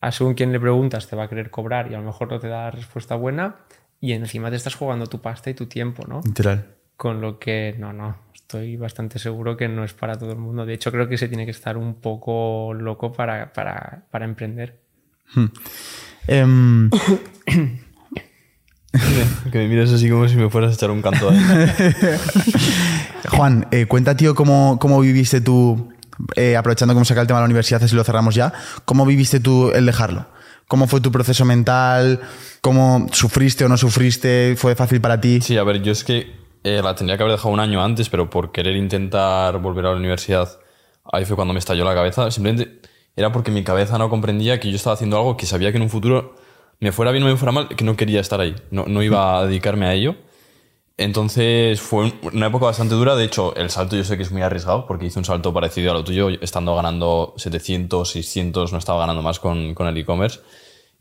[0.00, 2.38] A según quien le preguntas te va a querer cobrar y a lo mejor no
[2.38, 3.60] te da respuesta buena.
[4.00, 6.20] Y encima te estás jugando tu pasta y tu tiempo, ¿no?
[6.24, 6.81] Literal.
[6.96, 10.66] Con lo que, no, no, estoy bastante seguro que no es para todo el mundo.
[10.66, 14.78] De hecho, creo que se tiene que estar un poco loco para, para, para emprender.
[16.26, 16.90] Em,
[19.50, 21.38] que me mires así como si me fueras a echar un canto ahí.
[23.30, 25.92] Juan, eh, cuenta, tío, cómo, cómo viviste tú,
[26.36, 28.52] eh, aprovechando cómo saca el tema de la universidad, así lo cerramos ya,
[28.84, 30.26] ¿cómo viviste tú el dejarlo?
[30.68, 32.20] ¿Cómo fue tu proceso mental?
[32.60, 34.54] ¿Cómo sufriste o no sufriste?
[34.56, 35.40] ¿Fue fácil para ti?
[35.40, 38.08] Sí, a ver, yo es que eh, la tendría que haber dejado un año antes,
[38.08, 40.58] pero por querer intentar volver a la universidad,
[41.04, 42.30] ahí fue cuando me estalló la cabeza.
[42.30, 42.80] Simplemente
[43.16, 45.82] era porque mi cabeza no comprendía que yo estaba haciendo algo que sabía que en
[45.82, 46.34] un futuro
[46.80, 49.38] me fuera bien o me fuera mal, que no quería estar ahí, no, no iba
[49.38, 50.16] a dedicarme a ello.
[50.98, 53.16] Entonces fue una época bastante dura.
[53.16, 55.90] De hecho, el salto yo sé que es muy arriesgado porque hice un salto parecido
[55.90, 60.40] a lo tuyo, estando ganando 700, 600, no estaba ganando más con, con el e-commerce.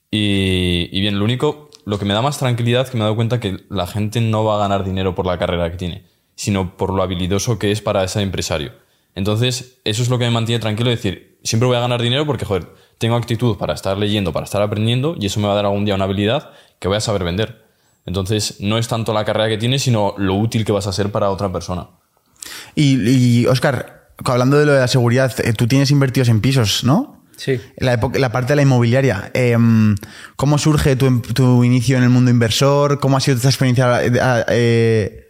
[0.10, 3.18] Y, y, bien, lo único, lo que me da más tranquilidad que me he dado
[3.18, 6.06] cuenta que la gente no va a ganar dinero por la carrera que tiene,
[6.36, 8.72] sino por lo habilidoso que es para ese empresario.
[9.14, 12.46] Entonces, eso es lo que me mantiene tranquilo, decir, siempre voy a ganar dinero porque,
[12.46, 15.66] joder, tengo actitud para estar leyendo, para estar aprendiendo y eso me va a dar
[15.66, 17.66] algún día una habilidad que voy a saber vender.
[18.06, 21.12] Entonces, no es tanto la carrera que tienes, sino lo útil que vas a ser
[21.12, 21.90] para otra persona.
[22.74, 27.21] Y, Oscar, hablando de lo de la seguridad, eh, tú tienes invertidos en pisos, ¿no?
[27.42, 27.60] Sí.
[27.78, 29.32] La, la parte de la inmobiliaria.
[29.34, 29.96] Em,
[30.36, 33.00] ¿Cómo surge tu, tu, inicio en el mundo inversor?
[33.00, 34.12] ¿Cómo ha sido esta experiencia eh,
[34.50, 35.28] eh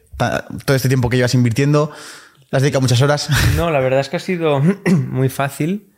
[0.66, 1.90] todo este tiempo que llevas invirtiendo?
[2.50, 3.30] ¿Le has dedicado muchas horas?
[3.56, 4.60] No, la verdad es que ha sido
[5.10, 5.94] muy fácil.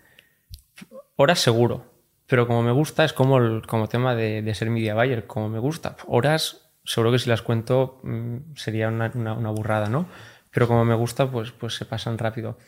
[1.16, 1.92] Horas seguro.
[2.28, 5.50] Pero como me gusta, es como, el, como tema de, de, ser media buyer, como
[5.50, 5.96] me gusta.
[6.06, 10.06] Horas, seguro que si las cuento mm, sería una, una, una, burrada, ¿no?
[10.52, 12.60] Pero como me gusta, pues, pues se pasan rápido.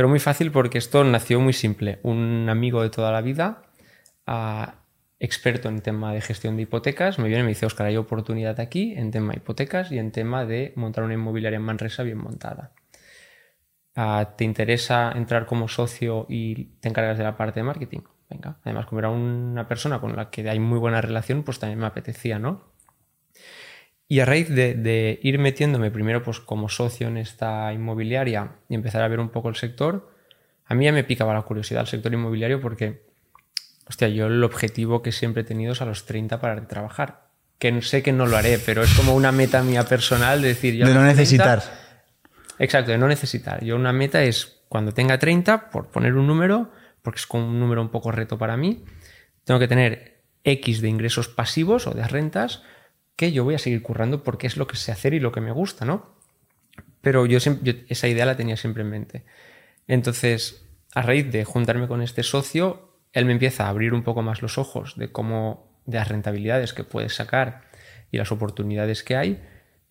[0.00, 2.00] Pero muy fácil porque esto nació muy simple.
[2.02, 3.64] Un amigo de toda la vida,
[4.26, 4.72] uh,
[5.18, 8.60] experto en tema de gestión de hipotecas, me viene y me dice, Oscar, hay oportunidad
[8.60, 12.16] aquí en tema de hipotecas y en tema de montar una inmobiliaria en Manresa bien
[12.16, 12.72] montada.
[13.94, 18.00] Uh, ¿Te interesa entrar como socio y te encargas de la parte de marketing?
[18.30, 21.78] venga, además como era una persona con la que hay muy buena relación, pues también
[21.78, 22.69] me apetecía, ¿no?
[24.10, 28.74] Y a raíz de, de, ir metiéndome primero pues como socio en esta inmobiliaria y
[28.74, 30.10] empezar a ver un poco el sector,
[30.66, 33.04] a mí ya me picaba la curiosidad el sector inmobiliario porque,
[33.88, 37.28] hostia, yo el objetivo que siempre he tenido es a los 30 para trabajar.
[37.60, 40.74] Que sé que no lo haré, pero es como una meta mía personal de decir...
[40.74, 41.62] Yo de no 30, necesitar.
[42.58, 43.62] Exacto, de no necesitar.
[43.62, 46.72] Yo una meta es cuando tenga 30, por poner un número,
[47.02, 48.84] porque es como un número un poco reto para mí,
[49.44, 52.64] tengo que tener X de ingresos pasivos o de rentas
[53.28, 55.52] yo voy a seguir currando porque es lo que sé hacer y lo que me
[55.52, 56.14] gusta, ¿no?
[57.00, 57.38] Pero yo
[57.88, 59.24] esa idea la tenía siempre en mente.
[59.86, 64.22] Entonces, a raíz de juntarme con este socio, él me empieza a abrir un poco
[64.22, 67.62] más los ojos de cómo, de las rentabilidades que puedes sacar
[68.10, 69.42] y las oportunidades que hay.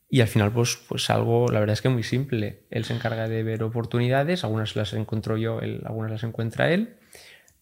[0.10, 2.64] Y al final, pues, pues algo, la verdad es que muy simple.
[2.72, 6.99] Él se encarga de ver oportunidades, algunas las encuentro yo, él, algunas las encuentra él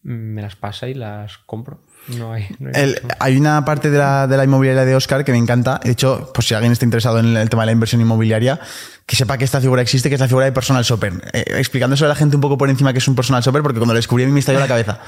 [0.08, 1.80] me las pasa y las compro.
[2.08, 5.24] No hay, no hay, el, hay, una parte de la, de la, inmobiliaria de Oscar
[5.24, 5.78] que me encanta.
[5.84, 8.58] De hecho, pues si alguien está interesado en el tema de la inversión inmobiliaria,
[9.04, 11.12] que sepa que esta figura existe, que es la figura de personal shopper.
[11.34, 13.78] Eh, explicándose a la gente un poco por encima que es un personal shopper, porque
[13.78, 15.00] cuando lo descubrí a mí me estalló la cabeza.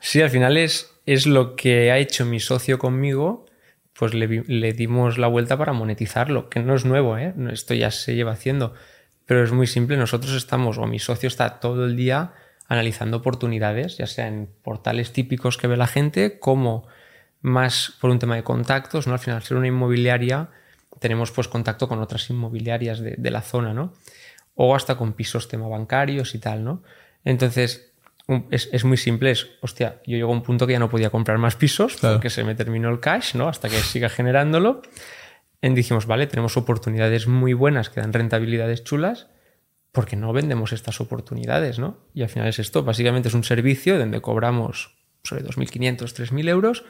[0.00, 3.46] Sí, al final es, es lo que ha hecho mi socio conmigo,
[3.96, 7.32] pues le, le dimos la vuelta para monetizarlo, que no es nuevo, ¿eh?
[7.52, 8.74] esto ya se lleva haciendo,
[9.26, 9.96] pero es muy simple.
[9.96, 12.32] Nosotros estamos, o mi socio está todo el día
[12.70, 16.86] analizando oportunidades, ya sea en portales típicos que ve la gente, como
[17.42, 19.12] más por un tema de contactos, ¿no?
[19.12, 20.50] Al final, ser una inmobiliaria,
[21.00, 23.92] tenemos pues contacto con otras inmobiliarias de, de la zona, ¿no?
[24.54, 26.84] O hasta con pisos tema bancarios y tal, ¿no?
[27.24, 27.90] Entonces,
[28.52, 31.10] es, es, muy simple, es, hostia, yo llego a un punto que ya no podía
[31.10, 32.16] comprar más pisos claro.
[32.16, 33.48] porque se me terminó el cash, ¿no?
[33.48, 34.82] Hasta que siga generándolo.
[35.60, 39.26] Y dijimos, vale, tenemos oportunidades muy buenas que dan rentabilidades chulas,
[39.92, 41.98] porque no vendemos estas oportunidades, ¿no?
[42.14, 46.84] Y al final es esto, básicamente es un servicio donde cobramos sobre 2.500, 3.000 euros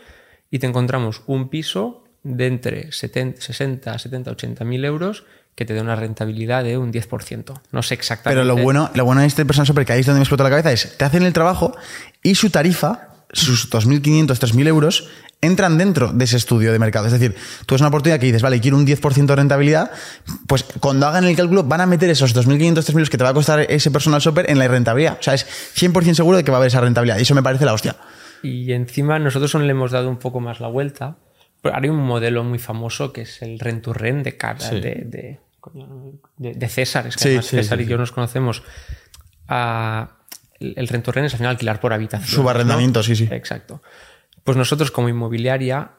[0.50, 5.24] y te encontramos un piso de entre 70, 60, 70, 80.000 euros
[5.54, 7.60] que te dé una rentabilidad de un 10%.
[7.72, 8.40] No sé exactamente.
[8.40, 10.44] Pero lo bueno, lo bueno de este personal super que ahí es donde me explotó
[10.44, 11.76] la cabeza es, te hacen el trabajo
[12.22, 15.08] y su tarifa, sus 2.500, 3.000 euros,
[15.40, 17.06] entran dentro de ese estudio de mercado.
[17.06, 17.34] Es decir,
[17.66, 19.90] tú es una oportunidad que dices, vale, quiero un 10% de rentabilidad,
[20.46, 23.34] pues cuando hagan el cálculo van a meter esos 2.500, 3.000 que te va a
[23.34, 25.16] costar ese personal shopper en la rentabilidad.
[25.18, 25.46] O sea, es
[25.76, 27.18] 100% seguro de que va a haber esa rentabilidad.
[27.18, 27.96] Y eso me parece la hostia.
[28.42, 31.16] Y encima nosotros le hemos dado un poco más la vuelta.
[31.62, 34.80] Pero hay un modelo muy famoso que es el rent to rent de, cara, sí.
[34.80, 35.40] de, de,
[36.38, 37.06] de, de, César.
[37.06, 38.62] Es que Sí, además sí, César sí, y yo nos conocemos.
[39.46, 40.12] Ah,
[40.58, 42.28] el el rent to rent es al final alquilar por habitación.
[42.28, 43.28] Subarrendamiento, sí, sí.
[43.30, 43.82] Exacto.
[44.44, 45.92] Pues nosotros como inmobiliaria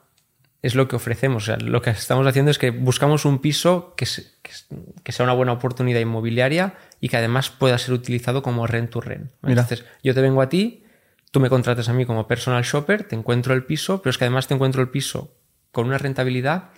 [0.61, 1.43] es lo que ofrecemos.
[1.43, 4.65] O sea, lo que estamos haciendo es que buscamos un piso que, se- que s-
[5.03, 9.01] que sea una buena oportunidad inmobiliaria y que además pueda ser utilizado como rent to
[9.01, 9.31] rent.
[9.51, 10.83] Entonces, yo te vengo a ti,
[11.31, 14.25] tú me contratas a mí como personal shopper, te encuentro el piso, pero es que
[14.25, 15.35] además te encuentro el piso
[15.71, 16.69] con una rentabilidad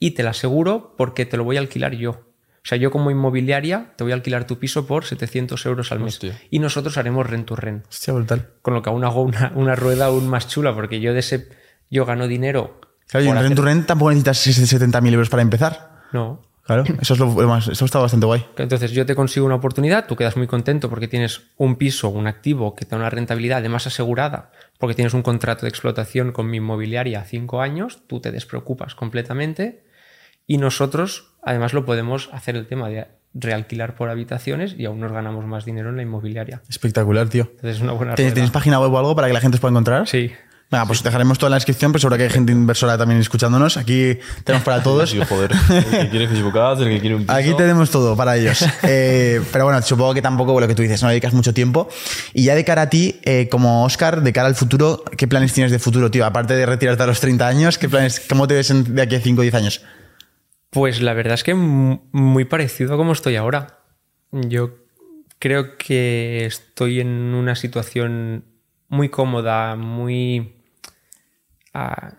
[0.00, 2.22] y te la aseguro porque te lo voy a alquilar yo.
[2.64, 5.98] O sea, yo como inmobiliaria te voy a alquilar tu piso por 700 euros al
[6.00, 6.14] mes.
[6.14, 6.40] Hostia.
[6.50, 7.86] Y nosotros haremos rent to rent.
[7.88, 8.50] Hostia, brutal.
[8.62, 11.48] Con lo que aún hago una, una rueda aún más chula, porque yo de ese
[11.90, 12.80] yo gano dinero.
[13.08, 16.02] Claro, y en Rent to hacer- Rent tampoco necesitas 70.000 euros para empezar.
[16.12, 16.42] No.
[16.64, 17.66] Claro, eso es lo lo más.
[17.66, 18.46] Eso está bastante guay.
[18.56, 22.28] Entonces yo te consigo una oportunidad, tú quedas muy contento porque tienes un piso, un
[22.28, 26.48] activo que te da una rentabilidad además asegurada, porque tienes un contrato de explotación con
[26.48, 29.82] mi inmobiliaria a cinco años, tú te despreocupas completamente
[30.46, 35.12] y nosotros además lo podemos hacer el tema de realquilar por habitaciones y aún nos
[35.12, 36.60] ganamos más dinero en la inmobiliaria.
[36.68, 37.44] Espectacular, tío.
[37.44, 38.34] Entonces es una buena ¿Tenéis, rueda.
[38.34, 40.06] tenéis página web o algo para que la gente os pueda encontrar?
[40.06, 40.30] Sí.
[40.70, 43.76] Venga, pues dejaremos todo en la descripción, pero seguro que hay gente inversora también escuchándonos.
[43.76, 45.10] Aquí tenemos para todos.
[45.10, 45.52] Sí, joder.
[45.70, 47.32] El que quiere Facebook Ads, el que quiere un piso.
[47.32, 48.64] Aquí tenemos todo para ellos.
[48.84, 51.88] Eh, pero bueno, supongo que tampoco lo que tú dices, no dedicas mucho tiempo.
[52.32, 55.52] Y ya de cara a ti, eh, como Oscar, de cara al futuro, ¿qué planes
[55.52, 56.24] tienes de futuro, tío?
[56.26, 59.20] Aparte de retirarte a los 30 años, ¿qué planes, ¿cómo te ves de aquí a
[59.20, 59.82] 5 o 10 años?
[60.72, 63.80] Pues la verdad es que muy parecido a como estoy ahora.
[64.30, 64.78] Yo
[65.38, 68.46] creo que estoy en una situación
[68.88, 70.54] muy cómoda, muy...
[71.74, 72.14] ah,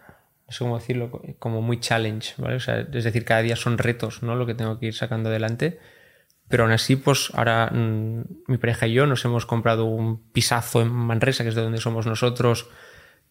[0.46, 2.58] no sé cómo decirlo, como muy challenge, ¿vale?
[2.58, 4.36] Es decir, cada día son retos, ¿no?
[4.36, 5.80] Lo que tengo que ir sacando adelante.
[6.48, 10.84] Pero aún así, pues ahora mm, mi pareja y yo nos hemos comprado un pisazo
[10.84, 12.70] en Manresa, que es de donde somos nosotros,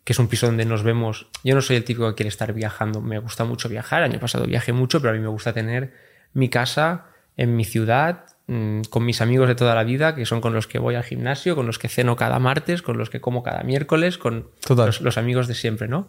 [0.04, 1.28] que es un piso donde nos vemos.
[1.44, 4.02] Yo no soy el típico que quiere estar viajando, me gusta mucho viajar.
[4.02, 5.92] Año pasado viajé mucho, pero a mí me gusta tener
[6.32, 7.06] mi casa
[7.36, 10.66] en mi ciudad, mm, con mis amigos de toda la vida, que son con los
[10.66, 13.62] que voy al gimnasio, con los que ceno cada martes, con los que como cada
[13.62, 16.08] miércoles, con los, los amigos de siempre, ¿no?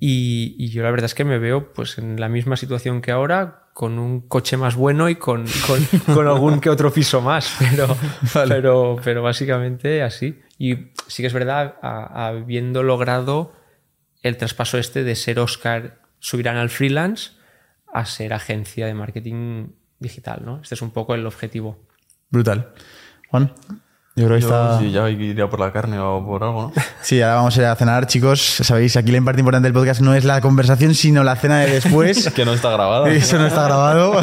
[0.00, 3.12] Y, y yo la verdad es que me veo pues en la misma situación que
[3.12, 7.54] ahora, con un coche más bueno y con, con- con algún que otro piso más,
[7.60, 7.96] pero,
[8.48, 10.40] pero, pero básicamente así.
[10.58, 10.74] Y
[11.12, 13.52] sí que es verdad, a- habiendo logrado
[14.22, 17.32] el traspaso este de ser Oscar Subirán al freelance
[17.92, 20.60] a ser agencia de marketing digital, ¿no?
[20.62, 21.78] Este es un poco el objetivo.
[22.30, 22.72] Brutal.
[23.28, 23.52] Juan,
[24.14, 24.78] yo creo que Yo, está...
[24.78, 26.72] sí, ya iría por la carne o por algo, ¿no?
[27.02, 28.40] Sí, ahora vamos a ir a cenar, chicos.
[28.40, 31.70] Sabéis, aquí la parte importante del podcast no es la conversación, sino la cena de
[31.72, 32.30] después.
[32.36, 33.08] que no está grabada.
[33.10, 34.20] Eso no está grabado.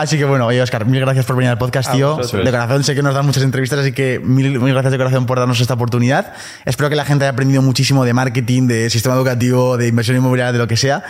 [0.00, 2.16] Así que bueno, oye, Oscar, mil gracias por venir al podcast, tío.
[2.16, 5.26] De corazón, sé que nos dan muchas entrevistas, así que mil, mil gracias de corazón
[5.26, 6.32] por darnos esta oportunidad.
[6.64, 10.52] Espero que la gente haya aprendido muchísimo de marketing, de sistema educativo, de inversión inmobiliaria,
[10.52, 11.04] de lo que sea.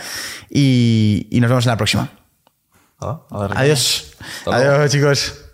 [0.49, 2.09] Y, y nos vemos en la próxima.
[2.99, 3.51] Ah, a ver.
[3.55, 4.13] Adiós.
[4.45, 5.45] Adiós, chicos.